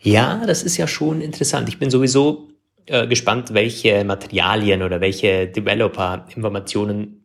Ja, 0.00 0.44
das 0.46 0.62
ist 0.62 0.76
ja 0.76 0.86
schon 0.86 1.20
interessant. 1.20 1.68
Ich 1.68 1.78
bin 1.78 1.90
sowieso 1.90 2.48
äh, 2.86 3.06
gespannt, 3.06 3.52
welche 3.52 4.04
Materialien 4.04 4.82
oder 4.82 5.00
welche 5.00 5.48
Developer-Informationen 5.48 7.17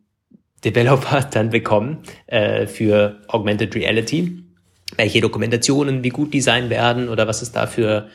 Developer 0.64 1.20
dann 1.32 1.50
bekommen 1.50 2.02
äh, 2.26 2.66
für 2.66 3.20
Augmented 3.28 3.74
Reality. 3.74 4.44
Welche 4.96 5.20
Dokumentationen, 5.20 6.04
wie 6.04 6.10
gut 6.10 6.34
die 6.34 6.40
sein 6.40 6.70
werden 6.70 7.08
oder 7.08 7.26
was 7.26 7.42
es 7.42 7.52
da 7.52 7.66
für, 7.66 8.08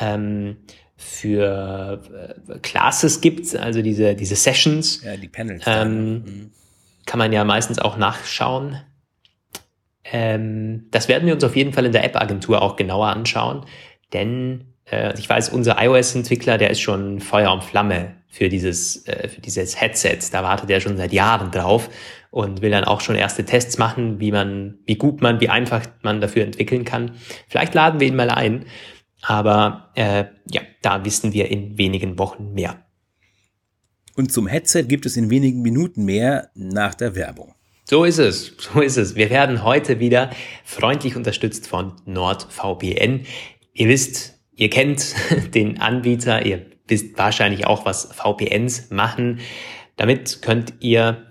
ähm, 0.00 0.58
für 0.96 2.00
äh, 2.48 2.58
Classes 2.60 3.20
gibt, 3.20 3.56
also 3.56 3.82
diese, 3.82 4.14
diese 4.14 4.36
Sessions. 4.36 5.02
Ja, 5.02 5.16
die 5.16 5.28
Panels. 5.28 5.64
Ähm, 5.66 6.12
mhm. 6.12 6.50
Kann 7.06 7.18
man 7.18 7.32
ja 7.32 7.42
meistens 7.44 7.78
auch 7.78 7.96
nachschauen. 7.96 8.80
Ähm, 10.04 10.86
das 10.90 11.08
werden 11.08 11.26
wir 11.26 11.34
uns 11.34 11.44
auf 11.44 11.56
jeden 11.56 11.72
Fall 11.72 11.86
in 11.86 11.92
der 11.92 12.04
App-Agentur 12.04 12.62
auch 12.62 12.76
genauer 12.76 13.08
anschauen, 13.08 13.64
denn 14.12 14.74
äh, 14.90 15.18
ich 15.18 15.28
weiß, 15.28 15.50
unser 15.50 15.76
iOS-Entwickler, 15.80 16.58
der 16.58 16.70
ist 16.70 16.80
schon 16.80 17.20
Feuer 17.20 17.52
und 17.52 17.64
Flamme 17.64 18.19
für 18.30 18.48
dieses, 18.48 19.06
äh, 19.06 19.28
für 19.28 19.40
dieses 19.40 19.80
Headset. 19.80 20.18
Da 20.32 20.42
wartet 20.42 20.70
er 20.70 20.80
schon 20.80 20.96
seit 20.96 21.12
Jahren 21.12 21.50
drauf 21.50 21.90
und 22.30 22.62
will 22.62 22.70
dann 22.70 22.84
auch 22.84 23.00
schon 23.00 23.16
erste 23.16 23.44
Tests 23.44 23.76
machen, 23.76 24.20
wie 24.20 24.32
man, 24.32 24.78
wie 24.86 24.94
gut 24.94 25.20
man, 25.20 25.40
wie 25.40 25.48
einfach 25.48 25.82
man 26.02 26.20
dafür 26.20 26.44
entwickeln 26.44 26.84
kann. 26.84 27.12
Vielleicht 27.48 27.74
laden 27.74 28.00
wir 28.00 28.06
ihn 28.06 28.16
mal 28.16 28.30
ein, 28.30 28.66
aber 29.22 29.90
äh, 29.96 30.24
ja, 30.50 30.62
da 30.80 31.04
wissen 31.04 31.32
wir 31.32 31.50
in 31.50 31.76
wenigen 31.76 32.18
Wochen 32.18 32.54
mehr. 32.54 32.84
Und 34.14 34.32
zum 34.32 34.46
Headset 34.46 34.84
gibt 34.84 35.06
es 35.06 35.16
in 35.16 35.30
wenigen 35.30 35.62
Minuten 35.62 36.04
mehr 36.04 36.50
nach 36.54 36.94
der 36.94 37.14
Werbung. 37.14 37.54
So 37.84 38.04
ist 38.04 38.18
es, 38.18 38.54
so 38.58 38.80
ist 38.80 38.96
es. 38.96 39.16
Wir 39.16 39.30
werden 39.30 39.64
heute 39.64 39.98
wieder 39.98 40.30
freundlich 40.64 41.16
unterstützt 41.16 41.66
von 41.66 41.94
NordVPN. 42.06 43.26
Ihr 43.72 43.88
wisst, 43.88 44.40
Ihr 44.60 44.68
kennt 44.68 45.14
den 45.54 45.80
Anbieter, 45.80 46.44
ihr 46.44 46.66
wisst 46.90 47.16
wahrscheinlich 47.16 47.66
auch, 47.66 47.86
was 47.86 48.10
VPNs 48.12 48.90
machen. 48.90 49.40
Damit 49.96 50.42
könnt 50.42 50.74
ihr 50.80 51.26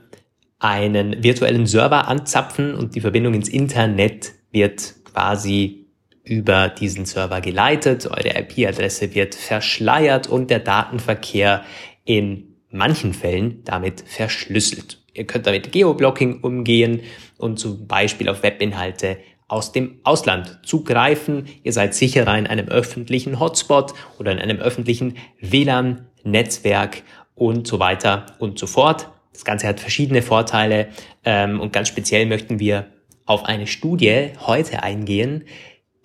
einen 0.59 1.23
virtuellen 1.23 1.65
Server 1.65 2.07
anzapfen 2.07 2.75
und 2.75 2.95
die 2.95 3.01
Verbindung 3.01 3.33
ins 3.33 3.49
Internet 3.49 4.33
wird 4.51 4.95
quasi 5.05 5.87
über 6.23 6.69
diesen 6.69 7.05
Server 7.05 7.41
geleitet. 7.41 8.05
Eure 8.05 8.37
IP-Adresse 8.39 9.15
wird 9.15 9.35
verschleiert 9.35 10.27
und 10.27 10.49
der 10.49 10.59
Datenverkehr 10.59 11.63
in 12.05 12.55
manchen 12.69 13.13
Fällen 13.13 13.63
damit 13.63 14.03
verschlüsselt. 14.05 15.01
Ihr 15.13 15.25
könnt 15.25 15.47
damit 15.47 15.71
Geoblocking 15.71 16.41
umgehen 16.41 17.01
und 17.37 17.57
zum 17.57 17.87
Beispiel 17.87 18.29
auf 18.29 18.43
Webinhalte 18.43 19.17
aus 19.49 19.73
dem 19.73 19.99
Ausland 20.03 20.59
zugreifen. 20.63 21.47
Ihr 21.63 21.73
seid 21.73 21.93
sicherer 21.93 22.37
in 22.37 22.47
einem 22.47 22.69
öffentlichen 22.69 23.39
Hotspot 23.39 23.93
oder 24.17 24.31
in 24.31 24.39
einem 24.39 24.59
öffentlichen 24.59 25.17
WLAN-Netzwerk 25.41 27.03
und 27.35 27.67
so 27.67 27.79
weiter 27.79 28.27
und 28.39 28.57
so 28.57 28.67
fort. 28.67 29.09
Das 29.33 29.43
Ganze 29.43 29.67
hat 29.67 29.79
verschiedene 29.79 30.21
Vorteile 30.21 30.89
ähm, 31.25 31.59
und 31.59 31.73
ganz 31.73 31.87
speziell 31.87 32.25
möchten 32.25 32.59
wir 32.59 32.87
auf 33.25 33.45
eine 33.45 33.67
Studie 33.67 34.31
heute 34.45 34.83
eingehen, 34.83 35.45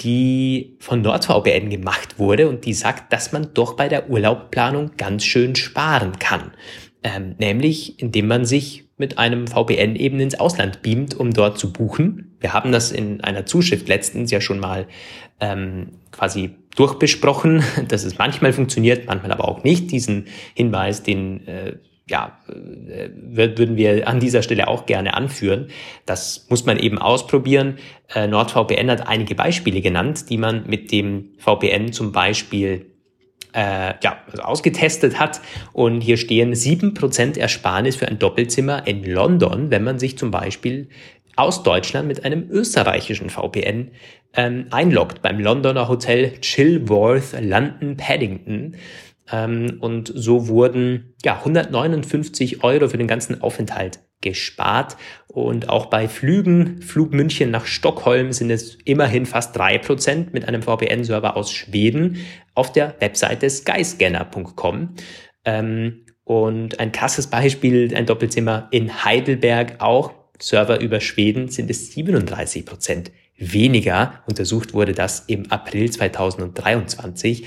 die 0.01 0.77
von 0.81 1.03
NordVPN 1.03 1.71
gemacht 1.71 2.19
wurde 2.19 2.49
und 2.49 2.65
die 2.65 2.75
sagt, 2.75 3.13
dass 3.13 3.33
man 3.33 3.55
doch 3.55 3.75
bei 3.75 3.89
der 3.89 4.11
Urlaubplanung 4.11 4.93
ganz 4.97 5.25
schön 5.25 5.55
sparen 5.55 6.19
kann. 6.19 6.53
Ähm, 7.03 7.35
nämlich 7.39 8.01
indem 8.01 8.29
man 8.29 8.45
sich 8.45 8.85
mit 8.97 9.19
einem 9.19 9.47
VPN 9.47 9.97
eben 9.97 10.21
ins 10.21 10.39
Ausland 10.39 10.83
beamt, 10.83 11.15
um 11.15 11.33
dort 11.33 11.59
zu 11.59 11.73
buchen. 11.73 12.34
Wir 12.45 12.53
haben 12.53 12.73
das 12.73 12.93
in 12.93 13.23
einer 13.23 13.47
Zuschrift 13.47 13.89
letztens 13.89 14.31
ja 14.31 14.39
schon 14.39 14.61
mal 14.61 14.87
ähm, 15.41 15.93
quasi 16.11 16.51
durchbesprochen, 16.77 17.65
dass 17.89 18.05
es 18.05 18.19
manchmal 18.19 18.53
funktioniert, 18.53 19.07
manchmal 19.07 19.33
aber 19.33 19.49
auch 19.49 19.65
nicht. 19.65 19.91
Diesen 19.91 20.27
Hinweis, 20.53 21.03
den 21.03 21.49
äh, 21.49 21.77
ja, 22.07 22.39
äh, 22.51 23.09
würden 23.17 23.79
wir 23.79 24.07
an 24.07 24.21
dieser 24.21 24.43
Stelle 24.43 24.69
auch 24.69 24.85
gerne 24.85 25.15
anführen. 25.15 25.69
Das 26.05 26.45
muss 26.51 26.67
man 26.67 26.79
eben 26.79 26.99
ausprobieren. 26.99 27.79
Äh, 28.15 28.27
NordVPN 28.27 28.91
hat 28.91 29.09
einige 29.09 29.35
Beispiele 29.35 29.81
genannt, 29.81 30.29
die 30.29 30.37
man 30.37 30.67
mit 30.67 30.93
dem 30.93 31.31
VPN 31.39 31.95
zum 31.95 32.13
Beispiel 32.13 32.95
äh, 33.55 33.95
ja, 34.03 34.19
also 34.31 34.43
ausgetestet 34.43 35.19
hat. 35.19 35.41
Und 35.73 36.03
hier 36.03 36.17
stehen 36.19 36.55
sieben 36.55 36.93
Prozent 36.93 37.39
Ersparnis 37.39 37.97
für 37.97 38.09
ein 38.09 38.19
Doppelzimmer 38.19 38.87
in 38.87 39.03
London, 39.05 39.71
wenn 39.71 39.85
man 39.85 39.99
sich 39.99 40.19
zum 40.19 40.31
Beispiel 40.31 40.89
aus 41.37 41.63
Deutschland 41.63 42.09
mit 42.09 42.25
einem 42.25 42.49
österreichischen 42.51 43.31
VPN 43.31 43.91
ähm, 44.35 44.67
einloggt 44.71 45.23
beim 45.23 45.41
Londoner 45.41 45.89
Hotel 45.89 46.39
Chilworth 46.41 47.41
London 47.41 47.97
Paddington. 47.97 48.77
Ähm, 49.31 49.79
und 49.81 50.13
so 50.15 50.49
wurden 50.49 51.15
ja 51.25 51.37
159 51.37 52.63
Euro 52.63 52.89
für 52.89 52.99
den 52.99 53.07
ganzen 53.07 53.43
Aufenthalt 53.43 54.01
gespart. 54.21 54.97
Und 55.29 55.69
auch 55.69 55.87
bei 55.87 56.09
Flügen, 56.09 56.83
Flug 56.83 57.13
München 57.13 57.51
nach 57.51 57.67
Stockholm 57.67 58.33
sind 58.33 58.51
es 58.51 58.77
immerhin 58.85 59.27
fast 59.27 59.57
drei 59.57 59.79
Prozent 59.79 60.33
mit 60.33 60.49
einem 60.49 60.63
VPN-Server 60.63 61.37
aus 61.37 61.53
Schweden 61.53 62.19
auf 62.55 62.73
der 62.73 62.95
Webseite 63.01 63.49
skyscanner.com. 63.49 64.95
Ähm, 65.45 66.07
und 66.25 66.81
ein 66.81 66.91
krasses 66.91 67.27
Beispiel, 67.27 67.95
ein 67.95 68.07
Doppelzimmer 68.07 68.69
in 68.71 69.05
Heidelberg 69.05 69.81
auch, 69.81 70.24
Server 70.39 70.81
über 70.81 71.01
Schweden 71.01 71.49
sind 71.49 71.71
es 71.71 71.93
37 71.93 72.67
Prozent 72.67 73.11
weniger. 73.37 74.23
Untersucht 74.27 74.75
wurde 74.75 74.93
das 74.93 75.25
im 75.27 75.51
April 75.51 75.91
2023. 75.91 77.47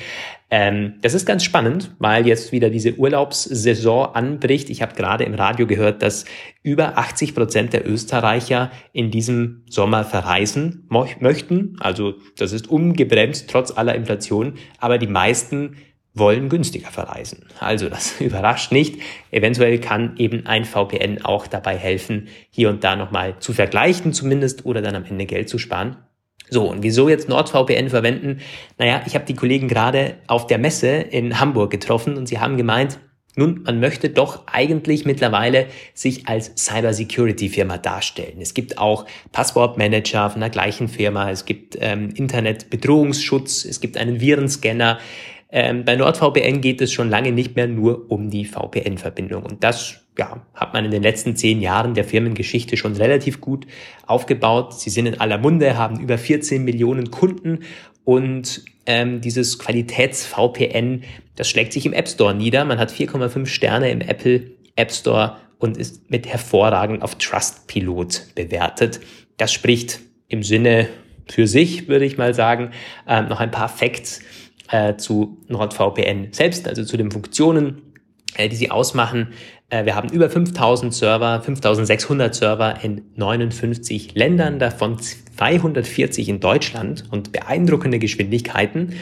Ähm, 0.49 0.93
das 1.01 1.13
ist 1.13 1.25
ganz 1.25 1.43
spannend, 1.43 1.95
weil 1.99 2.25
jetzt 2.25 2.53
wieder 2.53 2.69
diese 2.69 2.95
Urlaubssaison 2.95 4.15
anbricht. 4.15 4.69
Ich 4.69 4.81
habe 4.81 4.95
gerade 4.95 5.25
im 5.25 5.33
Radio 5.33 5.67
gehört, 5.67 6.01
dass 6.01 6.25
über 6.63 6.97
80 6.97 7.35
Prozent 7.35 7.73
der 7.73 7.87
Österreicher 7.87 8.71
in 8.93 9.11
diesem 9.11 9.63
Sommer 9.69 10.05
verreisen 10.05 10.87
möchten. 10.89 11.75
Also 11.79 12.15
das 12.37 12.53
ist 12.53 12.69
umgebremst 12.69 13.49
trotz 13.49 13.71
aller 13.71 13.95
Inflation. 13.95 14.53
Aber 14.79 14.97
die 14.97 15.07
meisten 15.07 15.75
wollen 16.17 16.49
günstiger 16.49 16.89
verreisen. 16.89 17.45
Also 17.59 17.89
das 17.89 18.15
überrascht 18.21 18.71
nicht. 18.71 19.01
Eventuell 19.31 19.79
kann 19.79 20.15
eben 20.17 20.45
ein 20.45 20.65
VPN 20.65 21.23
auch 21.23 21.47
dabei 21.47 21.77
helfen, 21.77 22.27
hier 22.49 22.69
und 22.69 22.83
da 22.83 22.95
nochmal 22.95 23.35
zu 23.39 23.53
vergleichen 23.53 24.13
zumindest 24.13 24.65
oder 24.65 24.81
dann 24.81 24.95
am 24.95 25.05
Ende 25.05 25.25
Geld 25.25 25.49
zu 25.49 25.57
sparen. 25.57 25.97
So, 26.49 26.69
und 26.69 26.81
wieso 26.81 27.09
jetzt 27.09 27.27
NordVPN 27.27 27.89
verwenden? 27.89 28.39
Naja, 28.77 29.01
ich 29.05 29.15
habe 29.15 29.25
die 29.25 29.35
Kollegen 29.35 29.67
gerade 29.67 30.15
auf 30.27 30.47
der 30.47 30.57
Messe 30.57 30.87
in 30.87 31.39
Hamburg 31.39 31.71
getroffen 31.71 32.15
und 32.15 32.27
sie 32.27 32.39
haben 32.39 32.55
gemeint, 32.55 32.99
nun, 33.37 33.61
man 33.63 33.79
möchte 33.79 34.09
doch 34.09 34.47
eigentlich 34.47 35.05
mittlerweile 35.05 35.67
sich 35.93 36.27
als 36.27 36.53
Cybersecurity-Firma 36.57 37.77
darstellen. 37.77 38.41
Es 38.41 38.55
gibt 38.55 38.79
auch 38.79 39.05
Passwortmanager 39.31 40.31
von 40.31 40.41
der 40.41 40.49
gleichen 40.49 40.87
Firma, 40.87 41.29
es 41.29 41.45
gibt 41.45 41.77
ähm, 41.79 42.09
Internetbedrohungsschutz, 42.15 43.63
es 43.65 43.79
gibt 43.79 43.95
einen 43.95 44.21
Virenscanner. 44.21 44.97
Ähm, 45.49 45.85
bei 45.85 45.95
NordVPN 45.95 46.61
geht 46.61 46.81
es 46.81 46.91
schon 46.91 47.09
lange 47.09 47.31
nicht 47.31 47.55
mehr 47.55 47.67
nur 47.67 48.11
um 48.11 48.29
die 48.29 48.45
VPN-Verbindung. 48.45 49.43
Und 49.43 49.63
das 49.63 50.01
ja, 50.17 50.45
hat 50.53 50.73
man 50.73 50.83
in 50.83 50.91
den 50.91 51.03
letzten 51.03 51.35
zehn 51.35 51.61
Jahren 51.61 51.93
der 51.93 52.03
Firmengeschichte 52.03 52.75
schon 52.75 52.95
relativ 52.95 53.39
gut 53.39 53.65
aufgebaut. 54.05 54.73
Sie 54.79 54.89
sind 54.89 55.05
in 55.05 55.19
aller 55.19 55.37
Munde, 55.37 55.77
haben 55.77 55.99
über 55.99 56.17
14 56.17 56.63
Millionen 56.63 57.11
Kunden 57.11 57.59
und 58.03 58.63
ähm, 58.85 59.21
dieses 59.21 59.59
Qualitäts-VPN, 59.59 61.03
das 61.35 61.49
schlägt 61.49 61.73
sich 61.73 61.85
im 61.85 61.93
App 61.93 62.07
Store 62.07 62.33
nieder. 62.33 62.65
Man 62.65 62.79
hat 62.79 62.91
4,5 62.91 63.45
Sterne 63.45 63.91
im 63.91 64.01
Apple 64.01 64.51
App 64.75 64.91
Store 64.91 65.37
und 65.59 65.77
ist 65.77 66.09
mit 66.09 66.27
hervorragend 66.27 67.03
auf 67.03 67.15
Trustpilot 67.15 68.33
bewertet. 68.35 68.99
Das 69.37 69.51
spricht 69.51 69.99
im 70.29 70.43
Sinne 70.43 70.87
für 71.29 71.47
sich, 71.47 71.87
würde 71.87 72.05
ich 72.05 72.17
mal 72.17 72.33
sagen, 72.33 72.71
äh, 73.07 73.21
noch 73.21 73.39
ein 73.39 73.51
paar 73.51 73.69
Facts 73.69 74.21
äh, 74.71 74.95
zu 74.97 75.37
NordVPN 75.47 76.29
selbst, 76.31 76.67
also 76.67 76.83
zu 76.83 76.97
den 76.97 77.11
Funktionen, 77.11 77.81
äh, 78.35 78.49
die 78.49 78.55
sie 78.55 78.71
ausmachen. 78.71 79.29
Äh, 79.69 79.85
wir 79.85 79.95
haben 79.95 80.09
über 80.09 80.29
5000 80.29 80.93
Server, 80.93 81.41
5600 81.41 82.35
Server 82.35 82.75
in 82.81 83.03
59 83.15 84.15
Ländern, 84.15 84.59
davon 84.59 84.97
240 84.99 86.29
in 86.29 86.39
Deutschland 86.39 87.05
und 87.11 87.31
beeindruckende 87.31 87.99
Geschwindigkeiten. 87.99 88.93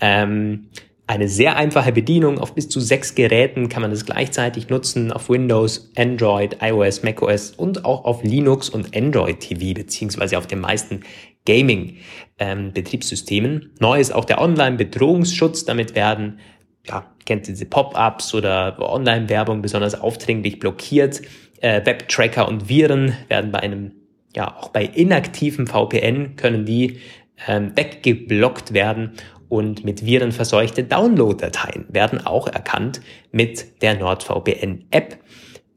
Ähm, 0.00 0.68
eine 1.06 1.28
sehr 1.28 1.56
einfache 1.56 1.92
Bedienung. 1.92 2.38
Auf 2.38 2.54
bis 2.54 2.68
zu 2.68 2.80
sechs 2.80 3.14
Geräten 3.14 3.68
kann 3.68 3.82
man 3.82 3.90
das 3.90 4.06
gleichzeitig 4.06 4.70
nutzen. 4.70 5.12
Auf 5.12 5.28
Windows, 5.28 5.90
Android, 5.96 6.58
iOS, 6.62 7.02
macOS 7.02 7.50
und 7.50 7.84
auch 7.84 8.04
auf 8.04 8.22
Linux 8.22 8.70
und 8.70 8.96
Android 8.96 9.40
TV 9.40 9.74
beziehungsweise 9.74 10.38
auf 10.38 10.46
den 10.46 10.60
meisten 10.60 11.00
Gaming-Betriebssystemen. 11.46 13.52
Ähm, 13.52 13.70
Neu 13.80 14.00
ist 14.00 14.14
auch 14.14 14.24
der 14.24 14.40
Online-Bedrohungsschutz. 14.40 15.64
Damit 15.64 15.94
werden, 15.94 16.40
ja, 16.86 17.06
kennt 17.26 17.46
diese 17.46 17.66
Pop-ups 17.66 18.34
oder 18.34 18.78
Online-Werbung 18.80 19.62
besonders 19.62 20.00
aufdringlich 20.00 20.58
blockiert. 20.58 21.22
Äh, 21.60 21.84
Web-Tracker 21.84 22.48
und 22.48 22.68
Viren 22.68 23.14
werden 23.28 23.52
bei 23.52 23.60
einem, 23.60 23.92
ja, 24.34 24.56
auch 24.56 24.68
bei 24.68 24.84
inaktiven 24.84 25.66
VPN 25.66 26.36
können 26.36 26.64
die 26.64 26.98
ähm, 27.46 27.76
weggeblockt 27.76 28.72
werden 28.72 29.12
und 29.48 29.84
mit 29.84 30.04
Viren 30.04 30.32
verseuchte 30.32 30.84
Download-Dateien 30.84 31.86
werden 31.88 32.26
auch 32.26 32.48
erkannt 32.48 33.00
mit 33.30 33.82
der 33.82 33.96
NordVPN-App. 33.96 35.18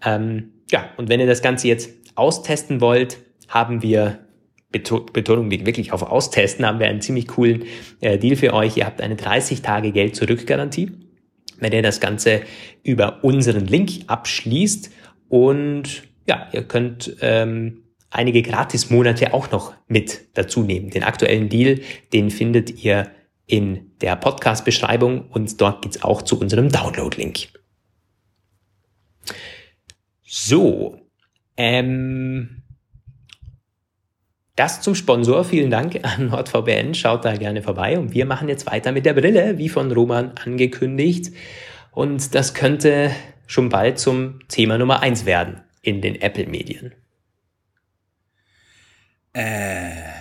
Ähm, 0.04 0.54
ja, 0.72 0.90
und 0.98 1.10
wenn 1.10 1.20
ihr 1.20 1.28
das 1.28 1.42
Ganze 1.42 1.68
jetzt 1.68 1.92
austesten 2.16 2.82
wollt, 2.82 3.20
haben 3.48 3.82
wir 3.82 4.20
Betonung 4.72 5.50
liegt 5.50 5.66
wirklich 5.66 5.94
auf 5.94 6.04
Austesten, 6.04 6.66
haben 6.66 6.80
wir 6.80 6.88
einen 6.88 7.02
ziemlich 7.02 7.28
coolen 7.28 7.64
äh, 8.02 8.18
Deal 8.18 8.36
für 8.36 8.54
euch. 8.54 8.78
Ihr 8.78 8.86
habt 8.86 9.02
eine 9.02 9.16
30 9.16 9.62
Tage 9.62 9.92
Geld 9.92 10.16
zurück 10.16 10.46
Garantie, 10.46 10.92
wenn 11.60 11.72
ihr 11.72 11.82
das 11.82 12.00
Ganze 12.00 12.42
über 12.84 13.24
unseren 13.24 13.66
Link 13.66 13.92
abschließt 14.08 14.92
und 15.30 16.04
ja, 16.28 16.50
ihr 16.52 16.64
könnt 16.64 17.16
ähm, 17.22 17.84
einige 18.10 18.42
Gratis-Monate 18.42 19.34
auch 19.34 19.52
noch 19.52 19.74
mit 19.88 20.28
dazu 20.34 20.64
nehmen. 20.64 20.90
Den 20.90 21.04
aktuellen 21.04 21.50
Deal, 21.50 21.80
den 22.14 22.30
findet 22.30 22.84
ihr 22.84 23.12
in 23.46 23.92
der 24.02 24.18
Podcast-Beschreibung 24.18 25.30
und 25.30 25.60
dort 25.62 25.82
geht's 25.82 26.04
auch 26.04 26.22
zu 26.22 26.40
unserem 26.40 26.70
Download-Link. 26.70 27.48
So, 30.24 31.00
ähm, 31.56 32.57
das 34.58 34.82
zum 34.82 34.96
Sponsor. 34.96 35.46
Vielen 35.46 35.72
Dank 35.72 36.00
an 36.04 36.28
NordVPN. 36.28 36.94
Schaut 36.94 37.24
da 37.24 37.38
gerne 37.38 37.62
vorbei. 37.62 37.98
Und 37.98 38.14
wir 38.14 38.26
machen 38.26 38.50
jetzt 38.50 38.66
weiter 38.66 38.92
mit 38.92 39.06
der 39.06 39.14
Brille, 39.14 39.58
wie 39.58 39.70
von 39.70 39.92
Roman 39.92 40.34
angekündigt. 40.44 41.34
Und 41.92 42.36
das 42.36 42.54
könnte 42.54 43.12
schon 43.46 43.70
bald 43.70 44.00
zum 44.00 44.40
Thema 44.50 44.78
Nummer 44.78 45.02
eins 45.02 45.26
werden 45.26 45.62
in 45.82 46.02
den 46.02 46.20
Apple-Medien. 46.20 46.94
Äh 49.34 50.18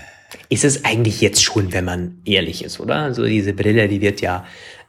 ist 0.49 0.65
es 0.65 0.85
eigentlich 0.85 1.21
jetzt 1.21 1.43
schon, 1.43 1.73
wenn 1.73 1.85
man 1.85 2.21
ehrlich 2.25 2.65
ist, 2.65 2.81
oder? 2.81 2.97
Also 2.97 3.25
diese 3.25 3.53
Brille, 3.53 3.89
die 3.89 4.01
wird 4.01 4.21
ja, 4.21 4.47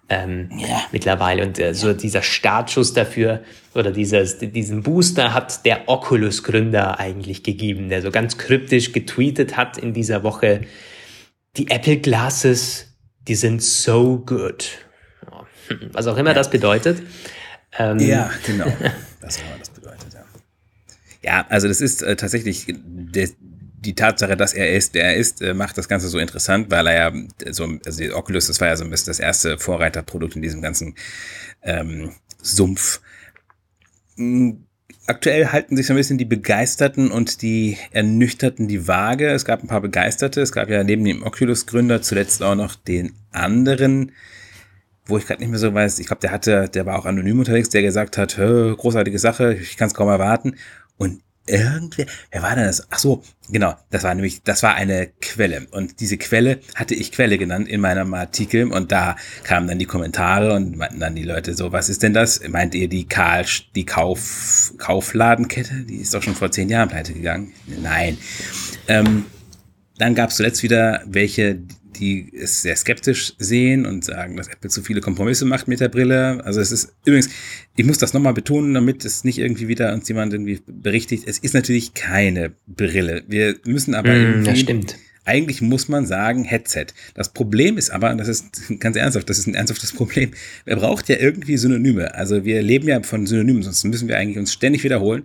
ähm, 0.09 0.49
ja. 0.57 0.83
mittlerweile 0.91 1.43
und 1.43 1.59
äh, 1.59 1.73
so 1.73 1.93
dieser 1.93 2.21
Startschuss 2.21 2.93
dafür 2.93 3.41
oder 3.73 3.91
dieses, 3.91 4.37
diesen 4.39 4.83
Booster 4.83 5.33
hat 5.33 5.65
der 5.65 5.89
Oculus-Gründer 5.89 6.99
eigentlich 6.99 7.43
gegeben, 7.43 7.89
der 7.89 8.01
so 8.01 8.11
ganz 8.11 8.37
kryptisch 8.37 8.93
getweetet 8.93 9.57
hat 9.57 9.77
in 9.77 9.93
dieser 9.93 10.23
Woche, 10.23 10.61
die 11.57 11.69
Apple 11.69 11.97
Glasses, 11.97 12.95
die 13.27 13.35
sind 13.35 13.61
so 13.61 14.19
good. 14.19 14.69
Was 15.91 16.07
auch 16.07 16.17
immer 16.17 16.29
ja. 16.29 16.35
das 16.35 16.49
bedeutet. 16.49 17.01
Ähm, 17.77 17.99
ja, 17.99 18.31
genau. 18.45 18.65
Was 19.21 19.39
auch 19.39 19.41
immer 19.41 19.59
das 19.59 19.69
bedeutet, 19.69 20.13
ja. 20.13 20.23
Ja, 21.23 21.45
also 21.49 21.67
das 21.67 21.81
ist 21.81 22.01
äh, 22.03 22.15
tatsächlich 22.15 22.67
der, 22.67 23.29
die 23.87 23.95
Tatsache, 23.95 24.35
dass 24.35 24.53
er 24.53 24.75
ist, 24.75 24.95
der 24.95 25.05
er 25.05 25.15
ist, 25.15 25.41
äh, 25.41 25.53
macht 25.53 25.77
das 25.77 25.87
Ganze 25.87 26.09
so 26.09 26.19
interessant, 26.19 26.69
weil 26.69 26.87
er 26.87 26.93
ja 26.93 27.53
so, 27.53 27.65
also 27.85 27.99
die 27.99 28.11
Oculus, 28.11 28.47
das 28.47 28.59
war 28.59 28.67
ja 28.67 28.75
so 28.75 28.83
ein 28.83 28.89
bisschen 28.89 29.07
das 29.07 29.19
erste 29.19 29.57
Vorreiterprodukt 29.57 30.35
in 30.35 30.41
diesem 30.41 30.61
ganzen 30.61 30.95
ähm, 31.63 32.11
Sumpf. 32.41 32.99
Hm, 34.17 34.65
aktuell 35.05 35.47
halten 35.47 35.77
sich 35.77 35.87
so 35.87 35.93
ein 35.93 35.97
bisschen 35.97 36.17
die 36.17 36.25
Begeisterten 36.25 37.11
und 37.11 37.41
die 37.41 37.77
Ernüchterten 37.91 38.67
die 38.67 38.89
Waage. 38.89 39.29
Es 39.29 39.45
gab 39.45 39.63
ein 39.63 39.67
paar 39.67 39.81
Begeisterte. 39.81 40.41
Es 40.41 40.51
gab 40.51 40.69
ja 40.69 40.83
neben 40.83 41.05
dem 41.05 41.23
Oculus-Gründer 41.23 42.01
zuletzt 42.01 42.43
auch 42.43 42.55
noch 42.55 42.75
den 42.75 43.13
anderen, 43.31 44.11
wo 45.05 45.17
ich 45.17 45.25
gerade 45.25 45.39
nicht 45.39 45.49
mehr 45.49 45.59
so 45.59 45.73
weiß. 45.73 45.99
Ich 45.99 46.07
glaube, 46.07 46.19
der 46.19 46.31
hatte, 46.31 46.67
der 46.67 46.85
war 46.85 46.99
auch 46.99 47.05
anonym 47.05 47.39
unterwegs, 47.39 47.69
der 47.69 47.83
gesagt 47.83 48.17
hat, 48.17 48.35
großartige 48.35 49.17
Sache, 49.17 49.53
ich 49.53 49.77
kann 49.77 49.87
es 49.87 49.93
kaum 49.93 50.09
erwarten. 50.09 50.57
Und 50.97 51.21
irgendwer, 51.47 52.05
wer 52.31 52.41
war 52.41 52.55
denn 52.55 52.65
das? 52.65 52.87
Ach 52.89 52.99
so, 52.99 53.23
genau, 53.49 53.75
das 53.89 54.03
war 54.03 54.13
nämlich, 54.13 54.43
das 54.43 54.63
war 54.63 54.75
eine 54.75 55.07
Quelle. 55.21 55.67
Und 55.71 55.99
diese 55.99 56.17
Quelle 56.17 56.59
hatte 56.75 56.95
ich 56.95 57.11
Quelle 57.11 57.37
genannt 57.37 57.67
in 57.67 57.81
meinem 57.81 58.13
Artikel 58.13 58.71
und 58.71 58.91
da 58.91 59.15
kamen 59.43 59.67
dann 59.67 59.79
die 59.79 59.85
Kommentare 59.85 60.53
und 60.53 60.77
meinten 60.77 60.99
dann 60.99 61.15
die 61.15 61.23
Leute 61.23 61.53
so, 61.53 61.71
was 61.71 61.89
ist 61.89 62.03
denn 62.03 62.13
das? 62.13 62.41
Meint 62.47 62.75
ihr 62.75 62.87
die 62.87 63.07
Karl, 63.07 63.45
die 63.75 63.85
Kauf, 63.85 64.73
Kaufladenkette? 64.77 65.83
Die 65.83 65.97
ist 65.97 66.13
doch 66.13 66.23
schon 66.23 66.35
vor 66.35 66.51
zehn 66.51 66.69
Jahren 66.69 66.89
pleite 66.89 67.13
gegangen. 67.13 67.53
Nein. 67.81 68.17
Ähm, 68.87 69.25
dann 69.97 70.15
gab 70.15 70.29
es 70.29 70.35
zuletzt 70.37 70.63
wieder 70.63 71.01
welche, 71.05 71.59
die 71.99 72.31
es 72.33 72.61
sehr 72.61 72.75
skeptisch 72.75 73.33
sehen 73.37 73.85
und 73.85 74.05
sagen, 74.05 74.37
dass 74.37 74.47
Apple 74.47 74.69
zu 74.69 74.81
viele 74.81 75.01
Kompromisse 75.01 75.45
macht 75.45 75.67
mit 75.67 75.79
der 75.79 75.89
Brille. 75.89 76.43
Also 76.45 76.59
es 76.59 76.71
ist 76.71 76.93
übrigens, 77.05 77.29
ich 77.75 77.85
muss 77.85 77.97
das 77.97 78.13
nochmal 78.13 78.33
betonen, 78.33 78.73
damit 78.73 79.05
es 79.05 79.23
nicht 79.23 79.37
irgendwie 79.37 79.67
wieder 79.67 79.93
uns 79.93 80.07
jemand 80.07 80.33
irgendwie 80.33 80.61
berichtigt. 80.65 81.23
Es 81.27 81.39
ist 81.39 81.53
natürlich 81.53 81.93
keine 81.93 82.51
Brille. 82.67 83.23
Wir 83.27 83.55
müssen 83.65 83.95
aber 83.95 84.13
mm, 84.13 84.43
das 84.43 84.59
stimmt. 84.59 84.97
Eigentlich 85.25 85.61
muss 85.61 85.89
man 85.89 86.05
sagen 86.05 86.45
Headset. 86.45 86.87
Das 87.13 87.33
Problem 87.33 87.77
ist 87.77 87.89
aber, 87.89 88.11
und 88.11 88.17
das 88.17 88.29
ist 88.29 88.45
ganz 88.79 88.95
ernsthaft, 88.95 89.29
das 89.29 89.39
ist 89.39 89.47
ein 89.47 89.55
ernsthaftes 89.55 89.91
Problem, 89.91 90.31
wer 90.63 90.77
braucht 90.77 91.09
ja 91.09 91.17
irgendwie 91.17 91.57
Synonyme. 91.57 92.15
Also 92.15 92.45
wir 92.45 92.61
leben 92.61 92.87
ja 92.87 93.03
von 93.03 93.27
Synonymen, 93.27 93.61
sonst 93.61 93.83
müssen 93.83 94.07
wir 94.07 94.17
eigentlich 94.17 94.37
uns 94.37 94.53
ständig 94.53 94.83
wiederholen. 94.83 95.23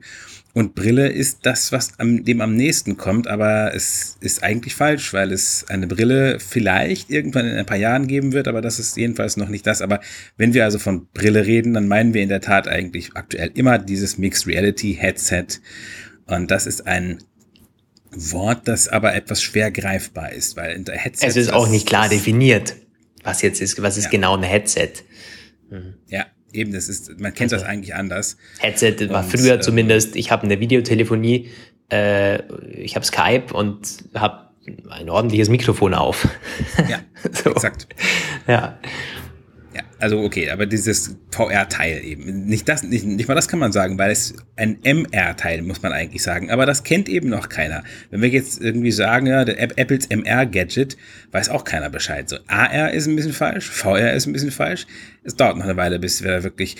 Und 0.54 0.74
Brille 0.74 1.08
ist 1.08 1.46
das, 1.46 1.72
was 1.72 1.98
am, 1.98 2.24
dem 2.24 2.42
am 2.42 2.54
nächsten 2.54 2.98
kommt, 2.98 3.26
aber 3.26 3.74
es 3.74 4.18
ist 4.20 4.42
eigentlich 4.42 4.74
falsch, 4.74 5.14
weil 5.14 5.32
es 5.32 5.64
eine 5.68 5.86
Brille 5.86 6.38
vielleicht 6.40 7.10
irgendwann 7.10 7.46
in 7.46 7.56
ein 7.56 7.64
paar 7.64 7.78
Jahren 7.78 8.06
geben 8.06 8.32
wird, 8.32 8.48
aber 8.48 8.60
das 8.60 8.78
ist 8.78 8.98
jedenfalls 8.98 9.38
noch 9.38 9.48
nicht 9.48 9.66
das. 9.66 9.80
Aber 9.80 10.00
wenn 10.36 10.52
wir 10.52 10.64
also 10.64 10.78
von 10.78 11.06
Brille 11.14 11.46
reden, 11.46 11.72
dann 11.72 11.88
meinen 11.88 12.12
wir 12.12 12.22
in 12.22 12.28
der 12.28 12.42
Tat 12.42 12.68
eigentlich 12.68 13.16
aktuell 13.16 13.50
immer 13.54 13.78
dieses 13.78 14.18
Mixed 14.18 14.46
Reality 14.46 14.94
Headset. 14.94 15.46
Und 16.26 16.50
das 16.50 16.66
ist 16.66 16.86
ein 16.86 17.22
Wort, 18.10 18.68
das 18.68 18.88
aber 18.88 19.14
etwas 19.14 19.42
schwer 19.42 19.70
greifbar 19.70 20.32
ist, 20.32 20.58
weil 20.58 20.76
in 20.76 20.84
der 20.84 20.96
Headset. 20.96 21.26
Es 21.28 21.36
ist 21.36 21.50
auch 21.50 21.68
nicht 21.68 21.86
klar 21.86 22.10
definiert, 22.10 22.76
was 23.24 23.40
jetzt 23.40 23.62
ist, 23.62 23.80
was 23.80 23.96
ist 23.96 24.04
ja. 24.04 24.10
genau 24.10 24.36
ein 24.36 24.42
Headset. 24.42 24.92
Mhm. 25.70 25.94
Ja, 26.08 26.26
eben, 26.52 26.72
das 26.72 26.88
ist, 26.88 27.20
man 27.20 27.34
kennt 27.34 27.52
das 27.52 27.62
eigentlich 27.62 27.94
anders. 27.94 28.36
Headset 28.58 29.08
war 29.08 29.24
und, 29.24 29.30
früher 29.30 29.54
ähm, 29.54 29.62
zumindest, 29.62 30.16
ich 30.16 30.30
habe 30.30 30.44
eine 30.44 30.60
Videotelefonie, 30.60 31.50
äh, 31.90 32.42
ich 32.72 32.94
habe 32.94 33.04
Skype 33.04 33.52
und 33.52 33.98
habe 34.14 34.50
ein 34.90 35.10
ordentliches 35.10 35.48
Mikrofon 35.48 35.94
auf. 35.94 36.28
Ja, 36.88 37.00
so. 37.32 37.50
exakt. 37.50 37.86
Ja. 38.46 38.78
Also 40.02 40.18
okay, 40.18 40.50
aber 40.50 40.66
dieses 40.66 41.14
VR-Teil 41.30 42.04
eben. 42.04 42.46
Nicht, 42.46 42.68
das, 42.68 42.82
nicht, 42.82 43.06
nicht 43.06 43.28
mal 43.28 43.36
das 43.36 43.46
kann 43.46 43.60
man 43.60 43.70
sagen, 43.70 43.98
weil 43.98 44.10
es 44.10 44.34
ein 44.56 44.78
MR-Teil, 44.82 45.62
muss 45.62 45.80
man 45.80 45.92
eigentlich 45.92 46.24
sagen. 46.24 46.50
Aber 46.50 46.66
das 46.66 46.82
kennt 46.82 47.08
eben 47.08 47.28
noch 47.28 47.48
keiner. 47.48 47.84
Wenn 48.10 48.20
wir 48.20 48.28
jetzt 48.28 48.60
irgendwie 48.60 48.90
sagen, 48.90 49.28
ja, 49.28 49.44
der 49.44 49.60
Apples 49.60 50.08
MR-Gadget, 50.10 50.96
weiß 51.30 51.50
auch 51.50 51.62
keiner 51.62 51.88
Bescheid. 51.88 52.28
So, 52.28 52.38
AR 52.48 52.90
ist 52.90 53.06
ein 53.06 53.14
bisschen 53.14 53.32
falsch, 53.32 53.70
VR 53.70 54.12
ist 54.12 54.26
ein 54.26 54.32
bisschen 54.32 54.50
falsch. 54.50 54.88
Es 55.22 55.36
dauert 55.36 55.56
noch 55.56 55.66
eine 55.66 55.76
Weile, 55.76 56.00
bis 56.00 56.24
wir 56.24 56.42
wirklich, 56.42 56.74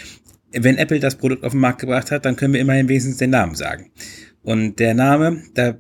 wenn 0.51 0.77
Apple 0.77 0.99
das 0.99 1.15
Produkt 1.15 1.45
auf 1.45 1.53
den 1.53 1.61
Markt 1.61 1.79
gebracht 1.79 2.11
hat, 2.11 2.25
dann 2.25 2.35
können 2.35 2.55
wir 2.55 2.61
immerhin 2.61 2.89
wenigstens 2.89 3.19
den 3.19 3.31
Namen 3.31 3.55
sagen. 3.55 3.93
Und 4.43 4.81
der 4.81 4.95
Name, 4.95 5.45
da 5.55 5.77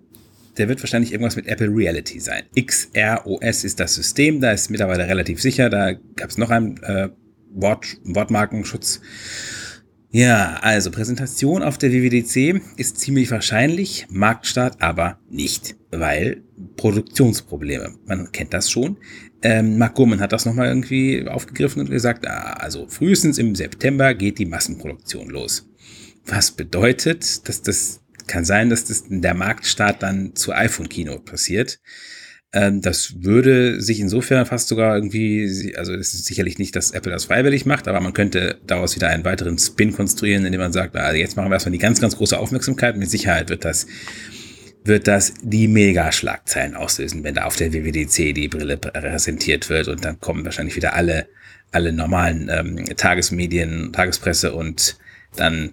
der 0.59 0.68
wird 0.68 0.82
wahrscheinlich 0.82 1.12
irgendwas 1.12 1.34
mit 1.34 1.47
Apple 1.47 1.74
Reality 1.74 2.20
sein. 2.20 2.43
XROS 2.55 3.64
ist 3.64 3.80
das 3.80 3.95
System, 3.95 4.40
da 4.43 4.53
ist 4.53 4.70
mittlerweile 4.70 5.09
relativ 5.09 5.40
sicher, 5.40 5.70
da 5.70 5.95
gab 6.14 6.28
es 6.28 6.36
noch 6.36 6.51
einen 6.51 6.76
äh, 6.82 7.09
Wort, 7.55 7.98
Wortmarkenschutz. 8.05 9.00
Ja, 10.11 10.59
also 10.61 10.90
Präsentation 10.90 11.62
auf 11.62 11.78
der 11.78 11.90
WWDC 11.90 12.61
ist 12.76 13.00
ziemlich 13.00 13.30
wahrscheinlich, 13.30 14.07
Marktstart 14.11 14.82
aber 14.82 15.18
nicht, 15.30 15.76
weil 15.90 16.42
Produktionsprobleme. 16.76 17.94
Man 18.07 18.30
kennt 18.30 18.53
das 18.53 18.70
schon. 18.70 18.98
Ähm, 19.42 19.78
Mark 19.78 19.94
Gurman 19.94 20.20
hat 20.20 20.32
das 20.32 20.44
nochmal 20.44 20.68
irgendwie 20.68 21.26
aufgegriffen 21.26 21.80
und 21.80 21.90
gesagt, 21.90 22.26
ah, 22.28 22.53
also 22.59 22.86
frühestens 22.88 23.38
im 23.38 23.55
September 23.55 24.14
geht 24.14 24.38
die 24.38 24.44
Massenproduktion 24.44 25.30
los. 25.30 25.66
Was 26.26 26.50
bedeutet, 26.50 27.48
dass 27.48 27.62
das 27.62 28.03
kann 28.26 28.44
sein, 28.44 28.70
dass 28.70 28.84
das 28.84 29.05
der 29.09 29.34
Marktstart 29.34 30.03
dann 30.03 30.34
zu 30.34 30.53
iPhone-Kino 30.53 31.18
passiert. 31.18 31.80
Ähm, 32.55 32.82
das 32.82 33.22
würde 33.22 33.80
sich 33.80 34.00
insofern 34.00 34.44
fast 34.44 34.68
sogar 34.68 34.94
irgendwie, 34.94 35.74
also 35.76 35.94
es 35.94 36.12
ist 36.12 36.26
sicherlich 36.26 36.59
nicht, 36.59 36.76
dass 36.76 36.90
Apple 36.90 37.11
das 37.11 37.24
freiwillig 37.24 37.64
macht, 37.64 37.88
aber 37.88 38.00
man 38.00 38.12
könnte 38.12 38.59
daraus 38.66 38.94
wieder 38.94 39.09
einen 39.09 39.24
weiteren 39.24 39.59
Spin 39.59 39.92
konstruieren, 39.92 40.44
indem 40.44 40.61
man 40.61 40.72
sagt, 40.72 40.94
also 40.94 41.16
jetzt 41.16 41.36
machen 41.36 41.50
wir 41.50 41.55
erstmal 41.55 41.72
die 41.72 41.78
ganz, 41.78 42.00
ganz 42.00 42.16
große 42.16 42.38
Aufmerksamkeit. 42.38 42.96
Mit 42.98 43.11
Sicherheit 43.11 43.48
wird 43.48 43.64
das, 43.64 43.86
wird 44.84 45.09
das 45.09 45.32
die 45.42 45.66
Mega-Schlagzeilen 45.66 46.74
auslösen, 46.74 47.24
wenn 47.24 47.34
da 47.34 47.44
auf 47.44 47.57
der 47.57 47.72
WWDC 47.72 48.34
die 48.34 48.48
Brille 48.48 48.76
präsentiert 48.76 49.70
wird 49.70 49.88
und 49.88 50.05
dann 50.05 50.20
kommen 50.20 50.44
wahrscheinlich 50.44 50.76
wieder 50.76 50.94
alle, 50.94 51.28
alle 51.70 51.92
normalen 51.92 52.50
ähm, 52.53 52.84
Tagesmedien, 52.96 53.94
Tagespresse 53.94 54.53
und 54.53 54.98
dann 55.36 55.72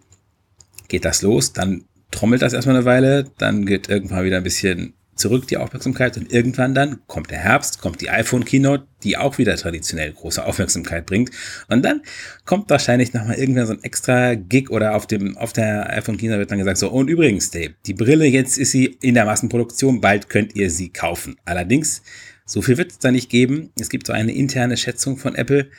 geht 0.88 1.04
das 1.04 1.24
los. 1.24 1.52
Dann 1.52 1.84
trommelt 2.12 2.42
das 2.42 2.54
erstmal 2.54 2.78
eine 2.78 2.86
Weile, 2.86 3.26
dann 3.38 3.66
geht 3.66 3.90
irgendwann 3.90 4.24
wieder 4.24 4.38
ein 4.38 4.44
bisschen 4.44 4.94
zurück 5.20 5.48
die 5.48 5.58
Aufmerksamkeit 5.58 6.18
und 6.18 6.32
irgendwann 6.32 6.74
dann 6.74 7.00
kommt 7.08 7.32
der 7.32 7.40
Herbst, 7.40 7.82
kommt 7.82 8.02
die 8.02 8.10
iPhone 8.10 8.46
Keynote, 8.46 8.86
die 9.04 9.18
auch 9.18 9.38
wieder 9.38 9.56
traditionell 9.56 10.12
große 10.12 10.44
Aufmerksamkeit 10.44 11.06
bringt 11.06 11.32
und 11.68 11.84
dann 11.84 12.02
kommt 12.46 12.70
wahrscheinlich 12.70 13.14
nochmal 13.14 13.36
irgendwann 13.36 13.68
so 13.68 13.74
ein 13.74 13.84
extra 13.84 14.36
Gig 14.36 14.70
oder 14.70 14.96
auf 14.96 15.08
dem 15.08 15.38
auf 15.38 15.54
der 15.54 15.90
iPhone 15.92 16.18
Keynote 16.18 16.40
wird 16.40 16.52
dann 16.52 16.60
gesagt 16.60 16.78
so 16.78 16.90
und 16.90 17.10
übrigens 17.10 17.52
Dave, 17.52 17.76
die 17.86 17.94
Brille 17.94 18.26
jetzt 18.26 18.58
ist 18.58 18.72
sie 18.72 18.98
in 19.02 19.14
der 19.14 19.26
Massenproduktion, 19.26 20.02
bald 20.02 20.30
könnt 20.30 20.56
ihr 20.56 20.70
sie 20.70 20.90
kaufen. 20.90 21.38
Allerdings 21.46 22.02
so 22.46 22.62
viel 22.62 22.78
wird 22.78 22.92
es 22.92 22.98
da 22.98 23.12
nicht 23.12 23.30
geben. 23.30 23.72
Es 23.80 23.90
gibt 23.90 24.08
so 24.08 24.14
eine 24.14 24.34
interne 24.34 24.76
Schätzung 24.76 25.18
von 25.18 25.36
Apple, 25.36 25.70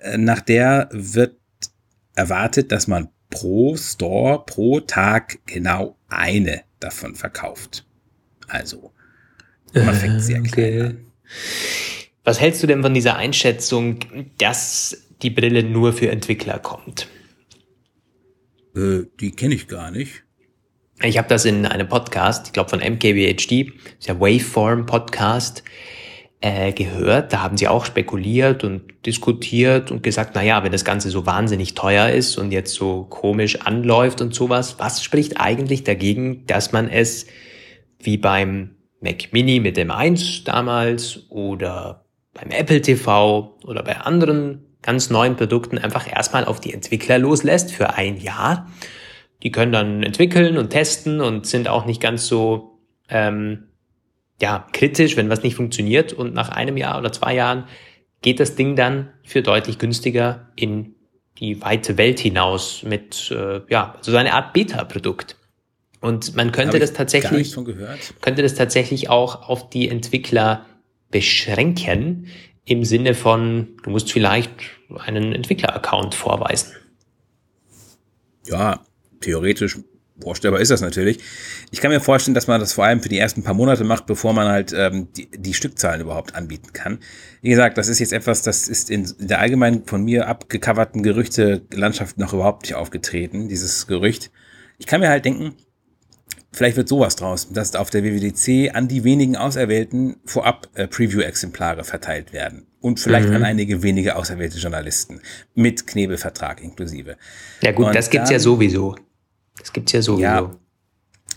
äh, 0.00 0.18
nach 0.18 0.40
der 0.40 0.88
wird 0.92 1.36
erwartet, 2.14 2.72
dass 2.72 2.88
man 2.88 3.08
pro 3.30 3.76
Store 3.76 4.44
pro 4.44 4.80
Tag 4.80 5.38
genau 5.46 5.96
eine 6.08 6.62
davon 6.80 7.14
verkauft. 7.14 7.87
Also, 8.48 8.92
man 9.74 9.94
fängt 9.94 10.22
sehr 10.22 10.42
klein 10.42 10.80
an. 10.82 11.06
Was 12.24 12.40
hältst 12.40 12.62
du 12.62 12.66
denn 12.66 12.82
von 12.82 12.92
dieser 12.92 13.16
Einschätzung, 13.16 14.00
dass 14.38 15.04
die 15.22 15.30
Brille 15.30 15.62
nur 15.62 15.92
für 15.92 16.10
Entwickler 16.10 16.58
kommt? 16.58 17.08
Äh, 18.76 19.04
die 19.20 19.30
kenne 19.30 19.54
ich 19.54 19.68
gar 19.68 19.90
nicht. 19.90 20.24
Ich 21.02 21.16
habe 21.16 21.28
das 21.28 21.44
in 21.44 21.64
einem 21.64 21.88
Podcast, 21.88 22.48
ich 22.48 22.52
glaube 22.52 22.70
von 22.70 22.80
MKBHD, 22.80 23.72
der 24.06 24.20
Waveform 24.20 24.84
Podcast, 24.84 25.62
äh, 26.40 26.72
gehört. 26.72 27.32
Da 27.32 27.40
haben 27.40 27.56
sie 27.56 27.68
auch 27.68 27.84
spekuliert 27.84 28.64
und 28.64 28.82
diskutiert 29.06 29.90
und 29.90 30.02
gesagt, 30.02 30.32
na 30.34 30.42
ja, 30.42 30.62
wenn 30.64 30.72
das 30.72 30.84
Ganze 30.84 31.10
so 31.10 31.24
wahnsinnig 31.24 31.74
teuer 31.74 32.10
ist 32.10 32.36
und 32.36 32.52
jetzt 32.52 32.74
so 32.74 33.04
komisch 33.04 33.60
anläuft 33.62 34.20
und 34.20 34.34
sowas, 34.34 34.76
was 34.78 35.02
spricht 35.02 35.40
eigentlich 35.40 35.84
dagegen, 35.84 36.46
dass 36.46 36.72
man 36.72 36.88
es 36.88 37.26
wie 38.00 38.16
beim 38.16 38.76
Mac 39.00 39.32
Mini 39.32 39.60
mit 39.60 39.76
dem 39.76 39.90
1 39.90 40.44
damals 40.44 41.24
oder 41.28 42.04
beim 42.34 42.50
Apple 42.50 42.80
TV 42.80 43.58
oder 43.64 43.82
bei 43.82 43.98
anderen 43.98 44.64
ganz 44.82 45.10
neuen 45.10 45.36
Produkten 45.36 45.78
einfach 45.78 46.10
erstmal 46.10 46.44
auf 46.44 46.60
die 46.60 46.72
Entwickler 46.72 47.18
loslässt 47.18 47.72
für 47.72 47.94
ein 47.94 48.16
Jahr. 48.16 48.70
Die 49.42 49.50
können 49.50 49.72
dann 49.72 50.02
entwickeln 50.02 50.56
und 50.56 50.70
testen 50.70 51.20
und 51.20 51.46
sind 51.46 51.68
auch 51.68 51.86
nicht 51.86 52.00
ganz 52.00 52.26
so 52.26 52.78
ähm, 53.08 53.68
ja, 54.40 54.66
kritisch, 54.72 55.16
wenn 55.16 55.30
was 55.30 55.42
nicht 55.42 55.56
funktioniert 55.56 56.12
und 56.12 56.34
nach 56.34 56.48
einem 56.48 56.76
Jahr 56.76 56.98
oder 56.98 57.12
zwei 57.12 57.34
Jahren 57.34 57.64
geht 58.22 58.40
das 58.40 58.54
Ding 58.56 58.76
dann 58.76 59.12
für 59.22 59.42
deutlich 59.42 59.78
günstiger 59.78 60.48
in 60.56 60.94
die 61.38 61.62
weite 61.62 61.98
Welt 61.98 62.18
hinaus 62.18 62.82
mit, 62.82 63.30
äh, 63.30 63.60
ja, 63.68 63.94
so 64.00 64.16
eine 64.16 64.32
Art 64.32 64.52
Beta-Produkt. 64.52 65.36
Und 66.00 66.36
man 66.36 66.52
könnte 66.52 66.78
das 66.78 66.92
tatsächlich, 66.92 67.56
könnte 68.20 68.42
das 68.42 68.54
tatsächlich 68.54 69.10
auch 69.10 69.48
auf 69.48 69.68
die 69.70 69.88
Entwickler 69.88 70.66
beschränken, 71.10 72.26
im 72.64 72.84
Sinne 72.84 73.14
von, 73.14 73.68
du 73.82 73.90
musst 73.90 74.12
vielleicht 74.12 74.50
einen 74.98 75.32
Entwickler-Account 75.32 76.14
vorweisen. 76.14 76.72
Ja, 78.46 78.84
theoretisch 79.20 79.78
vorstellbar 80.20 80.60
ist 80.60 80.70
das 80.70 80.80
natürlich. 80.80 81.18
Ich 81.70 81.80
kann 81.80 81.90
mir 81.90 82.00
vorstellen, 82.00 82.34
dass 82.34 82.46
man 82.46 82.60
das 82.60 82.72
vor 82.72 82.84
allem 82.84 83.02
für 83.02 83.08
die 83.08 83.18
ersten 83.18 83.42
paar 83.42 83.54
Monate 83.54 83.84
macht, 83.84 84.06
bevor 84.06 84.32
man 84.32 84.48
halt 84.48 84.74
ähm, 84.76 85.08
die, 85.16 85.30
die 85.30 85.54
Stückzahlen 85.54 86.00
überhaupt 86.00 86.34
anbieten 86.34 86.72
kann. 86.72 86.98
Wie 87.40 87.50
gesagt, 87.50 87.78
das 87.78 87.88
ist 87.88 88.00
jetzt 88.00 88.12
etwas, 88.12 88.42
das 88.42 88.68
ist 88.68 88.90
in 88.90 89.10
der 89.18 89.38
allgemein 89.40 89.84
von 89.84 90.04
mir 90.04 90.26
abgecoverten 90.28 91.02
Gerüchte-Landschaft 91.02 92.18
noch 92.18 92.32
überhaupt 92.32 92.62
nicht 92.62 92.74
aufgetreten, 92.74 93.48
dieses 93.48 93.86
Gerücht. 93.86 94.30
Ich 94.78 94.86
kann 94.86 95.00
mir 95.00 95.08
halt 95.08 95.24
denken, 95.24 95.54
vielleicht 96.52 96.76
wird 96.76 96.88
sowas 96.88 97.16
draus, 97.16 97.48
dass 97.50 97.74
auf 97.74 97.90
der 97.90 98.04
WWDC 98.04 98.74
an 98.74 98.88
die 98.88 99.04
wenigen 99.04 99.36
Auserwählten 99.36 100.16
vorab 100.24 100.68
äh, 100.74 100.86
Preview-Exemplare 100.86 101.84
verteilt 101.84 102.32
werden. 102.32 102.66
Und 102.80 103.00
vielleicht 103.00 103.28
mhm. 103.28 103.36
an 103.36 103.44
einige 103.44 103.82
wenige 103.82 104.16
auserwählte 104.16 104.58
Journalisten. 104.58 105.20
Mit 105.54 105.86
Knebelvertrag 105.86 106.62
inklusive. 106.62 107.16
Ja 107.60 107.72
gut, 107.72 107.86
Und 107.86 107.94
das 107.94 108.08
gibt's 108.08 108.28
dann, 108.28 108.34
ja 108.34 108.40
sowieso. 108.40 108.96
Das 109.58 109.72
gibt's 109.72 109.92
ja 109.92 110.00
sowieso. 110.00 110.22
Ja, 110.22 110.50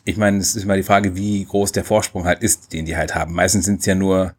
ich 0.05 0.17
meine, 0.17 0.37
es 0.37 0.55
ist 0.55 0.63
immer 0.63 0.75
die 0.75 0.83
Frage, 0.83 1.15
wie 1.15 1.43
groß 1.45 1.71
der 1.71 1.83
Vorsprung 1.83 2.25
halt 2.25 2.41
ist, 2.41 2.73
den 2.73 2.85
die 2.85 2.97
halt 2.97 3.15
haben. 3.15 3.33
Meistens 3.33 3.65
sind 3.65 3.81
es 3.81 3.85
ja 3.85 3.95
nur 3.95 4.35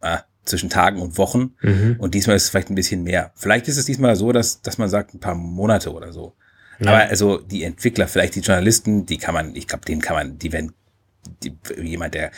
ah, 0.00 0.20
zwischen 0.44 0.70
Tagen 0.70 1.00
und 1.00 1.18
Wochen. 1.18 1.54
Mhm. 1.60 1.96
Und 1.98 2.14
diesmal 2.14 2.36
ist 2.36 2.44
es 2.44 2.50
vielleicht 2.50 2.70
ein 2.70 2.74
bisschen 2.74 3.02
mehr. 3.02 3.32
Vielleicht 3.34 3.68
ist 3.68 3.76
es 3.76 3.84
diesmal 3.84 4.16
so, 4.16 4.32
dass, 4.32 4.62
dass 4.62 4.78
man 4.78 4.88
sagt, 4.88 5.14
ein 5.14 5.20
paar 5.20 5.34
Monate 5.34 5.92
oder 5.92 6.12
so. 6.12 6.34
Ja. 6.80 6.92
Aber 6.92 7.10
also 7.10 7.38
die 7.38 7.64
Entwickler, 7.64 8.08
vielleicht 8.08 8.34
die 8.36 8.40
Journalisten, 8.40 9.06
die 9.06 9.18
kann 9.18 9.34
man, 9.34 9.56
ich 9.56 9.66
glaube, 9.66 9.84
denen 9.84 10.00
kann 10.00 10.16
man, 10.16 10.38
die 10.38 10.52
werden 10.52 10.72
die, 11.42 11.54
jemand, 11.82 12.14
der 12.14 12.30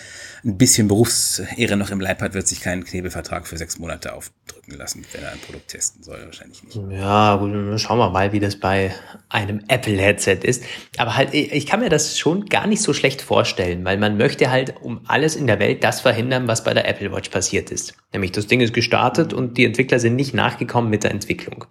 ein 0.44 0.58
bisschen 0.58 0.88
Berufsehre 0.88 1.76
noch 1.76 1.90
im 1.90 2.00
Leib 2.00 2.20
hat, 2.20 2.34
wird 2.34 2.48
sich 2.48 2.60
keinen 2.60 2.84
Knebelvertrag 2.84 3.46
für 3.46 3.56
sechs 3.56 3.78
Monate 3.78 4.14
aufdrücken 4.14 4.76
lassen, 4.76 5.04
wenn 5.12 5.22
er 5.22 5.32
ein 5.32 5.38
Produkt 5.38 5.68
testen 5.68 6.02
soll. 6.02 6.20
Wahrscheinlich 6.24 6.62
nicht. 6.62 6.78
Ja, 6.90 7.36
gut, 7.36 7.80
schauen 7.80 7.98
wir 7.98 8.10
mal, 8.10 8.32
wie 8.32 8.40
das 8.40 8.56
bei 8.56 8.92
einem 9.28 9.62
Apple-Headset 9.68 10.40
ist. 10.42 10.64
Aber 10.96 11.16
halt, 11.16 11.34
ich 11.34 11.66
kann 11.66 11.80
mir 11.80 11.88
das 11.88 12.18
schon 12.18 12.46
gar 12.46 12.66
nicht 12.66 12.82
so 12.82 12.92
schlecht 12.92 13.22
vorstellen, 13.22 13.84
weil 13.84 13.98
man 13.98 14.16
möchte 14.16 14.50
halt 14.50 14.74
um 14.80 15.00
alles 15.06 15.36
in 15.36 15.46
der 15.46 15.58
Welt 15.58 15.84
das 15.84 16.00
verhindern, 16.00 16.48
was 16.48 16.64
bei 16.64 16.74
der 16.74 16.88
Apple 16.88 17.12
Watch 17.12 17.30
passiert 17.30 17.70
ist. 17.70 17.94
Nämlich 18.12 18.32
das 18.32 18.46
Ding 18.46 18.60
ist 18.60 18.74
gestartet 18.74 19.32
und 19.32 19.56
die 19.56 19.64
Entwickler 19.64 19.98
sind 19.98 20.16
nicht 20.16 20.34
nachgekommen 20.34 20.90
mit 20.90 21.04
der 21.04 21.10
Entwicklung. 21.10 21.64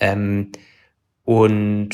Ähm, 0.00 0.52
und 1.30 1.90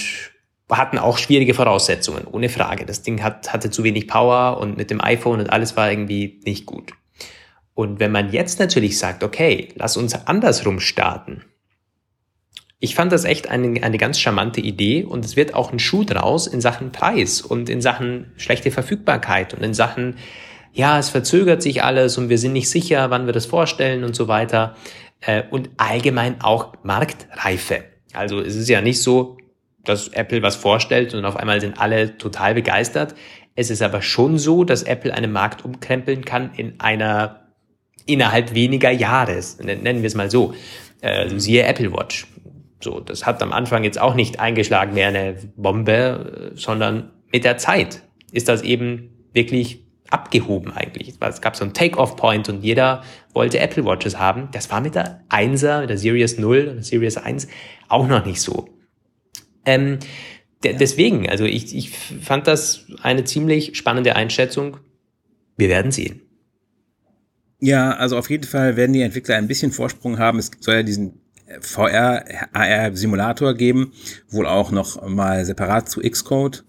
hatten 0.70 0.96
auch 0.96 1.18
schwierige 1.18 1.52
Voraussetzungen, 1.52 2.26
ohne 2.26 2.48
Frage. 2.48 2.86
Das 2.86 3.02
Ding 3.02 3.22
hat, 3.22 3.52
hatte 3.52 3.70
zu 3.70 3.84
wenig 3.84 4.08
Power 4.08 4.56
und 4.58 4.78
mit 4.78 4.90
dem 4.90 5.04
iPhone 5.04 5.40
und 5.40 5.50
alles 5.50 5.76
war 5.76 5.90
irgendwie 5.90 6.40
nicht 6.46 6.64
gut. 6.64 6.92
Und 7.74 8.00
wenn 8.00 8.12
man 8.12 8.32
jetzt 8.32 8.58
natürlich 8.60 8.98
sagt, 8.98 9.22
okay, 9.22 9.68
lass 9.74 9.98
uns 9.98 10.14
andersrum 10.26 10.80
starten. 10.80 11.44
Ich 12.78 12.94
fand 12.94 13.12
das 13.12 13.24
echt 13.24 13.50
eine, 13.50 13.82
eine 13.82 13.98
ganz 13.98 14.18
charmante 14.18 14.62
Idee 14.62 15.04
und 15.04 15.22
es 15.22 15.36
wird 15.36 15.52
auch 15.52 15.70
ein 15.70 15.80
Schuh 15.80 16.04
draus 16.04 16.46
in 16.46 16.62
Sachen 16.62 16.90
Preis 16.90 17.42
und 17.42 17.68
in 17.68 17.82
Sachen 17.82 18.32
schlechte 18.38 18.70
Verfügbarkeit 18.70 19.52
und 19.52 19.62
in 19.62 19.74
Sachen, 19.74 20.16
ja, 20.72 20.98
es 20.98 21.10
verzögert 21.10 21.60
sich 21.60 21.82
alles 21.82 22.16
und 22.16 22.30
wir 22.30 22.38
sind 22.38 22.54
nicht 22.54 22.70
sicher, 22.70 23.10
wann 23.10 23.26
wir 23.26 23.34
das 23.34 23.44
vorstellen 23.44 24.02
und 24.02 24.16
so 24.16 24.28
weiter. 24.28 24.76
Äh, 25.20 25.42
und 25.50 25.68
allgemein 25.76 26.40
auch 26.40 26.72
Marktreife. 26.84 27.84
Also 28.16 28.40
es 28.40 28.56
ist 28.56 28.68
ja 28.68 28.80
nicht 28.80 29.02
so, 29.02 29.38
dass 29.84 30.08
Apple 30.08 30.42
was 30.42 30.56
vorstellt 30.56 31.14
und 31.14 31.24
auf 31.24 31.36
einmal 31.36 31.60
sind 31.60 31.80
alle 31.80 32.18
total 32.18 32.54
begeistert. 32.54 33.14
Es 33.54 33.70
ist 33.70 33.82
aber 33.82 34.02
schon 34.02 34.38
so, 34.38 34.64
dass 34.64 34.82
Apple 34.82 35.14
einen 35.14 35.32
Markt 35.32 35.64
umkrempeln 35.64 36.24
kann 36.24 36.50
in 36.56 36.80
einer 36.80 37.46
innerhalb 38.04 38.54
weniger 38.54 38.90
Jahres. 38.90 39.58
Nennen 39.58 40.02
wir 40.02 40.06
es 40.06 40.14
mal 40.14 40.30
so. 40.30 40.54
Also 41.02 41.38
siehe 41.38 41.64
Apple 41.64 41.92
Watch. 41.92 42.26
So, 42.80 43.00
das 43.00 43.26
hat 43.26 43.42
am 43.42 43.52
Anfang 43.52 43.84
jetzt 43.84 44.00
auch 44.00 44.14
nicht 44.14 44.38
eingeschlagen 44.38 44.94
wie 44.94 45.02
eine 45.02 45.36
Bombe, 45.56 46.52
sondern 46.54 47.10
mit 47.32 47.44
der 47.44 47.56
Zeit 47.56 48.02
ist 48.32 48.48
das 48.48 48.62
eben 48.62 49.28
wirklich 49.32 49.86
abgehoben 50.10 50.72
eigentlich. 50.72 51.14
Es 51.18 51.40
gab 51.40 51.56
so 51.56 51.64
einen 51.64 51.74
Take-off-Point 51.74 52.48
und 52.48 52.62
jeder 52.62 53.02
wollte 53.32 53.58
Apple 53.58 53.84
Watches 53.84 54.18
haben. 54.18 54.48
Das 54.52 54.70
war 54.70 54.80
mit 54.80 54.94
der 54.94 55.22
1er, 55.30 55.80
mit 55.80 55.90
der 55.90 55.98
Series 55.98 56.38
0 56.38 56.68
oder 56.72 56.82
Series 56.82 57.16
1 57.16 57.48
auch 57.88 58.06
noch 58.06 58.24
nicht 58.24 58.40
so. 58.40 58.68
Ähm, 59.64 59.98
deswegen, 60.62 61.28
also 61.28 61.44
ich, 61.44 61.74
ich 61.74 61.90
fand 61.90 62.46
das 62.46 62.86
eine 63.02 63.24
ziemlich 63.24 63.76
spannende 63.76 64.16
Einschätzung. 64.16 64.78
Wir 65.56 65.68
werden 65.68 65.92
sehen. 65.92 66.22
Ja, 67.58 67.92
also 67.92 68.18
auf 68.18 68.30
jeden 68.30 68.44
Fall 68.44 68.76
werden 68.76 68.92
die 68.92 69.02
Entwickler 69.02 69.36
ein 69.36 69.48
bisschen 69.48 69.72
Vorsprung 69.72 70.18
haben. 70.18 70.38
Es 70.38 70.50
soll 70.60 70.76
ja 70.76 70.82
diesen 70.82 71.20
VR, 71.60 72.24
AR-Simulator 72.52 73.54
geben, 73.54 73.92
wohl 74.28 74.46
auch 74.46 74.70
noch 74.70 75.06
mal 75.08 75.44
separat 75.44 75.88
zu 75.88 76.00
Xcode. 76.00 76.64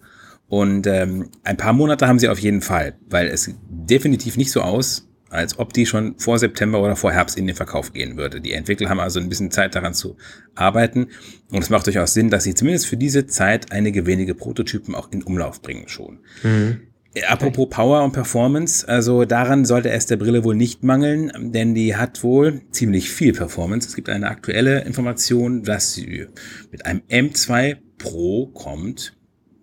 Und 0.46 0.86
ähm, 0.86 1.30
ein 1.44 1.58
paar 1.58 1.74
Monate 1.74 2.08
haben 2.08 2.18
sie 2.18 2.28
auf 2.28 2.38
jeden 2.38 2.62
Fall, 2.62 2.94
weil 3.08 3.26
es 3.26 3.54
definitiv 3.68 4.36
nicht 4.38 4.50
so 4.50 4.62
aus, 4.62 5.07
als 5.30 5.58
ob 5.58 5.72
die 5.72 5.86
schon 5.86 6.18
vor 6.18 6.38
September 6.38 6.82
oder 6.82 6.96
vor 6.96 7.12
Herbst 7.12 7.36
in 7.36 7.46
den 7.46 7.56
Verkauf 7.56 7.92
gehen 7.92 8.16
würde. 8.16 8.40
Die 8.40 8.52
Entwickler 8.52 8.88
haben 8.88 9.00
also 9.00 9.20
ein 9.20 9.28
bisschen 9.28 9.50
Zeit 9.50 9.74
daran 9.74 9.94
zu 9.94 10.16
arbeiten 10.54 11.08
und 11.50 11.62
es 11.62 11.70
macht 11.70 11.86
durchaus 11.86 12.14
Sinn, 12.14 12.30
dass 12.30 12.44
sie 12.44 12.54
zumindest 12.54 12.86
für 12.86 12.96
diese 12.96 13.26
Zeit 13.26 13.72
einige 13.72 14.06
wenige 14.06 14.34
Prototypen 14.34 14.94
auch 14.94 15.10
in 15.12 15.22
Umlauf 15.22 15.62
bringen 15.62 15.88
schon. 15.88 16.20
Mhm. 16.42 16.80
Äh, 17.14 17.24
apropos 17.24 17.68
Power 17.70 18.04
und 18.04 18.12
Performance, 18.12 18.86
also 18.86 19.24
daran 19.24 19.64
sollte 19.64 19.90
es 19.90 20.06
der 20.06 20.16
Brille 20.16 20.44
wohl 20.44 20.54
nicht 20.54 20.84
mangeln, 20.84 21.32
denn 21.52 21.74
die 21.74 21.96
hat 21.96 22.22
wohl 22.22 22.62
ziemlich 22.70 23.10
viel 23.10 23.32
Performance. 23.32 23.88
Es 23.88 23.94
gibt 23.94 24.08
eine 24.08 24.28
aktuelle 24.28 24.82
Information, 24.82 25.62
dass 25.62 25.94
sie 25.94 26.26
mit 26.70 26.86
einem 26.86 27.02
M2 27.08 27.76
Pro 27.98 28.46
kommt 28.46 29.17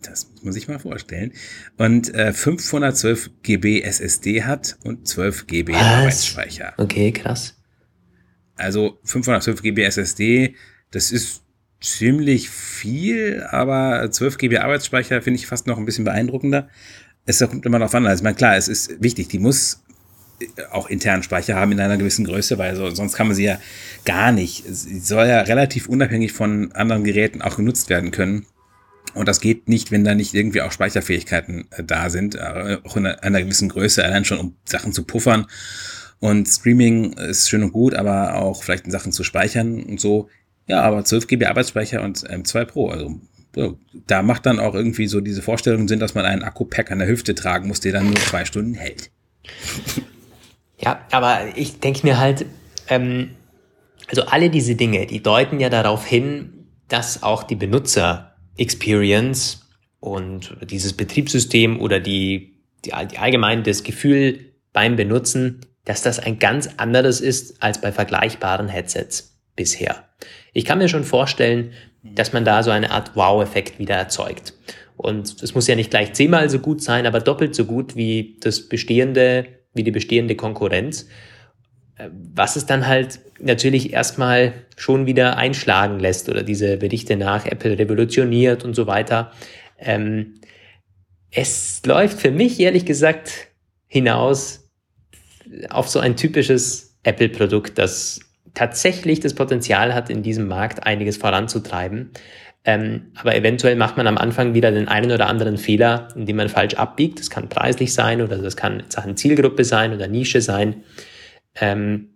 das 0.10 0.30
muss 0.32 0.43
man 0.43 0.53
sich 0.53 0.68
mal 0.68 0.80
vorstellen. 0.80 1.34
Und 1.78 2.14
äh, 2.14 2.34
512 2.34 3.32
GB 3.43 3.82
SSD 3.82 4.43
hat 4.43 4.78
und 4.84 5.08
12 5.08 5.47
GB 5.47 5.74
Was? 5.74 5.82
Arbeitsspeicher. 5.82 6.74
Okay, 6.78 7.12
krass. 7.12 7.56
Also 8.56 8.99
512 9.03 9.62
GB 9.62 9.84
SSD, 9.84 10.56
das 10.91 11.12
ist 11.12 11.41
ziemlich 11.82 12.49
viel, 12.49 13.43
aber 13.49 14.10
12 14.10 14.38
GB 14.38 14.58
Arbeitsspeicher 14.58 15.22
finde 15.22 15.39
ich 15.39 15.47
fast 15.47 15.68
noch 15.68 15.78
ein 15.78 15.86
bisschen 15.86 16.06
beeindruckender. 16.06 16.70
Es 17.26 17.39
kommt 17.39 17.66
immer 17.66 17.80
noch 17.80 17.93
an. 17.93 18.06
Also, 18.06 18.22
ich 18.22 18.24
meine, 18.24 18.36
klar, 18.36 18.56
es 18.56 18.68
ist 18.68 19.01
wichtig, 19.01 19.28
die 19.28 19.39
muss 19.39 19.84
äh, 20.39 20.45
auch 20.72 20.89
internen 20.89 21.24
Speicher 21.24 21.56
haben 21.56 21.72
in 21.72 21.80
einer 21.80 21.97
gewissen 21.97 22.26
Größe, 22.26 22.58
weil 22.58 22.76
so, 22.76 22.89
sonst 22.91 23.16
kann 23.16 23.28
man 23.28 23.36
sie 23.36 23.45
ja 23.45 23.60
gar 24.06 24.32
nicht. 24.32 24.64
Sie 24.68 24.99
soll 24.99 25.28
ja 25.28 25.41
relativ 25.41 25.89
unabhängig 25.89 26.34
von 26.34 26.72
anderen 26.74 27.03
Geräten 27.03 27.41
auch 27.41 27.58
genutzt 27.58 27.89
werden 27.89 28.12
können. 28.12 28.45
Und 29.16 29.28
das 29.28 29.39
geht 29.39 29.68
nicht, 29.68 29.91
wenn 29.91 30.03
da 30.03 30.13
nicht 30.13 30.34
irgendwie 30.34 30.61
auch 30.61 30.72
Speicherfähigkeiten 30.72 31.68
äh, 31.72 31.84
da 31.84 32.09
sind, 32.09 32.36
äh, 32.36 32.78
auch 32.84 32.97
in 32.97 33.07
einer, 33.07 33.24
einer 33.24 33.41
gewissen 33.41 33.70
Größe, 33.70 34.03
allein 34.03 34.26
schon 34.26 34.38
um 34.38 34.55
Sachen 34.66 34.93
zu 34.93 35.03
puffern. 35.03 35.47
Und 36.20 36.47
Streaming 36.47 37.13
ist 37.13 37.49
schön 37.49 37.63
und 37.63 37.72
gut, 37.72 37.93
aber 37.93 38.36
auch 38.36 38.63
vielleicht 38.63 38.86
in 38.86 38.91
Sachen 38.91 39.11
zu 39.11 39.24
speichern 39.24 39.84
und 39.84 39.99
so. 39.99 40.30
Ja, 40.68 40.82
aber 40.82 41.03
12 41.03 41.28
GB 41.28 41.45
Arbeitsspeicher 41.45 42.01
und 42.01 42.18
M2 42.18 42.66
Pro, 42.66 42.89
also 42.89 43.20
so, 43.55 43.80
da 44.07 44.22
macht 44.22 44.45
dann 44.45 44.59
auch 44.59 44.76
irgendwie 44.76 45.07
so 45.07 45.22
diese 45.22 45.41
Vorstellung 45.41 45.88
Sinn, 45.88 45.99
dass 45.99 46.13
man 46.13 46.26
einen 46.26 46.43
Akku-Pack 46.43 46.91
an 46.91 46.99
der 46.99 47.07
Hüfte 47.07 47.36
tragen 47.36 47.70
muss, 47.70 47.80
der 47.80 47.93
dann 47.93 48.07
nur 48.07 48.16
zwei 48.16 48.43
Stunden 48.43 48.74
hält. 48.74 49.11
Ja, 50.78 50.99
aber 51.11 51.39
ich 51.55 51.80
denke 51.80 52.05
mir 52.05 52.20
halt, 52.20 52.45
ähm, 52.89 53.32
also 54.07 54.26
alle 54.26 54.49
diese 54.49 54.76
Dinge, 54.76 55.05
die 55.05 55.24
deuten 55.24 55.61
ja 55.61 55.70
darauf 55.70 56.05
hin, 56.05 56.68
dass 56.89 57.24
auch 57.24 57.43
die 57.43 57.55
Benutzer 57.55 58.34
Experience 58.58 59.68
und 59.99 60.56
dieses 60.70 60.93
Betriebssystem 60.93 61.80
oder 61.80 61.99
die, 61.99 62.60
die, 62.86 62.91
die 63.12 63.18
allgemein 63.18 63.64
das 63.64 63.84
Gefühl 63.84 64.53
beim 64.74 64.95
Benutzen, 64.95 65.62
dass 65.86 66.01
das 66.01 66.20
ein 66.20 66.39
ganz 66.39 66.70
anderes 66.78 67.22
ist 67.22 67.62
als 67.62 67.80
bei 67.80 67.91
vergleichbaren 67.91 68.68
Headsets 68.68 69.39
bisher. 69.56 70.10
Ich 70.53 70.66
kann 70.66 70.80
mir 70.80 70.89
schon 70.89 71.03
vorstellen, 71.03 71.72
dass 72.03 72.34
man 72.34 72.45
da 72.45 72.64
so 72.64 72.72
eine 72.72 72.91
Art 72.91 73.16
Wow-Effekt 73.16 73.80
wieder 73.80 73.95
erzeugt. 73.95 74.53
Und 74.97 75.41
das 75.41 75.53
muss 75.56 75.68
ja 75.68 75.76
nicht 75.76 75.91
gleich 75.91 76.14
zehnmal 76.14 76.49
so 76.49 76.60
gut 76.60 76.82
sein, 76.82 77.06
aber 77.06 77.20
doppelt 77.20 77.56
so 77.56 77.66
gut 77.66 77.95
wie 77.95 78.38
das 78.39 78.70
bestehende, 78.70 79.47
wie 79.74 79.84
die 79.84 79.91
bestehende 79.91 80.36
Konkurrenz 80.36 81.08
was 82.33 82.55
es 82.55 82.65
dann 82.65 82.87
halt 82.87 83.19
natürlich 83.39 83.93
erstmal 83.93 84.53
schon 84.75 85.05
wieder 85.05 85.37
einschlagen 85.37 85.99
lässt 85.99 86.29
oder 86.29 86.43
diese 86.43 86.77
Berichte 86.77 87.15
nach 87.15 87.45
Apple 87.45 87.77
revolutioniert 87.77 88.63
und 88.63 88.73
so 88.73 88.87
weiter. 88.87 89.31
Ähm, 89.79 90.35
es 91.31 91.81
läuft 91.85 92.19
für 92.19 92.31
mich 92.31 92.59
ehrlich 92.59 92.85
gesagt 92.85 93.47
hinaus 93.87 94.69
auf 95.69 95.87
so 95.87 95.99
ein 95.99 96.15
typisches 96.15 96.97
Apple-Produkt, 97.03 97.77
das 97.77 98.19
tatsächlich 98.53 99.19
das 99.19 99.33
Potenzial 99.33 99.93
hat, 99.93 100.09
in 100.09 100.23
diesem 100.23 100.47
Markt 100.47 100.85
einiges 100.85 101.17
voranzutreiben. 101.17 102.11
Ähm, 102.63 103.11
aber 103.15 103.35
eventuell 103.35 103.75
macht 103.75 103.95
man 103.95 104.07
am 104.07 104.17
Anfang 104.17 104.53
wieder 104.53 104.71
den 104.71 104.87
einen 104.87 105.11
oder 105.11 105.27
anderen 105.27 105.57
Fehler, 105.57 106.07
indem 106.15 106.37
man 106.37 106.49
falsch 106.49 106.73
abbiegt. 106.73 107.19
Das 107.19 107.29
kann 107.29 107.47
preislich 107.47 107.93
sein 107.93 108.21
oder 108.21 108.37
das 108.37 108.57
kann 108.57 108.83
Sachen 108.89 109.15
Zielgruppe 109.17 109.63
sein 109.63 109.93
oder 109.93 110.07
Nische 110.07 110.41
sein. 110.41 110.83
Ähm, 111.56 112.10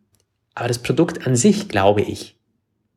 aber 0.55 0.67
das 0.67 0.79
Produkt 0.79 1.25
an 1.25 1.35
sich, 1.35 1.69
glaube 1.69 2.01
ich, 2.01 2.37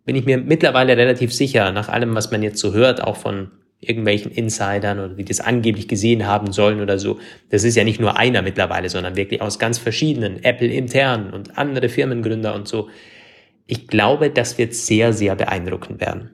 bin 0.04 0.16
ich 0.16 0.24
mir 0.24 0.38
mittlerweile 0.38 0.96
relativ 0.96 1.32
sicher, 1.32 1.70
nach 1.72 1.88
allem, 1.88 2.14
was 2.14 2.30
man 2.30 2.42
jetzt 2.42 2.58
so 2.58 2.72
hört, 2.72 3.02
auch 3.02 3.16
von 3.16 3.50
irgendwelchen 3.78 4.30
Insidern 4.30 5.00
oder 5.00 5.14
die 5.14 5.24
das 5.24 5.40
angeblich 5.40 5.88
gesehen 5.88 6.26
haben 6.26 6.52
sollen 6.52 6.80
oder 6.80 6.98
so. 6.98 7.18
Das 7.50 7.64
ist 7.64 7.76
ja 7.76 7.84
nicht 7.84 8.00
nur 8.00 8.16
einer 8.16 8.42
mittlerweile, 8.42 8.88
sondern 8.88 9.16
wirklich 9.16 9.42
aus 9.42 9.58
ganz 9.58 9.78
verschiedenen, 9.78 10.42
Apple 10.44 10.68
intern 10.68 11.32
und 11.32 11.58
andere 11.58 11.88
Firmengründer 11.88 12.54
und 12.54 12.68
so. 12.68 12.88
Ich 13.66 13.88
glaube, 13.88 14.30
das 14.30 14.56
wird 14.56 14.74
sehr, 14.74 15.12
sehr 15.12 15.34
beeindruckend 15.34 16.00
werden. 16.00 16.30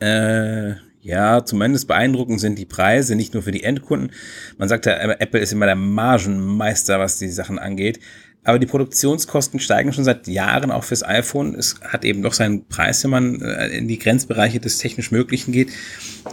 Äh, 0.00 0.74
ja, 1.02 1.44
zumindest 1.44 1.88
beeindruckend 1.88 2.40
sind 2.40 2.58
die 2.58 2.66
Preise, 2.66 3.16
nicht 3.16 3.32
nur 3.32 3.42
für 3.42 3.52
die 3.52 3.62
Endkunden. 3.62 4.12
Man 4.58 4.68
sagt 4.68 4.86
ja, 4.86 4.92
Apple 4.92 5.40
ist 5.40 5.52
immer 5.52 5.66
der 5.66 5.76
Margenmeister, 5.76 6.98
was 6.98 7.18
die 7.18 7.28
Sachen 7.28 7.58
angeht. 7.58 8.00
Aber 8.42 8.58
die 8.58 8.66
Produktionskosten 8.66 9.60
steigen 9.60 9.92
schon 9.92 10.04
seit 10.04 10.26
Jahren 10.26 10.70
auch 10.70 10.84
fürs 10.84 11.02
iPhone. 11.02 11.54
Es 11.54 11.78
hat 11.82 12.06
eben 12.06 12.22
doch 12.22 12.32
seinen 12.32 12.66
Preis, 12.68 13.04
wenn 13.04 13.10
man 13.10 13.42
äh, 13.42 13.68
in 13.68 13.86
die 13.86 13.98
Grenzbereiche 13.98 14.60
des 14.60 14.78
technisch 14.78 15.10
Möglichen 15.10 15.52
geht. 15.52 15.70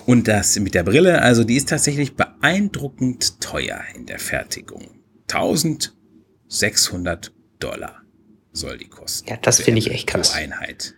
Und 0.05 0.29
das 0.29 0.57
mit 0.59 0.73
der 0.73 0.83
Brille, 0.83 1.21
also 1.21 1.43
die 1.43 1.57
ist 1.57 1.67
tatsächlich 1.67 2.15
beeindruckend 2.15 3.41
teuer 3.41 3.81
in 3.95 4.05
der 4.05 4.19
Fertigung. 4.19 4.87
1600 5.29 7.33
Dollar 7.59 8.03
soll 8.53 8.77
die 8.77 8.87
kosten. 8.87 9.29
Ja, 9.29 9.35
das 9.41 9.59
finde 9.59 9.79
ich 9.79 9.91
echt 9.91 10.07
krass. 10.07 10.31
Pro 10.31 10.39
Einheit. 10.39 10.93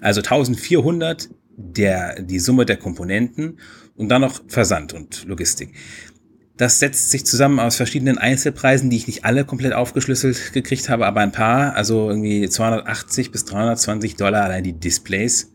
Also 0.00 0.20
1400 0.20 1.28
der, 1.56 2.22
die 2.22 2.38
Summe 2.38 2.66
der 2.66 2.76
Komponenten 2.76 3.58
und 3.96 4.08
dann 4.08 4.20
noch 4.20 4.42
Versand 4.48 4.92
und 4.92 5.24
Logistik. 5.24 5.74
Das 6.56 6.78
setzt 6.78 7.10
sich 7.10 7.26
zusammen 7.26 7.58
aus 7.60 7.76
verschiedenen 7.76 8.16
Einzelpreisen, 8.16 8.88
die 8.88 8.96
ich 8.96 9.06
nicht 9.06 9.24
alle 9.24 9.44
komplett 9.44 9.74
aufgeschlüsselt 9.74 10.54
gekriegt 10.54 10.88
habe, 10.88 11.06
aber 11.06 11.20
ein 11.20 11.32
paar, 11.32 11.74
also 11.74 12.08
irgendwie 12.08 12.48
280 12.48 13.30
bis 13.30 13.44
320 13.44 14.16
Dollar 14.16 14.44
allein 14.44 14.64
die 14.64 14.72
Displays. 14.72 15.52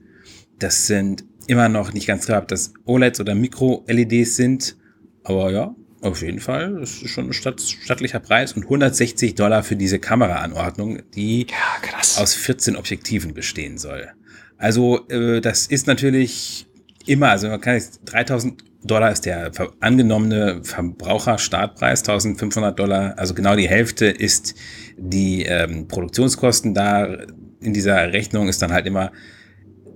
Das 0.59 0.85
sind 0.85 1.23
immer 1.47 1.69
noch 1.69 1.93
nicht 1.93 2.05
ganz 2.05 2.25
klar, 2.25 2.41
ob 2.41 2.47
das 2.47 2.73
OLEDs 2.85 3.19
oder 3.19 3.33
Micro-LEDs 3.33 4.35
sind, 4.35 4.77
aber 5.23 5.51
ja, 5.51 5.75
auf 6.01 6.21
jeden 6.21 6.39
Fall, 6.39 6.75
das 6.79 7.01
ist 7.01 7.09
schon 7.09 7.27
ein 7.27 7.33
stattlicher 7.33 8.19
Preis 8.19 8.53
und 8.53 8.63
160 8.63 9.35
Dollar 9.35 9.63
für 9.63 9.75
diese 9.75 9.99
Kameraanordnung, 9.99 11.01
die 11.13 11.47
ja, 11.47 12.21
aus 12.21 12.35
14 12.35 12.75
Objektiven 12.75 13.33
bestehen 13.33 13.77
soll. 13.77 14.11
Also 14.61 15.07
äh, 15.09 15.41
das 15.41 15.65
ist 15.65 15.87
natürlich 15.87 16.67
immer, 17.07 17.29
also 17.29 17.49
man 17.49 17.59
kann 17.59 17.73
jetzt 17.73 18.01
3000 18.05 18.63
Dollar 18.83 19.11
ist 19.11 19.25
der 19.25 19.51
angenommene 19.79 20.61
Verbraucherstartpreis, 20.63 22.01
1500 22.01 22.77
Dollar, 22.79 23.13
also 23.17 23.33
genau 23.35 23.55
die 23.55 23.67
Hälfte 23.67 24.05
ist 24.07 24.55
die 24.97 25.43
ähm, 25.43 25.87
Produktionskosten. 25.87 26.73
Da 26.73 27.05
in 27.59 27.73
dieser 27.73 28.11
Rechnung 28.13 28.47
ist 28.47 28.61
dann 28.61 28.71
halt 28.71 28.87
immer 28.87 29.11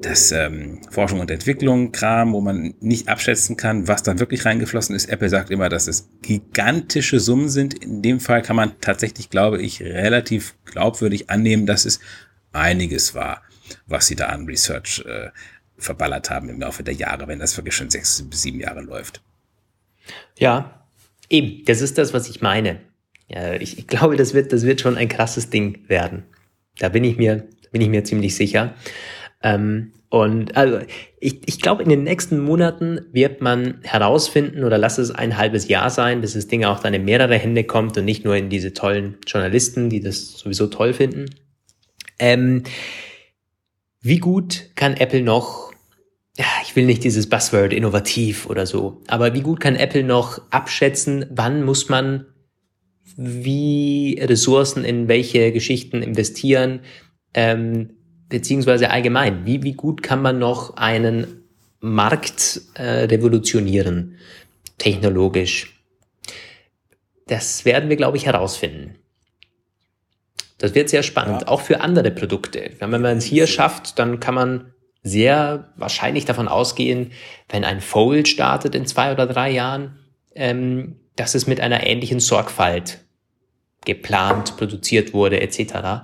das 0.01 0.31
ähm, 0.31 0.81
Forschung 0.91 1.19
und 1.19 1.31
Entwicklung 1.31 1.91
Kram, 1.91 2.33
wo 2.33 2.41
man 2.41 2.75
nicht 2.79 3.07
abschätzen 3.07 3.57
kann, 3.57 3.87
was 3.87 4.03
dann 4.03 4.19
wirklich 4.19 4.45
reingeflossen 4.45 4.95
ist. 4.95 5.09
Apple 5.09 5.29
sagt 5.29 5.49
immer, 5.49 5.69
dass 5.69 5.87
es 5.87 6.09
gigantische 6.21 7.19
Summen 7.19 7.49
sind. 7.49 7.83
In 7.83 8.03
dem 8.03 8.19
Fall 8.19 8.43
kann 8.43 8.55
man 8.55 8.73
tatsächlich, 8.81 9.29
glaube 9.29 9.61
ich, 9.61 9.81
relativ 9.81 10.55
glaubwürdig 10.65 11.29
annehmen, 11.29 11.65
dass 11.65 11.85
es 11.85 11.99
einiges 12.51 13.15
war 13.15 13.41
was 13.87 14.07
sie 14.07 14.15
da 14.15 14.27
an 14.27 14.45
Research 14.45 15.03
äh, 15.05 15.29
verballert 15.77 16.29
haben 16.29 16.49
im 16.49 16.59
Laufe 16.59 16.83
der 16.83 16.93
Jahre, 16.93 17.27
wenn 17.27 17.39
das 17.39 17.57
wirklich 17.57 17.75
schon 17.75 17.89
sechs 17.89 18.21
bis 18.29 18.41
sieben 18.41 18.59
Jahre 18.59 18.81
läuft. 18.81 19.21
Ja, 20.37 20.85
eben, 21.29 21.65
das 21.65 21.81
ist 21.81 21.97
das, 21.97 22.13
was 22.13 22.29
ich 22.29 22.41
meine. 22.41 22.79
Ja, 23.27 23.53
ich, 23.53 23.77
ich 23.77 23.87
glaube, 23.87 24.15
das 24.15 24.33
wird, 24.33 24.53
das 24.53 24.63
wird 24.63 24.81
schon 24.81 24.97
ein 24.97 25.09
krasses 25.09 25.49
Ding 25.49 25.79
werden. 25.87 26.23
Da 26.77 26.89
bin 26.89 27.03
ich 27.03 27.17
mir, 27.17 27.47
bin 27.71 27.81
ich 27.81 27.89
mir 27.89 28.03
ziemlich 28.03 28.35
sicher. 28.35 28.75
Ähm, 29.41 29.93
und 30.09 30.55
also 30.55 30.79
ich, 31.19 31.41
ich 31.45 31.59
glaube, 31.59 31.83
in 31.83 31.89
den 31.89 32.03
nächsten 32.03 32.39
Monaten 32.39 33.01
wird 33.11 33.41
man 33.41 33.79
herausfinden, 33.83 34.63
oder 34.63 34.77
lass 34.77 34.97
es 34.97 35.11
ein 35.11 35.37
halbes 35.37 35.67
Jahr 35.67 35.89
sein, 35.89 36.21
bis 36.21 36.33
das 36.33 36.47
Ding 36.47 36.63
auch 36.63 36.79
dann 36.79 36.93
in 36.93 37.03
mehrere 37.03 37.37
Hände 37.37 37.63
kommt 37.63 37.97
und 37.97 38.05
nicht 38.05 38.23
nur 38.23 38.35
in 38.35 38.49
diese 38.49 38.73
tollen 38.73 39.17
Journalisten, 39.27 39.89
die 39.89 39.99
das 39.99 40.37
sowieso 40.37 40.67
toll 40.67 40.93
finden. 40.93 41.25
Ähm, 42.17 42.63
wie 44.05 44.19
gut 44.19 44.69
kann 44.75 44.93
Apple 44.93 45.23
noch, 45.23 45.73
ich 46.63 46.75
will 46.75 46.85
nicht 46.85 47.03
dieses 47.03 47.27
Buzzword 47.27 47.73
innovativ 47.73 48.45
oder 48.47 48.67
so, 48.67 49.01
aber 49.07 49.33
wie 49.33 49.41
gut 49.41 49.59
kann 49.59 49.75
Apple 49.75 50.03
noch 50.03 50.39
abschätzen, 50.51 51.25
wann 51.31 51.63
muss 51.63 51.89
man 51.89 52.27
wie 53.17 54.19
Ressourcen 54.21 54.85
in 54.85 55.07
welche 55.07 55.51
Geschichten 55.51 56.03
investieren, 56.03 56.81
ähm, 57.33 57.97
beziehungsweise 58.29 58.91
allgemein, 58.91 59.47
wie, 59.47 59.63
wie 59.63 59.73
gut 59.73 60.03
kann 60.03 60.21
man 60.21 60.37
noch 60.37 60.77
einen 60.77 61.41
Markt 61.79 62.61
äh, 62.75 63.05
revolutionieren, 63.05 64.17
technologisch? 64.77 65.81
Das 67.25 67.65
werden 67.65 67.89
wir, 67.89 67.95
glaube 67.95 68.17
ich, 68.17 68.27
herausfinden. 68.27 68.97
Das 70.57 70.73
wird 70.73 70.89
sehr 70.89 71.03
spannend, 71.03 71.41
ja. 71.41 71.47
auch 71.47 71.61
für 71.61 71.81
andere 71.81 72.11
Produkte. 72.11 72.71
Wenn 72.79 72.89
man 72.89 73.05
es 73.05 73.25
hier 73.25 73.47
schafft, 73.47 73.99
dann 73.99 74.19
kann 74.19 74.35
man 74.35 74.73
sehr 75.03 75.71
wahrscheinlich 75.75 76.25
davon 76.25 76.47
ausgehen, 76.47 77.11
wenn 77.49 77.63
ein 77.63 77.81
Fold 77.81 78.27
startet 78.27 78.73
in 78.73 78.87
zwei 78.87 79.11
oder 79.11 79.27
drei 79.27 79.51
Jahren, 79.51 79.99
ähm, 80.33 80.95
dass 81.15 81.35
es 81.35 81.45
mit 81.45 81.61
einer 81.61 81.85
ähnlichen 81.85 82.19
Sorgfalt 82.19 83.05
geplant, 83.85 84.57
produziert 84.57 85.13
wurde, 85.13 85.41
etc. 85.41 86.03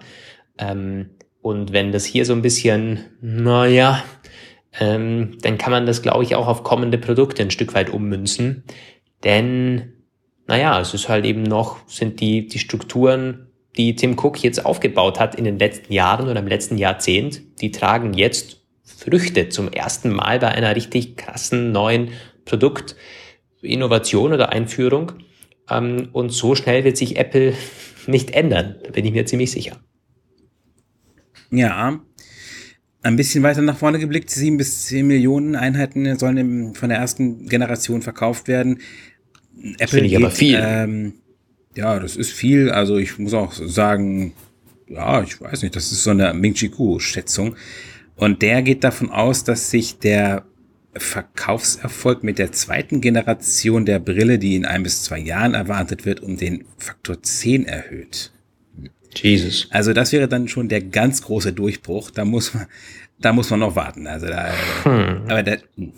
Ähm, 0.57 1.09
und 1.41 1.73
wenn 1.73 1.91
das 1.91 2.05
hier 2.05 2.25
so 2.25 2.33
ein 2.33 2.43
bisschen, 2.43 3.05
naja, 3.21 4.03
ähm, 4.79 5.37
dann 5.41 5.57
kann 5.57 5.71
man 5.71 5.85
das, 5.85 6.01
glaube 6.01 6.23
ich, 6.23 6.35
auch 6.35 6.47
auf 6.47 6.63
kommende 6.63 6.97
Produkte 6.97 7.41
ein 7.41 7.51
Stück 7.51 7.73
weit 7.73 7.89
ummünzen. 7.89 8.63
Denn, 9.23 9.93
naja, 10.47 10.79
es 10.79 10.93
ist 10.93 11.09
halt 11.09 11.25
eben 11.25 11.43
noch, 11.43 11.87
sind 11.87 12.19
die, 12.21 12.47
die 12.47 12.59
Strukturen, 12.59 13.47
die 13.77 13.95
Tim 13.95 14.17
Cook 14.17 14.43
jetzt 14.43 14.65
aufgebaut 14.65 15.19
hat 15.19 15.35
in 15.35 15.45
den 15.45 15.59
letzten 15.59 15.93
Jahren 15.93 16.27
oder 16.27 16.39
im 16.39 16.47
letzten 16.47 16.77
Jahrzehnt, 16.77 17.41
die 17.61 17.71
tragen 17.71 18.13
jetzt 18.13 18.61
Früchte 18.83 19.49
zum 19.49 19.71
ersten 19.71 20.11
Mal 20.11 20.39
bei 20.39 20.49
einer 20.49 20.75
richtig 20.75 21.15
krassen 21.15 21.71
neuen 21.71 22.09
Produktinnovation 22.45 24.33
oder 24.33 24.49
Einführung. 24.49 25.13
Ähm, 25.69 26.09
und 26.11 26.29
so 26.29 26.55
schnell 26.55 26.83
wird 26.83 26.97
sich 26.97 27.17
Apple 27.17 27.53
nicht 28.07 28.31
ändern, 28.31 28.75
da 28.83 28.91
bin 28.91 29.05
ich 29.05 29.13
mir 29.13 29.25
ziemlich 29.25 29.51
sicher. 29.51 29.79
Ja, 31.51 31.99
ein 33.03 33.15
bisschen 33.15 33.43
weiter 33.43 33.61
nach 33.61 33.77
vorne 33.77 33.99
geblickt, 33.99 34.29
sieben 34.29 34.57
bis 34.57 34.85
zehn 34.85 35.07
Millionen 35.07 35.55
Einheiten 35.55 36.17
sollen 36.17 36.75
von 36.75 36.89
der 36.89 36.99
ersten 36.99 37.47
Generation 37.47 38.01
verkauft 38.01 38.47
werden. 38.47 38.79
Apple 39.79 39.87
Finde 39.87 40.05
ich 40.05 40.11
geht, 40.11 40.21
aber 40.21 40.31
viel. 40.31 40.59
Ähm, 40.61 41.13
ja, 41.75 41.99
das 41.99 42.15
ist 42.15 42.31
viel. 42.31 42.69
Also 42.69 42.97
ich 42.97 43.17
muss 43.17 43.33
auch 43.33 43.53
sagen, 43.53 44.33
ja, 44.87 45.21
ich 45.21 45.39
weiß 45.39 45.61
nicht, 45.63 45.75
das 45.75 45.91
ist 45.91 46.03
so 46.03 46.11
eine 46.11 46.33
Ming 46.33 46.53
Chi 46.53 46.69
Kuo-Schätzung. 46.69 47.55
Und 48.15 48.41
der 48.41 48.61
geht 48.61 48.83
davon 48.83 49.09
aus, 49.09 49.43
dass 49.43 49.71
sich 49.71 49.99
der 49.99 50.45
Verkaufserfolg 50.95 52.23
mit 52.23 52.37
der 52.37 52.51
zweiten 52.51 52.99
Generation 52.99 53.85
der 53.85 53.99
Brille, 53.99 54.37
die 54.37 54.55
in 54.55 54.65
ein 54.65 54.83
bis 54.83 55.03
zwei 55.03 55.19
Jahren 55.19 55.53
erwartet 55.53 56.05
wird, 56.05 56.19
um 56.19 56.37
den 56.37 56.65
Faktor 56.77 57.23
10 57.23 57.65
erhöht. 57.65 58.31
Jesus. 59.15 59.67
Also 59.71 59.93
das 59.93 60.11
wäre 60.11 60.27
dann 60.27 60.47
schon 60.47 60.69
der 60.69 60.81
ganz 60.81 61.21
große 61.21 61.53
Durchbruch. 61.53 62.11
Da 62.11 62.25
muss 62.25 62.53
man, 62.53 62.67
da 63.19 63.33
muss 63.33 63.49
man 63.49 63.61
noch 63.61 63.75
warten. 63.75 64.07
Also 64.07 64.27
da, 64.27 64.51
hm. 64.83 65.21
aber 65.27 65.43
der, 65.43 65.59
hm. 65.75 65.93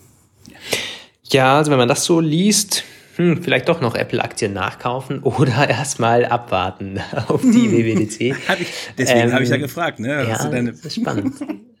ja, 1.24 1.58
also 1.58 1.70
wenn 1.70 1.78
man 1.78 1.88
das 1.88 2.04
so 2.04 2.20
liest, 2.20 2.84
hm, 3.16 3.42
vielleicht 3.42 3.68
doch 3.68 3.80
noch 3.80 3.94
Apple-Aktien 3.94 4.52
nachkaufen 4.52 5.18
oder 5.22 5.68
erstmal 5.68 6.24
abwarten 6.24 7.00
auf 7.28 7.42
die 7.42 7.68
hm. 7.68 7.72
WWDC. 7.72 8.34
hab 8.48 8.60
ich, 8.60 8.68
deswegen 8.96 9.28
ähm, 9.28 9.32
habe 9.32 9.44
ich 9.44 9.50
ja 9.50 9.56
gefragt. 9.56 10.00
Ne? 10.00 10.08
Ja, 10.08 10.48
das 10.48 10.84
ist 10.84 10.94
spannend. 10.96 11.34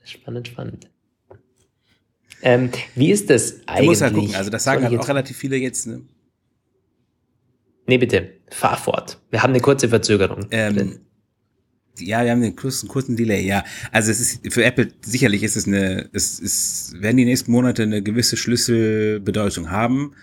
spannend, 0.04 0.48
spannend. 0.48 0.90
Ähm, 2.42 2.70
wie 2.94 3.10
ist 3.10 3.30
das 3.30 3.60
eigentlich? 3.66 3.78
Du 3.78 3.84
musst 3.86 4.02
halt 4.02 4.14
gucken, 4.14 4.34
also 4.34 4.50
das 4.50 4.64
sagen 4.64 4.84
halt 4.84 4.98
auch 4.98 5.08
relativ 5.08 5.36
viele 5.36 5.56
jetzt. 5.56 5.86
Ne? 5.86 6.02
Nee, 7.86 7.98
bitte, 7.98 8.32
fahr 8.50 8.76
fort. 8.76 9.18
Wir 9.30 9.42
haben 9.42 9.50
eine 9.50 9.60
kurze 9.60 9.88
Verzögerung. 9.88 10.46
Ähm, 10.50 11.00
ja, 11.98 12.24
wir 12.24 12.30
haben 12.30 12.42
einen 12.42 12.56
kurzen, 12.56 12.88
kurzen 12.88 13.16
Delay, 13.16 13.46
ja. 13.46 13.64
Also 13.92 14.10
es 14.10 14.20
ist 14.20 14.52
für 14.52 14.64
Apple 14.64 14.88
sicherlich 15.02 15.42
ist 15.42 15.56
es 15.56 15.66
eine, 15.66 16.08
es 16.12 16.40
ist, 16.40 17.00
werden 17.00 17.16
die 17.16 17.24
nächsten 17.24 17.52
Monate 17.52 17.82
eine 17.82 18.02
gewisse 18.02 18.36
Schlüsselbedeutung 18.36 19.70
haben, 19.70 20.14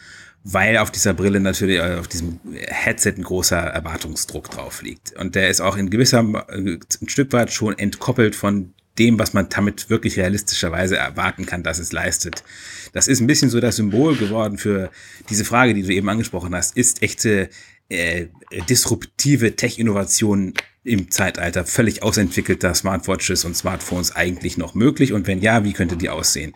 weil 0.43 0.77
auf 0.77 0.91
dieser 0.91 1.13
Brille 1.13 1.39
natürlich, 1.39 1.77
äh, 1.77 1.95
auf 1.95 2.07
diesem 2.07 2.39
Headset 2.53 3.13
ein 3.17 3.23
großer 3.23 3.57
Erwartungsdruck 3.57 4.49
drauf 4.49 4.81
liegt. 4.81 5.13
Und 5.13 5.35
der 5.35 5.49
ist 5.49 5.61
auch 5.61 5.77
in 5.77 5.89
gewisser, 5.89 6.19
ein 6.19 6.79
Stück 7.07 7.31
weit 7.33 7.51
schon 7.51 7.77
entkoppelt 7.77 8.35
von 8.35 8.73
dem, 8.99 9.19
was 9.19 9.33
man 9.33 9.47
damit 9.49 9.89
wirklich 9.89 10.17
realistischerweise 10.17 10.97
erwarten 10.97 11.45
kann, 11.45 11.63
dass 11.63 11.79
es 11.79 11.91
leistet. 11.91 12.43
Das 12.93 13.07
ist 13.07 13.21
ein 13.21 13.27
bisschen 13.27 13.49
so 13.49 13.59
das 13.59 13.77
Symbol 13.77 14.15
geworden 14.17 14.57
für 14.57 14.91
diese 15.29 15.45
Frage, 15.45 15.73
die 15.73 15.83
du 15.83 15.93
eben 15.93 16.09
angesprochen 16.09 16.53
hast. 16.53 16.75
Ist 16.75 17.01
echte 17.01 17.49
äh, 17.89 18.27
disruptive 18.69 19.55
Tech-Innovation 19.55 20.53
im 20.83 21.11
Zeitalter 21.11 21.65
völlig 21.65 22.03
ausentwickelter 22.03 22.73
Smartwatches 22.73 23.45
und 23.45 23.55
Smartphones 23.55 24.15
eigentlich 24.15 24.57
noch 24.57 24.73
möglich? 24.73 25.13
Und 25.13 25.27
wenn 25.27 25.41
ja, 25.41 25.63
wie 25.63 25.73
könnte 25.73 25.97
die 25.97 26.09
aussehen? 26.09 26.53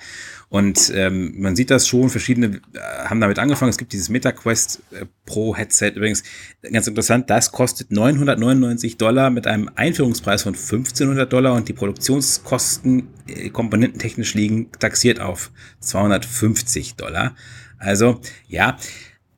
Und 0.49 0.91
ähm, 0.95 1.33
man 1.37 1.55
sieht 1.55 1.71
das 1.71 1.87
schon, 1.87 2.09
verschiedene 2.09 2.61
äh, 2.73 2.79
haben 3.05 3.19
damit 3.19 3.39
angefangen. 3.39 3.69
Es 3.69 3.77
gibt 3.77 3.93
dieses 3.93 4.09
MetaQuest 4.09 4.81
äh, 4.91 5.05
Pro 5.25 5.55
Headset 5.55 5.93
übrigens, 5.95 6.23
ganz 6.71 6.87
interessant, 6.87 7.29
das 7.29 7.51
kostet 7.51 7.91
999 7.91 8.97
Dollar 8.97 9.31
mit 9.31 9.47
einem 9.47 9.69
Einführungspreis 9.75 10.43
von 10.43 10.53
1500 10.53 11.31
Dollar 11.31 11.53
und 11.53 11.67
die 11.67 11.73
Produktionskosten 11.73 13.07
äh, 13.27 13.49
komponententechnisch 13.49 14.33
liegen 14.35 14.71
taxiert 14.79 15.19
auf 15.19 15.51
250 15.79 16.95
Dollar. 16.95 17.35
Also 17.77 18.21
ja, 18.47 18.77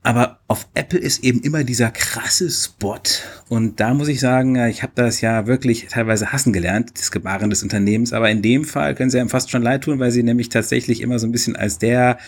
aber 0.04 0.40
auf 0.48 0.68
Apple 0.74 1.00
ist 1.00 1.24
eben 1.24 1.42
immer 1.42 1.64
dieser 1.64 1.92
krasse 1.92 2.50
Spot. 2.50 3.02
Und 3.50 3.80
da 3.80 3.94
muss 3.94 4.08
ich 4.08 4.20
sagen, 4.20 4.56
ich 4.68 4.82
habe 4.82 4.94
das 4.96 5.20
ja 5.22 5.48
wirklich 5.48 5.88
teilweise 5.88 6.32
hassen 6.32 6.54
gelernt, 6.54 6.92
das 6.98 7.12
Gebaren 7.12 7.50
des 7.50 7.64
Unternehmens. 7.64 8.14
Aber 8.14 8.30
in 8.30 8.42
dem 8.42 8.64
Fall 8.64 8.96
können 8.96 9.10
sie 9.10 9.20
einem 9.20 9.30
fast 9.30 9.50
schon 9.52 9.64
leid 9.64 9.84
tun, 9.84 10.00
weil 10.00 10.12
sie 10.12 10.24
nämlich 10.24 10.50
tatsächlich 10.50 11.02
immer 11.02 11.20
so 11.20 11.28
ein 11.28 11.32
bisschen 11.32 11.56
als 11.56 11.78
der, 11.78 12.20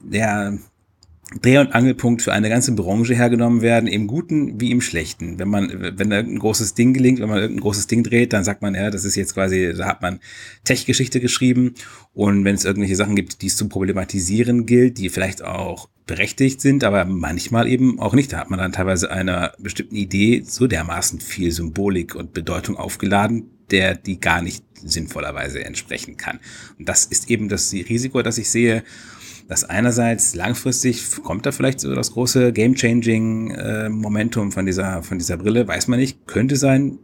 der 0.00 0.58
Dreh- 1.40 1.58
und 1.58 1.74
Angelpunkt 1.74 2.22
für 2.22 2.32
eine 2.32 2.48
ganze 2.48 2.72
Branche 2.72 3.14
hergenommen 3.14 3.62
werden, 3.62 3.86
im 3.88 4.06
Guten 4.06 4.60
wie 4.60 4.70
im 4.70 4.80
Schlechten. 4.80 5.38
Wenn 5.38 5.48
man, 5.48 5.70
wenn 5.70 6.10
da 6.10 6.16
irgendein 6.16 6.38
großes 6.38 6.74
Ding 6.74 6.92
gelingt, 6.92 7.20
wenn 7.20 7.28
man 7.28 7.38
irgendein 7.38 7.62
großes 7.62 7.86
Ding 7.86 8.02
dreht, 8.02 8.32
dann 8.32 8.44
sagt 8.44 8.62
man, 8.62 8.74
ja, 8.74 8.90
das 8.90 9.04
ist 9.04 9.16
jetzt 9.16 9.34
quasi, 9.34 9.72
da 9.76 9.86
hat 9.86 10.02
man 10.02 10.20
Tech-Geschichte 10.64 11.20
geschrieben. 11.20 11.74
Und 12.12 12.44
wenn 12.44 12.54
es 12.54 12.64
irgendwelche 12.64 12.96
Sachen 12.96 13.16
gibt, 13.16 13.42
die 13.42 13.46
es 13.46 13.56
zu 13.56 13.68
problematisieren 13.68 14.66
gilt, 14.66 14.98
die 14.98 15.08
vielleicht 15.08 15.42
auch 15.42 15.88
berechtigt 16.06 16.60
sind, 16.60 16.84
aber 16.84 17.04
manchmal 17.04 17.66
eben 17.66 17.98
auch 17.98 18.12
nicht. 18.12 18.32
Da 18.32 18.38
hat 18.38 18.50
man 18.50 18.58
dann 18.58 18.72
teilweise 18.72 19.10
einer 19.10 19.52
bestimmten 19.58 19.96
Idee 19.96 20.42
so 20.46 20.66
dermaßen 20.66 21.20
viel 21.20 21.50
Symbolik 21.50 22.14
und 22.14 22.34
Bedeutung 22.34 22.76
aufgeladen, 22.76 23.50
der 23.70 23.94
die 23.94 24.20
gar 24.20 24.42
nicht 24.42 24.64
sinnvollerweise 24.74 25.64
entsprechen 25.64 26.16
kann. 26.16 26.40
Und 26.78 26.88
das 26.88 27.06
ist 27.06 27.30
eben 27.30 27.48
das 27.48 27.72
Risiko, 27.72 28.22
das 28.22 28.38
ich 28.38 28.50
sehe 28.50 28.84
dass 29.48 29.64
einerseits 29.64 30.34
langfristig 30.34 31.22
kommt 31.22 31.46
da 31.46 31.52
vielleicht 31.52 31.80
so 31.80 31.94
das 31.94 32.12
große 32.12 32.52
Game-Changing-Momentum 32.52 34.48
äh, 34.48 34.50
von 34.50 34.66
dieser, 34.66 35.02
von 35.02 35.18
dieser 35.18 35.36
Brille, 35.36 35.68
weiß 35.68 35.88
man 35.88 35.98
nicht, 35.98 36.26
könnte 36.26 36.56
sein, 36.56 36.98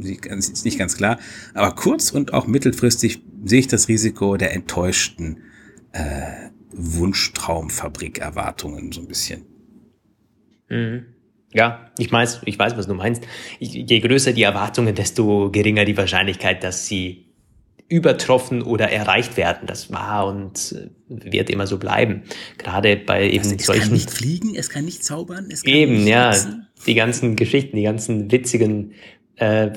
ist 0.00 0.64
nicht 0.64 0.78
ganz 0.78 0.96
klar, 0.96 1.18
aber 1.54 1.74
kurz- 1.74 2.10
und 2.10 2.34
auch 2.34 2.46
mittelfristig 2.46 3.22
sehe 3.44 3.60
ich 3.60 3.68
das 3.68 3.88
Risiko 3.88 4.36
der 4.36 4.52
enttäuschten 4.52 5.38
äh, 5.92 6.45
Wunschtraumfabrik-Erwartungen 6.76 8.92
so 8.92 9.00
ein 9.00 9.08
bisschen. 9.08 9.44
Mhm. 10.68 11.06
Ja, 11.52 11.90
ich 11.98 12.12
weiß, 12.12 12.42
ich 12.44 12.58
weiß, 12.58 12.76
was 12.76 12.86
du 12.86 12.94
meinst. 12.94 13.26
Je 13.58 14.00
größer 14.00 14.32
die 14.32 14.42
Erwartungen, 14.42 14.94
desto 14.94 15.50
geringer 15.50 15.84
die 15.84 15.96
Wahrscheinlichkeit, 15.96 16.62
dass 16.62 16.86
sie 16.86 17.26
übertroffen 17.88 18.62
oder 18.62 18.90
erreicht 18.90 19.36
werden. 19.36 19.66
Das 19.66 19.92
war 19.92 20.26
und 20.26 20.74
äh, 21.08 21.32
wird 21.32 21.50
immer 21.50 21.66
so 21.66 21.78
bleiben. 21.78 22.22
Gerade 22.58 22.96
bei 22.96 23.30
eben 23.30 23.44
also 23.44 23.54
es 23.54 23.66
solchen. 23.66 23.82
Es 23.82 23.88
kann 23.88 23.94
nicht 23.94 24.10
fliegen, 24.10 24.54
es 24.54 24.70
kann 24.70 24.84
nicht 24.84 25.04
zaubern, 25.04 25.48
es 25.50 25.62
kann 25.62 25.72
eben, 25.72 25.94
nicht 25.94 26.08
ja. 26.08 26.30
Wachsen. 26.30 26.66
Die 26.86 26.94
ganzen 26.94 27.36
Geschichten, 27.36 27.76
die 27.76 27.84
ganzen 27.84 28.30
witzigen 28.30 28.92
äh, 29.36 29.70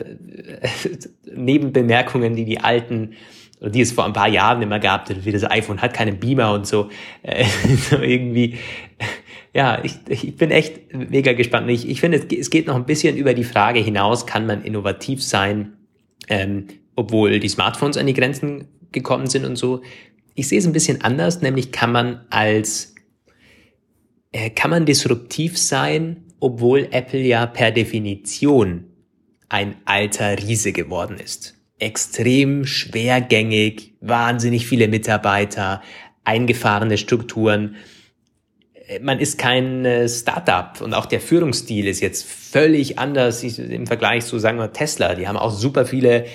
Nebenbemerkungen, 1.33 2.35
die 2.35 2.45
die 2.45 2.59
alten 2.59 3.13
die 3.61 3.81
es 3.81 3.91
vor 3.91 4.05
ein 4.05 4.13
paar 4.13 4.29
Jahren 4.29 4.61
immer 4.61 4.79
gab, 4.79 5.09
wie 5.25 5.31
das 5.31 5.49
iPhone 5.49 5.81
hat 5.81 5.93
keinen 5.93 6.19
Beamer 6.19 6.53
und 6.53 6.65
so, 6.65 6.89
äh, 7.23 7.45
irgendwie. 7.91 8.57
Ja, 9.53 9.83
ich, 9.83 9.95
ich 10.07 10.37
bin 10.37 10.51
echt 10.51 10.93
mega 10.93 11.33
gespannt. 11.33 11.69
Ich, 11.69 11.89
ich 11.89 11.99
finde, 11.99 12.19
es, 12.19 12.25
es 12.25 12.49
geht 12.49 12.67
noch 12.67 12.75
ein 12.75 12.85
bisschen 12.85 13.17
über 13.17 13.33
die 13.33 13.43
Frage 13.43 13.79
hinaus, 13.79 14.25
kann 14.25 14.45
man 14.45 14.63
innovativ 14.63 15.23
sein? 15.23 15.73
Ähm, 16.27 16.67
obwohl 16.95 17.39
die 17.39 17.49
Smartphones 17.49 17.97
an 17.97 18.07
die 18.07 18.13
Grenzen 18.13 18.67
gekommen 18.91 19.27
sind 19.27 19.45
und 19.45 19.55
so. 19.55 19.81
Ich 20.35 20.47
sehe 20.47 20.59
es 20.59 20.65
ein 20.65 20.73
bisschen 20.73 21.01
anders, 21.01 21.41
nämlich 21.41 21.71
kann 21.71 21.91
man 21.91 22.25
als, 22.29 22.93
äh, 24.31 24.49
kann 24.49 24.69
man 24.69 24.85
disruptiv 24.85 25.57
sein, 25.57 26.25
obwohl 26.39 26.87
Apple 26.91 27.21
ja 27.21 27.45
per 27.45 27.71
Definition 27.71 28.85
ein 29.49 29.75
alter 29.85 30.37
Riese 30.37 30.71
geworden 30.71 31.17
ist. 31.17 31.58
Extrem 31.79 32.65
schwergängig, 32.65 33.93
wahnsinnig 34.01 34.67
viele 34.67 34.87
Mitarbeiter, 34.87 35.81
eingefahrene 36.23 36.97
Strukturen. 36.97 37.77
Äh, 38.87 38.99
man 38.99 39.19
ist 39.19 39.37
kein 39.37 39.85
äh, 39.85 40.07
Startup 40.07 40.81
und 40.81 40.93
auch 40.93 41.05
der 41.05 41.21
Führungsstil 41.21 41.87
ist 41.87 42.01
jetzt 42.01 42.25
völlig 42.25 42.99
anders 42.99 43.43
im 43.43 43.87
Vergleich 43.87 44.25
zu, 44.25 44.39
sagen 44.39 44.57
wir, 44.57 44.73
Tesla. 44.73 45.15
Die 45.15 45.27
haben 45.27 45.37
auch 45.37 45.51
super 45.51 45.85
viele 45.85 46.25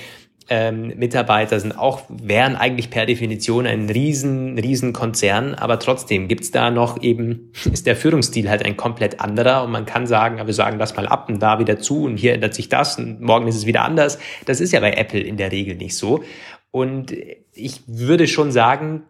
ähm, 0.49 0.93
Mitarbeiter 0.97 1.59
sind 1.59 1.79
auch, 1.79 2.03
wären 2.09 2.57
eigentlich 2.57 2.91
per 2.91 3.07
Definition 3.07 3.67
ein 3.67 3.89
riesen, 3.89 4.59
riesen 4.59 4.93
Konzern, 4.93 5.55
aber 5.55 5.79
trotzdem 5.79 6.29
gibt's 6.29 6.51
da 6.51 6.71
noch 6.71 7.03
eben, 7.03 7.53
ist 7.73 7.87
der 7.87 7.97
Führungsstil 7.97 8.51
halt 8.51 8.65
ein 8.65 8.77
komplett 8.77 9.21
anderer 9.21 9.65
und 9.65 9.71
man 9.71 9.87
kann 9.87 10.07
sagen, 10.07 10.45
wir 10.45 10.55
sagen 10.55 10.79
das 10.79 10.97
mal 10.97 11.07
ab 11.07 11.29
und 11.29 11.41
da 11.41 11.59
wieder 11.59 11.79
zu 11.79 12.05
und 12.05 12.17
hier 12.17 12.35
ändert 12.35 12.55
sich 12.55 12.69
das 12.69 12.99
und 12.99 13.21
morgen 13.21 13.49
ist 13.49 13.57
es 13.57 13.67
wieder 13.67 13.83
anders. 13.83 14.19
Das 14.45 14.61
ist 14.61 14.73
ja 14.73 14.81
bei 14.81 14.93
Apple 14.93 15.21
in 15.21 15.37
der 15.37 15.51
Regel 15.53 15.77
nicht 15.77 15.97
so. 15.97 16.23
Und 16.71 17.15
ich 17.53 17.83
würde 17.87 18.27
schon 18.27 18.51
sagen, 18.51 19.05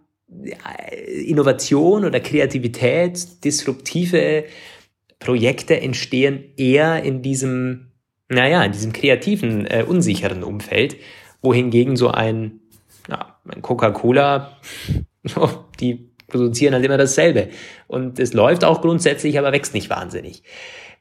Innovation 1.27 2.05
oder 2.05 2.21
Kreativität, 2.21 3.45
disruptive 3.45 4.45
Projekte 5.19 5.81
entstehen 5.81 6.45
eher 6.57 7.03
in 7.03 7.23
diesem, 7.23 7.93
naja, 8.29 8.63
in 8.63 8.73
diesem 8.73 8.93
kreativen, 8.93 9.67
äh, 9.67 9.85
unsicheren 9.87 10.43
Umfeld 10.43 10.97
wohingegen 11.45 11.97
so 11.97 12.09
ein, 12.09 12.61
ja, 13.09 13.39
ein 13.47 13.63
Coca-Cola, 13.63 14.57
die 15.81 16.11
produzieren 16.27 16.75
halt 16.75 16.85
immer 16.85 16.99
dasselbe. 16.99 17.49
Und 17.87 18.19
es 18.19 18.33
läuft 18.33 18.65
auch 18.65 18.81
grundsätzlich, 18.81 19.39
aber 19.39 19.53
wächst 19.53 19.75
nicht 19.75 19.91
wahnsinnig. 19.91 20.43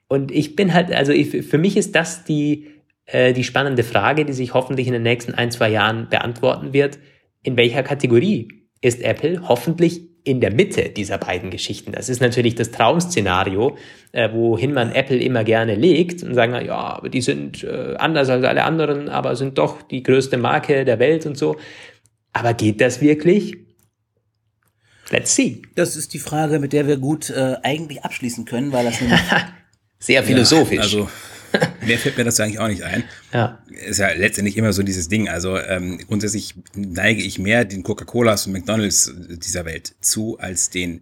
Und 0.07 0.31
ich 0.31 0.55
bin 0.55 0.73
halt, 0.73 0.91
also 0.91 1.11
ich, 1.11 1.45
für 1.47 1.57
mich 1.57 1.77
ist 1.77 1.95
das 1.95 2.23
die, 2.23 2.67
äh, 3.05 3.33
die 3.33 3.43
spannende 3.43 3.83
Frage, 3.83 4.25
die 4.25 4.33
sich 4.33 4.53
hoffentlich 4.53 4.87
in 4.87 4.93
den 4.93 5.03
nächsten 5.03 5.33
ein, 5.33 5.49
zwei 5.49 5.69
Jahren 5.69 6.09
beantworten 6.09 6.73
wird. 6.73 6.99
In 7.41 7.57
welcher 7.57 7.83
Kategorie 7.83 8.47
ist 8.81 9.01
Apple 9.01 9.47
hoffentlich 9.47 10.12
in 10.23 10.39
der 10.39 10.53
Mitte 10.53 10.89
dieser 10.89 11.17
beiden 11.17 11.49
Geschichten. 11.49 11.91
Das 11.91 12.07
ist 12.07 12.21
natürlich 12.21 12.55
das 12.55 12.71
Traumszenario, 12.71 13.77
äh, 14.13 14.29
wohin 14.31 14.73
man 14.73 14.91
Apple 14.91 15.17
immer 15.17 15.43
gerne 15.43 15.75
legt 15.75 16.23
und 16.23 16.33
sagen, 16.33 16.53
ja, 16.65 16.75
aber 16.75 17.09
die 17.09 17.21
sind 17.21 17.63
äh, 17.63 17.95
anders 17.97 18.29
als 18.29 18.45
alle 18.45 18.63
anderen, 18.63 19.09
aber 19.09 19.35
sind 19.35 19.57
doch 19.57 19.81
die 19.81 20.01
größte 20.01 20.37
Marke 20.37 20.85
der 20.85 20.99
Welt 20.99 21.25
und 21.25 21.37
so. 21.37 21.57
Aber 22.31 22.53
geht 22.53 22.79
das 22.79 23.01
wirklich? 23.01 23.57
Let's 25.09 25.35
see. 25.35 25.61
Das 25.75 25.95
ist 25.95 26.13
die 26.13 26.19
Frage, 26.19 26.59
mit 26.59 26.73
der 26.73 26.87
wir 26.87 26.97
gut 26.97 27.29
äh, 27.29 27.57
eigentlich 27.61 28.03
abschließen 28.03 28.45
können, 28.45 28.71
weil 28.71 28.85
das 28.85 28.95
sehr 29.99 30.23
philosophisch. 30.23 30.77
Ja, 30.77 30.83
also 30.83 31.09
Mehr 31.85 31.97
fällt 31.97 32.17
mir 32.17 32.23
das 32.23 32.39
eigentlich 32.39 32.59
auch 32.59 32.67
nicht 32.67 32.83
ein. 32.83 33.03
Ja. 33.33 33.59
Ist 33.67 33.99
ja 33.99 34.11
letztendlich 34.13 34.57
immer 34.57 34.73
so 34.73 34.83
dieses 34.83 35.09
Ding. 35.09 35.29
Also 35.29 35.57
ähm, 35.57 35.99
grundsätzlich 36.07 36.55
neige 36.75 37.21
ich 37.21 37.39
mehr 37.39 37.65
den 37.65 37.83
Coca-Colas 37.83 38.47
und 38.47 38.53
McDonalds 38.53 39.11
dieser 39.15 39.65
Welt 39.65 39.95
zu, 40.01 40.37
als 40.39 40.69
den. 40.69 41.01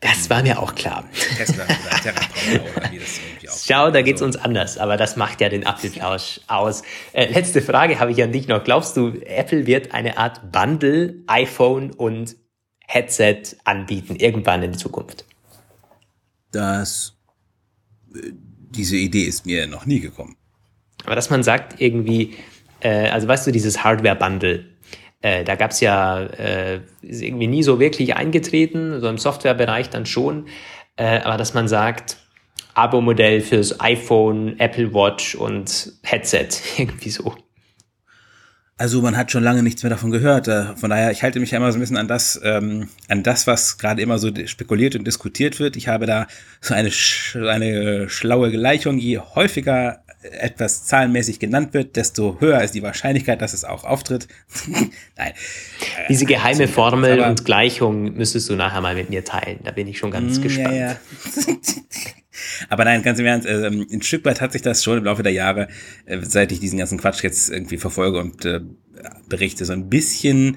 Das 0.00 0.30
war 0.30 0.42
mir 0.42 0.60
auch 0.60 0.74
klar. 0.74 1.08
Tesla 1.36 1.64
oder 1.64 2.00
Terrapower 2.02 2.76
oder 2.76 2.92
wie 2.92 2.98
das 2.98 3.18
irgendwie 3.18 3.48
auch. 3.48 3.58
Schau, 3.66 3.90
da 3.90 4.02
geht's 4.02 4.22
also. 4.22 4.38
uns 4.38 4.44
anders, 4.44 4.78
aber 4.78 4.96
das 4.96 5.16
macht 5.16 5.40
ja 5.40 5.48
den 5.48 5.66
Apfelplausch 5.66 6.40
aus. 6.46 6.82
Äh, 7.12 7.32
letzte 7.32 7.62
Frage 7.62 7.98
habe 7.98 8.12
ich 8.12 8.22
an 8.22 8.30
dich 8.32 8.46
noch. 8.46 8.62
Glaubst 8.62 8.96
du, 8.96 9.20
Apple 9.22 9.66
wird 9.66 9.92
eine 9.92 10.18
Art 10.18 10.52
Bundle, 10.52 11.16
iPhone 11.26 11.90
und 11.90 12.36
Headset 12.86 13.42
anbieten, 13.64 14.16
irgendwann 14.16 14.62
in 14.62 14.74
Zukunft? 14.74 15.24
Das 16.52 17.14
äh, 18.14 18.32
diese 18.70 18.96
Idee 18.96 19.24
ist 19.24 19.46
mir 19.46 19.66
noch 19.66 19.86
nie 19.86 20.00
gekommen. 20.00 20.36
Aber 21.04 21.14
dass 21.14 21.30
man 21.30 21.42
sagt, 21.42 21.80
irgendwie, 21.80 22.34
äh, 22.80 23.08
also 23.08 23.28
weißt 23.28 23.46
du, 23.46 23.52
dieses 23.52 23.82
Hardware-Bundle, 23.84 24.64
äh, 25.20 25.44
da 25.44 25.54
gab 25.56 25.72
es 25.72 25.80
ja, 25.80 26.20
äh, 26.20 26.80
ist 27.02 27.22
irgendwie 27.22 27.46
nie 27.46 27.62
so 27.62 27.80
wirklich 27.80 28.14
eingetreten, 28.14 29.00
so 29.00 29.08
im 29.08 29.18
Softwarebereich 29.18 29.90
dann 29.90 30.06
schon, 30.06 30.46
äh, 30.96 31.20
aber 31.20 31.36
dass 31.36 31.54
man 31.54 31.68
sagt, 31.68 32.18
Abo-Modell 32.74 33.40
fürs 33.40 33.80
iPhone, 33.80 34.58
Apple 34.60 34.92
Watch 34.94 35.34
und 35.34 35.92
Headset, 36.02 36.48
irgendwie 36.78 37.10
so. 37.10 37.34
Also 38.78 39.02
man 39.02 39.16
hat 39.16 39.32
schon 39.32 39.42
lange 39.42 39.64
nichts 39.64 39.82
mehr 39.82 39.90
davon 39.90 40.12
gehört. 40.12 40.46
Äh, 40.46 40.76
von 40.76 40.90
daher, 40.90 41.10
ich 41.10 41.24
halte 41.24 41.40
mich 41.40 41.50
ja 41.50 41.58
immer 41.58 41.72
so 41.72 41.78
ein 41.78 41.80
bisschen 41.80 41.96
an 41.96 42.06
das, 42.06 42.40
ähm, 42.44 42.88
an 43.08 43.24
das, 43.24 43.48
was 43.48 43.76
gerade 43.76 44.00
immer 44.00 44.18
so 44.18 44.30
spekuliert 44.46 44.94
und 44.94 45.04
diskutiert 45.04 45.58
wird. 45.58 45.76
Ich 45.76 45.88
habe 45.88 46.06
da 46.06 46.28
so 46.60 46.74
eine, 46.74 46.92
sch 46.92 47.36
eine 47.36 48.08
schlaue 48.08 48.52
Gleichung. 48.52 48.98
Je 48.98 49.18
häufiger 49.18 50.00
etwas 50.22 50.84
zahlenmäßig 50.84 51.38
genannt 51.38 51.74
wird, 51.74 51.96
desto 51.96 52.38
höher 52.40 52.62
ist 52.62 52.74
die 52.74 52.82
Wahrscheinlichkeit, 52.82 53.42
dass 53.42 53.52
es 53.52 53.64
auch 53.64 53.84
auftritt. 53.84 54.28
Nein. 55.16 55.32
Diese 56.08 56.24
geheime 56.24 56.62
also, 56.62 56.72
Formel 56.72 57.20
und 57.20 57.44
Gleichung 57.44 58.16
müsstest 58.16 58.48
du 58.48 58.54
nachher 58.54 58.80
mal 58.80 58.94
mit 58.94 59.10
mir 59.10 59.24
teilen. 59.24 59.58
Da 59.64 59.72
bin 59.72 59.88
ich 59.88 59.98
schon 59.98 60.10
ganz 60.10 60.38
mm, 60.38 60.42
gespannt. 60.42 60.74
Ja, 60.74 60.92
ja. 60.92 60.96
Aber 62.68 62.84
nein, 62.84 63.02
ganz 63.02 63.18
im 63.18 63.26
Ernst, 63.26 63.46
äh, 63.46 63.66
ein 63.66 64.02
Stück 64.02 64.24
weit 64.24 64.40
hat 64.40 64.52
sich 64.52 64.62
das 64.62 64.82
schon 64.82 64.98
im 64.98 65.04
Laufe 65.04 65.22
der 65.22 65.32
Jahre, 65.32 65.68
äh, 66.06 66.18
seit 66.22 66.52
ich 66.52 66.60
diesen 66.60 66.78
ganzen 66.78 66.98
Quatsch 66.98 67.22
jetzt 67.22 67.50
irgendwie 67.50 67.78
verfolge 67.78 68.18
und 68.20 68.44
äh, 68.44 68.60
berichte, 69.28 69.64
so 69.64 69.72
ein 69.72 69.88
bisschen 69.88 70.56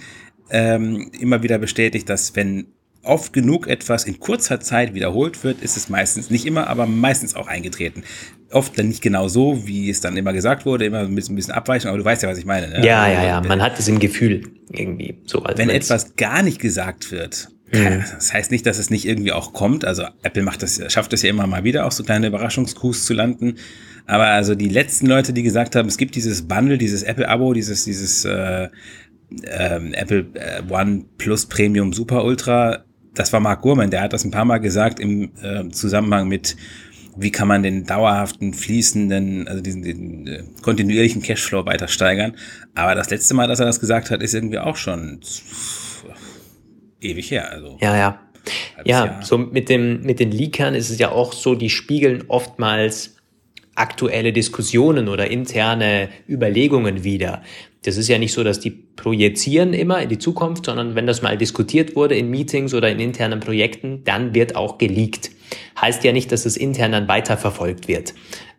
ähm, 0.50 1.12
immer 1.20 1.44
wieder 1.44 1.58
bestätigt, 1.58 2.10
dass 2.10 2.36
wenn 2.36 2.68
oft 3.04 3.34
genug 3.34 3.68
etwas 3.68 4.06
in 4.06 4.20
kurzer 4.20 4.60
Zeit 4.60 4.94
wiederholt 4.94 5.44
wird, 5.44 5.62
ist 5.62 5.78
es 5.78 5.90
meistens, 5.90 6.30
nicht 6.30 6.46
immer, 6.46 6.68
aber 6.68 6.86
meistens 6.86 7.36
auch 7.36 7.48
eingetreten. 7.48 8.04
Oft 8.52 8.78
dann 8.78 8.90
nicht 8.90 9.02
genau 9.02 9.28
so, 9.28 9.66
wie 9.66 9.90
es 9.90 10.02
dann 10.02 10.18
immer 10.18 10.34
gesagt 10.34 10.66
wurde, 10.66 10.86
immer 10.86 11.00
ein 11.00 11.16
bisschen, 11.16 11.34
ein 11.34 11.38
bisschen 11.38 11.54
abweichend, 11.54 11.90
aber 11.90 11.98
du 11.98 12.06
weißt 12.06 12.24
ja, 12.24 12.30
was 12.30 12.38
ich 12.38 12.46
meine. 12.46 12.68
Ne? 12.68 12.86
Ja, 12.86 13.08
ja, 13.08 13.24
ja, 13.24 13.42
man 13.42 13.62
hat 13.62 13.80
es 13.80 13.88
im 13.88 14.00
Gefühl 14.00 14.44
irgendwie 14.72 15.18
so. 15.26 15.42
Als 15.44 15.58
wenn 15.58 15.70
etwas 15.70 16.16
gar 16.16 16.44
nicht 16.44 16.60
gesagt 16.60 17.12
wird. 17.12 17.50
Das 17.72 18.34
heißt 18.34 18.52
nicht, 18.52 18.66
dass 18.66 18.78
es 18.78 18.90
nicht 18.90 19.06
irgendwie 19.06 19.32
auch 19.32 19.54
kommt. 19.54 19.86
Also 19.86 20.04
Apple 20.24 20.44
macht 20.44 20.62
das, 20.62 20.82
schafft 20.92 21.14
es 21.14 21.22
ja 21.22 21.30
immer 21.30 21.48
mal 21.48 21.64
wieder, 21.64 21.86
auch 21.86 21.92
so 21.92 22.04
kleine 22.04 22.28
Überraschungskus 22.28 23.06
zu 23.06 23.14
landen. 23.14 23.56
Aber 24.08 24.26
also 24.26 24.56
die 24.56 24.70
letzten 24.70 25.08
Leute, 25.08 25.32
die 25.32 25.44
gesagt 25.44 25.76
haben, 25.76 25.88
es 25.88 25.98
gibt 25.98 26.16
dieses 26.16 26.48
Bundle, 26.48 26.78
dieses 26.78 27.04
Apple-Abo, 27.04 27.54
dieses, 27.54 27.86
dieses 27.86 28.26
äh, 28.26 28.68
äh, 29.44 29.92
Apple 29.94 30.28
One 30.70 31.06
Plus 31.18 31.46
Premium 31.46 31.94
Super 31.94 32.26
Ultra, 32.26 32.84
das 33.14 33.32
war 33.32 33.40
Mark 33.40 33.62
Gurman, 33.62 33.90
der 33.90 34.02
hat 34.02 34.14
das 34.14 34.24
ein 34.24 34.32
paar 34.32 34.46
Mal 34.46 34.60
gesagt 34.60 35.00
im 35.00 35.32
äh, 35.42 35.70
Zusammenhang 35.70 36.28
mit 36.28 36.56
wie 37.18 37.32
kann 37.32 37.48
man 37.50 37.62
den 37.62 37.86
dauerhaften, 37.86 38.54
fließenden, 38.54 39.48
also 39.48 39.62
diesen, 39.62 39.84
den, 39.84 40.28
äh, 40.28 40.44
kontinuierlichen 40.62 41.22
Cashflow 41.22 41.66
weiter 41.66 41.90
steigern. 41.90 42.38
Aber 42.74 42.96
das 42.96 43.10
letzte 43.10 43.34
Mal, 43.34 43.48
dass 43.48 43.60
er 43.60 43.66
das 43.66 43.82
gesagt 43.82 44.12
hat, 44.12 44.24
ist 44.24 44.34
irgendwie 44.34 44.60
auch 44.60 44.78
schon 44.78 45.20
ewig 47.02 47.32
her. 47.32 47.52
Also 47.52 47.78
ja, 47.82 47.98
ja. 47.98 48.20
Ja, 48.86 49.06
Jahr. 49.06 49.24
so 49.24 49.38
mit, 49.38 49.70
dem, 49.70 50.02
mit 50.02 50.20
den 50.20 50.32
Leakern 50.32 50.74
ist 50.74 50.90
es 50.90 50.98
ja 50.98 51.12
auch 51.12 51.34
so, 51.34 51.54
die 51.54 51.70
spiegeln 51.70 52.24
oftmals 52.28 53.18
aktuelle 53.76 54.34
Diskussionen 54.34 55.08
oder 55.08 55.30
interne 55.30 56.10
Überlegungen 56.28 57.04
wieder. 57.04 57.44
Das 57.84 57.98
ist 57.98 58.08
ja 58.08 58.18
nicht 58.18 58.34
so, 58.34 58.44
dass 58.44 58.60
die 58.60 58.70
projizieren 58.70 59.74
immer 59.74 60.02
in 60.02 60.10
die 60.10 60.20
Zukunft, 60.20 60.66
sondern 60.66 60.96
wenn 60.96 61.08
das 61.08 61.22
mal 61.22 61.38
diskutiert 61.38 61.96
wurde 61.96 62.16
in 62.16 62.30
Meetings 62.30 62.74
oder 62.74 62.92
in 62.92 63.00
internen 63.00 63.40
Projekten, 63.40 64.04
dann 64.04 64.36
wird 64.36 64.56
auch 64.56 64.78
geleakt. 64.78 65.32
Heißt 65.80 66.04
ja 66.04 66.12
nicht, 66.12 66.32
dass 66.32 66.46
es 66.46 66.58
intern 66.58 66.92
dann 66.92 67.08
weiterverfolgt 67.08 67.88
wird. 67.88 68.14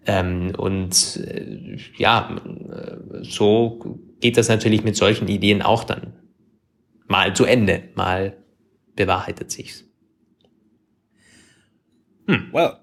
Ähm, 0.07 0.53
und 0.57 1.21
äh, 1.25 1.77
ja, 1.97 2.37
äh, 2.37 2.97
so 3.23 4.01
geht 4.21 4.37
das 4.37 4.49
natürlich 4.49 4.83
mit 4.83 4.97
solchen 4.97 5.29
Ideen 5.29 5.63
auch 5.63 5.85
dann 5.85 6.15
mal 7.13 7.37
zu 7.37 7.45
Ende, 7.45 7.91
mal 7.95 8.39
bewahrheitet 8.97 9.53
sich's. 9.53 9.85
Hm. 12.27 12.49
Well. 12.53 12.79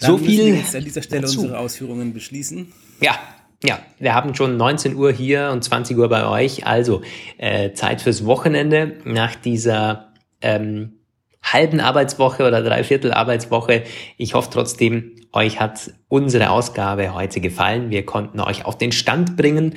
Dann 0.00 0.10
so 0.10 0.18
viel. 0.18 0.46
Wir 0.46 0.56
jetzt 0.56 0.74
an 0.74 0.82
dieser 0.82 1.02
Stelle 1.02 1.22
dazu. 1.22 1.40
unsere 1.40 1.58
Ausführungen 1.58 2.14
beschließen. 2.14 2.72
Ja, 3.00 3.18
ja, 3.62 3.78
wir 3.98 4.14
haben 4.14 4.34
schon 4.34 4.56
19 4.56 4.96
Uhr 4.96 5.12
hier 5.12 5.50
und 5.52 5.62
20 5.62 5.96
Uhr 5.96 6.08
bei 6.08 6.26
euch. 6.26 6.66
Also 6.66 7.02
äh, 7.36 7.72
Zeit 7.72 8.00
fürs 8.00 8.24
Wochenende 8.24 8.98
nach 9.04 9.34
dieser 9.34 10.14
ähm, 10.40 11.00
halben 11.42 11.80
Arbeitswoche 11.80 12.46
oder 12.46 12.62
Dreiviertel 12.62 13.12
Arbeitswoche. 13.12 13.84
Ich 14.16 14.32
hoffe 14.32 14.50
trotzdem, 14.52 15.16
euch 15.32 15.60
hat 15.60 15.92
unsere 16.08 16.48
Ausgabe 16.48 17.12
heute 17.12 17.40
gefallen. 17.40 17.90
Wir 17.90 18.06
konnten 18.06 18.40
euch 18.40 18.64
auf 18.64 18.78
den 18.78 18.92
Stand 18.92 19.36
bringen 19.36 19.74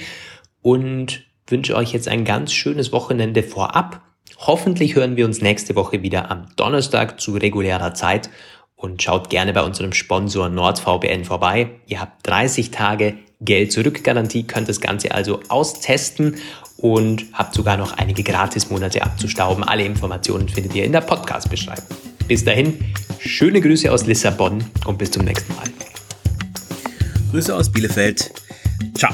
und 0.62 1.29
wünsche 1.52 1.76
euch 1.76 1.94
jetzt 1.94 2.08
ein 2.08 2.26
ganz 2.26 2.54
schönes 2.54 2.92
Wochenende 2.92 3.44
vorab. 3.44 4.02
Hoffentlich 4.38 4.96
hören 4.96 5.18
wir 5.18 5.26
uns 5.26 5.42
nächste 5.42 5.76
Woche 5.76 6.02
wieder 6.02 6.32
am 6.32 6.48
Donnerstag 6.56 7.20
zu 7.20 7.34
regulärer 7.34 7.94
Zeit 7.94 8.30
und 8.76 9.04
schaut 9.04 9.30
gerne 9.30 9.54
bei 9.54 9.62
unserem 9.62 9.92
Sponsor 9.92 10.50
NordVPN 10.50 11.26
vorbei. 11.26 11.72
Ihr 11.88 12.00
habt 12.00 12.26
30 12.26 12.72
Tage 12.72 13.16
Geld 13.42 13.72
zurück 13.72 14.04
Garantie, 14.04 14.44
könnt 14.44 14.70
das 14.70 14.82
Ganze 14.82 15.12
also 15.12 15.42
austesten 15.50 16.38
und 16.78 17.26
habt 17.34 17.54
sogar 17.54 17.78
noch 17.78 17.98
einige 17.98 18.24
Gratismonate 18.24 19.02
abzustauben. 19.02 19.64
Alle 19.64 19.84
Informationen 19.84 20.48
findet 20.48 20.76
ihr 20.76 20.86
in 20.86 20.94
der 20.94 21.02
Podcast-Beschreibung. 21.02 21.98
Bis 22.28 22.46
dahin, 22.46 22.80
schöne 23.20 23.60
Grüße 23.60 23.92
aus 23.92 24.06
Lissabon 24.06 24.64
und 24.86 24.98
bis 24.98 25.12
zum 25.12 25.26
nächsten 25.26 25.54
Mal. 25.56 25.66
Grüße 27.32 27.56
aus 27.56 27.72
Bielefeld. 27.72 28.32
Ciao. 28.96 29.14